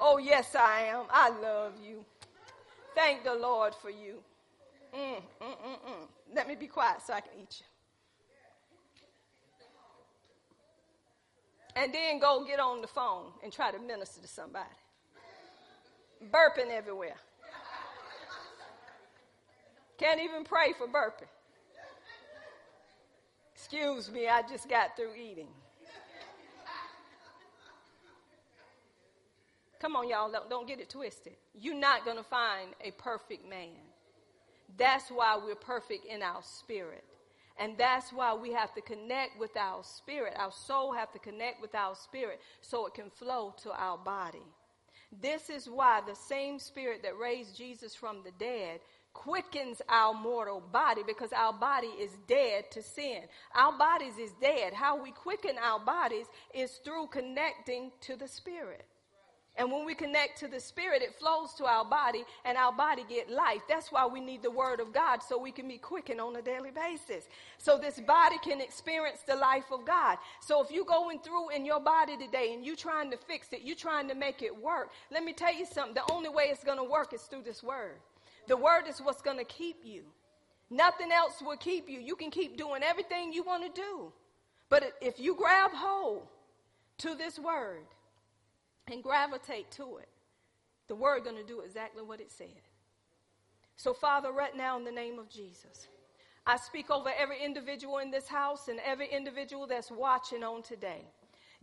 [0.00, 1.04] Oh, yes, I am.
[1.10, 2.04] I love you.
[2.94, 4.18] Thank the Lord for you.
[4.94, 6.08] Mm, mm, mm, mm.
[6.34, 7.66] Let me be quiet so I can eat you.
[11.76, 14.68] And then go get on the phone and try to minister to somebody.
[16.30, 17.16] Burping everywhere.
[19.98, 21.28] Can't even pray for burping.
[23.54, 25.48] Excuse me, I just got through eating.
[29.80, 31.34] Come on, y'all, don't, don't get it twisted.
[31.58, 33.76] You're not going to find a perfect man.
[34.76, 37.04] That's why we're perfect in our spirit.
[37.58, 40.34] And that's why we have to connect with our spirit.
[40.36, 44.42] Our soul have to connect with our spirit so it can flow to our body.
[45.22, 48.80] This is why the same spirit that raised Jesus from the dead
[49.12, 53.22] quickens our mortal body because our body is dead to sin.
[53.54, 54.74] Our bodies is dead.
[54.74, 58.84] How we quicken our bodies is through connecting to the spirit.
[59.56, 63.04] And when we connect to the spirit, it flows to our body and our body
[63.08, 63.60] get life.
[63.68, 66.42] That's why we need the word of God so we can be quickened on a
[66.42, 67.28] daily basis.
[67.58, 70.18] So this body can experience the life of God.
[70.40, 73.60] So if you're going through in your body today and you're trying to fix it,
[73.62, 75.94] you're trying to make it work, let me tell you something.
[75.94, 78.00] The only way it's going to work is through this word.
[78.48, 80.02] The word is what's going to keep you.
[80.68, 82.00] Nothing else will keep you.
[82.00, 84.12] You can keep doing everything you want to do.
[84.68, 86.26] But if you grab hold
[86.98, 87.84] to this word
[88.90, 90.08] and gravitate to it,
[90.88, 92.60] the word going to do exactly what it said.
[93.76, 95.88] So, Father, right now in the name of Jesus,
[96.46, 101.02] I speak over every individual in this house and every individual that's watching on today.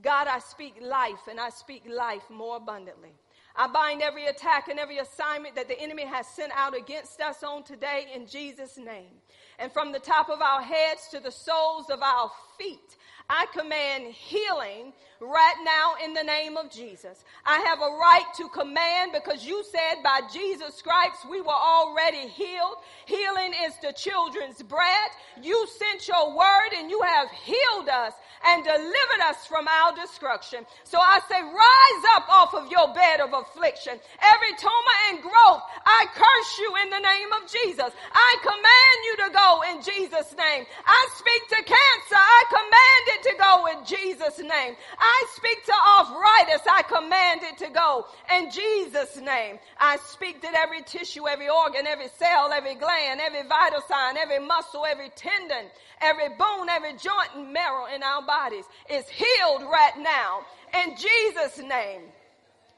[0.02, 3.14] God, I speak life and I speak life more abundantly.
[3.56, 7.43] I bind every attack and every assignment that the enemy has sent out against us
[7.43, 9.11] on today in Jesus' name.
[9.60, 12.98] And from the top of our heads to the soles of our feet,
[13.32, 14.91] I command healing
[15.22, 17.24] right now in the name of Jesus.
[17.45, 22.28] I have a right to command because you said by Jesus' stripes we were already
[22.28, 22.76] healed.
[23.06, 25.10] Healing is the children's bread.
[25.41, 28.14] You sent your word and you have healed us
[28.44, 30.66] and delivered us from our destruction.
[30.84, 33.94] So I say, rise up off of your bed of affliction.
[33.94, 37.94] Every tumor and growth, I curse you in the name of Jesus.
[38.12, 40.66] I command you to go in Jesus' name.
[40.86, 42.18] I speak to cancer.
[42.18, 44.76] I command it to go in Jesus' name.
[44.98, 46.68] I speak to arthritis.
[46.69, 49.60] I command it to go in Jesus' name.
[49.80, 54.39] I speak that every tissue, every organ, every cell, every gland, every vital sign, every
[54.39, 55.65] muscle, every tendon,
[56.02, 60.41] every bone, every joint and marrow in our bodies is healed right now
[60.84, 62.03] in Jesus' name.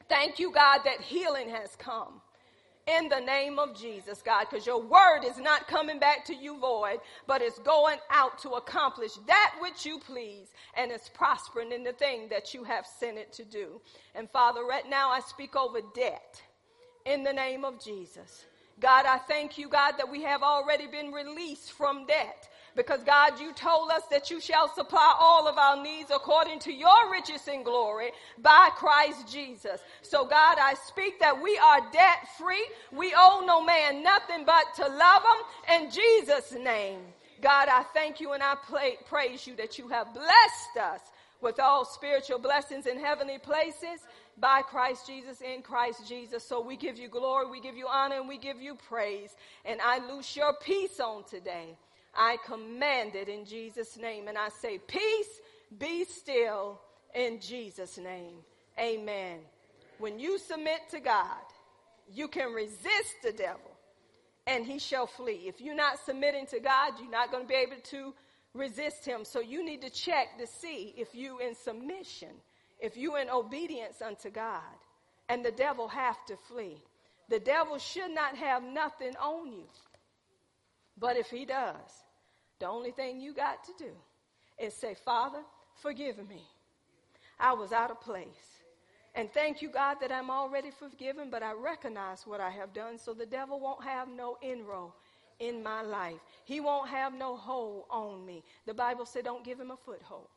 [0.09, 2.22] Thank you, God, that healing has come
[2.87, 6.59] in the name of Jesus, God, because your word is not coming back to you
[6.59, 11.83] void, but it's going out to accomplish that which you please, and it's prospering in
[11.83, 13.79] the thing that you have sent it to do.
[14.15, 16.41] And Father, right now I speak over debt
[17.05, 18.45] in the name of Jesus.
[18.79, 22.49] God, I thank you, God, that we have already been released from debt.
[22.75, 26.73] Because God, you told us that you shall supply all of our needs according to
[26.73, 29.79] your riches and glory by Christ Jesus.
[30.01, 32.65] So God, I speak that we are debt free.
[32.91, 36.99] We owe no man nothing but to love him in Jesus' name.
[37.41, 38.55] God, I thank you and I
[39.05, 41.01] praise you that you have blessed us
[41.41, 43.99] with all spiritual blessings in heavenly places
[44.39, 46.43] by Christ Jesus in Christ Jesus.
[46.43, 49.35] So we give you glory, we give you honor, and we give you praise.
[49.65, 51.77] And I loose your peace on today.
[52.15, 54.27] I command it in Jesus' name.
[54.27, 55.39] And I say, Peace,
[55.77, 56.79] be still
[57.13, 58.35] in Jesus' name.
[58.79, 59.39] Amen.
[59.99, 61.41] When you submit to God,
[62.11, 63.71] you can resist the devil
[64.45, 65.43] and he shall flee.
[65.47, 68.13] If you're not submitting to God, you're not going to be able to
[68.53, 69.23] resist him.
[69.23, 72.29] So you need to check to see if you in submission,
[72.79, 74.61] if you in obedience unto God,
[75.29, 76.81] and the devil have to flee.
[77.29, 79.63] The devil should not have nothing on you.
[80.97, 82.02] But if he does,
[82.63, 83.91] the only thing you got to do
[84.57, 85.41] is say, Father,
[85.81, 86.47] forgive me.
[87.37, 88.61] I was out of place.
[89.15, 92.97] And thank you, God, that I'm already forgiven, but I recognize what I have done
[92.97, 94.93] so the devil won't have no inroad
[95.39, 96.21] in my life.
[96.45, 98.45] He won't have no hold on me.
[98.65, 100.29] The Bible said, don't give him a foothold.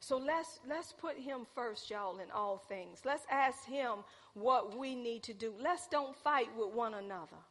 [0.00, 3.00] So let's let's put him first, y'all, in all things.
[3.04, 3.98] Let's ask him
[4.32, 5.52] what we need to do.
[5.60, 7.42] Let's don't fight with one another.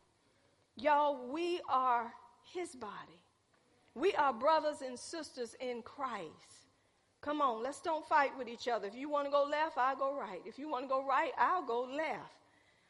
[0.76, 2.12] Y'all, we are
[2.44, 3.23] his body.
[3.96, 6.68] We are brothers and sisters in Christ.
[7.22, 8.88] Come on, let's don't fight with each other.
[8.88, 10.42] If you want to go left, I'll go right.
[10.46, 12.34] If you want to go right, I'll go left.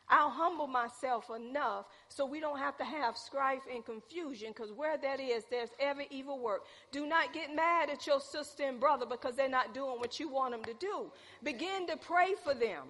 [0.09, 4.97] I'll humble myself enough so we don't have to have strife and confusion because where
[4.97, 6.65] that is, there's every evil work.
[6.91, 10.29] Do not get mad at your sister and brother because they're not doing what you
[10.29, 11.11] want them to do.
[11.41, 12.83] Begin to pray for them.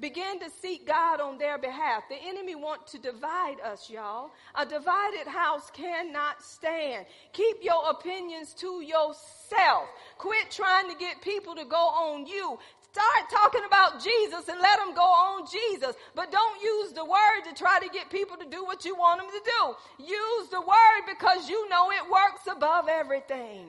[0.00, 2.04] Begin to seek God on their behalf.
[2.08, 4.30] The enemy want to divide us, y'all.
[4.54, 7.04] A divided house cannot stand.
[7.34, 9.88] Keep your opinions to yourself.
[10.16, 12.58] Quit trying to get people to go on you.
[12.92, 15.94] Start talking about Jesus and let them go on Jesus.
[16.14, 19.20] But don't use the word to try to get people to do what you want
[19.20, 20.04] them to do.
[20.12, 23.68] Use the word because you know it works above everything.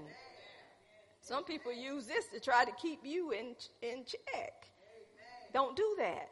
[1.21, 4.60] Some people use this to try to keep you in, in check.
[5.53, 6.29] Don't do that.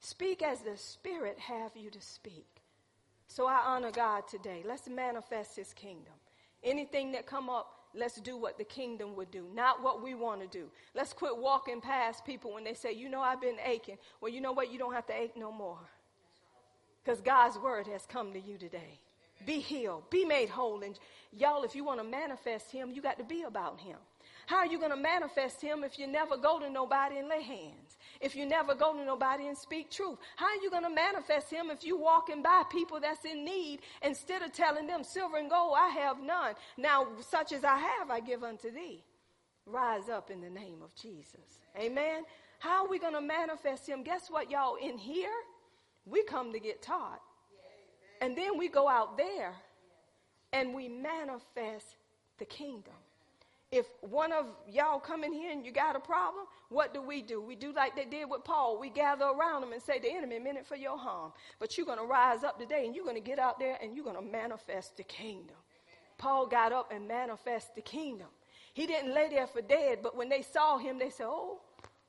[0.00, 2.46] Speak as the Spirit have you to speak.
[3.28, 4.62] So I honor God today.
[4.64, 6.12] Let's manifest his kingdom.
[6.62, 10.40] Anything that come up, let's do what the kingdom would do, not what we want
[10.40, 10.66] to do.
[10.94, 13.98] Let's quit walking past people when they say, you know, I've been aching.
[14.20, 14.72] Well, you know what?
[14.72, 15.78] You don't have to ache no more.
[17.04, 19.00] Because God's word has come to you today.
[19.44, 20.08] Be healed.
[20.10, 20.82] Be made whole.
[20.82, 20.98] And
[21.32, 23.96] y'all, if you want to manifest him, you got to be about him.
[24.46, 27.42] How are you going to manifest him if you never go to nobody and lay
[27.42, 27.95] hands?
[28.20, 30.18] If you never go to nobody and speak truth?
[30.36, 33.80] How are you going to manifest him if you walking by people that's in need
[34.02, 36.54] instead of telling them, silver and gold I have none.
[36.76, 39.04] Now, such as I have, I give unto thee.
[39.66, 41.60] Rise up in the name of Jesus.
[41.78, 42.22] Amen.
[42.58, 44.02] How are we going to manifest him?
[44.02, 44.76] Guess what, y'all?
[44.76, 45.32] In here,
[46.06, 47.20] we come to get taught.
[48.20, 49.54] And then we go out there
[50.52, 51.96] and we manifest
[52.38, 52.94] the kingdom.
[53.72, 57.20] If one of y'all come in here and you got a problem, what do we
[57.20, 57.40] do?
[57.40, 58.78] We do like they did with Paul.
[58.78, 61.32] We gather around him and say, The enemy meant it for your harm.
[61.58, 63.94] But you're going to rise up today and you're going to get out there and
[63.94, 65.56] you're going to manifest the kingdom.
[66.16, 68.28] Paul got up and manifest the kingdom.
[68.72, 71.60] He didn't lay there for dead, but when they saw him, they said, Oh,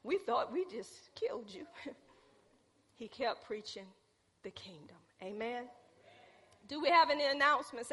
[0.04, 1.66] we thought we just killed you.
[2.96, 3.86] he kept preaching
[4.44, 4.96] the kingdom.
[5.24, 5.64] Amen.
[6.68, 7.92] Do we have any announcements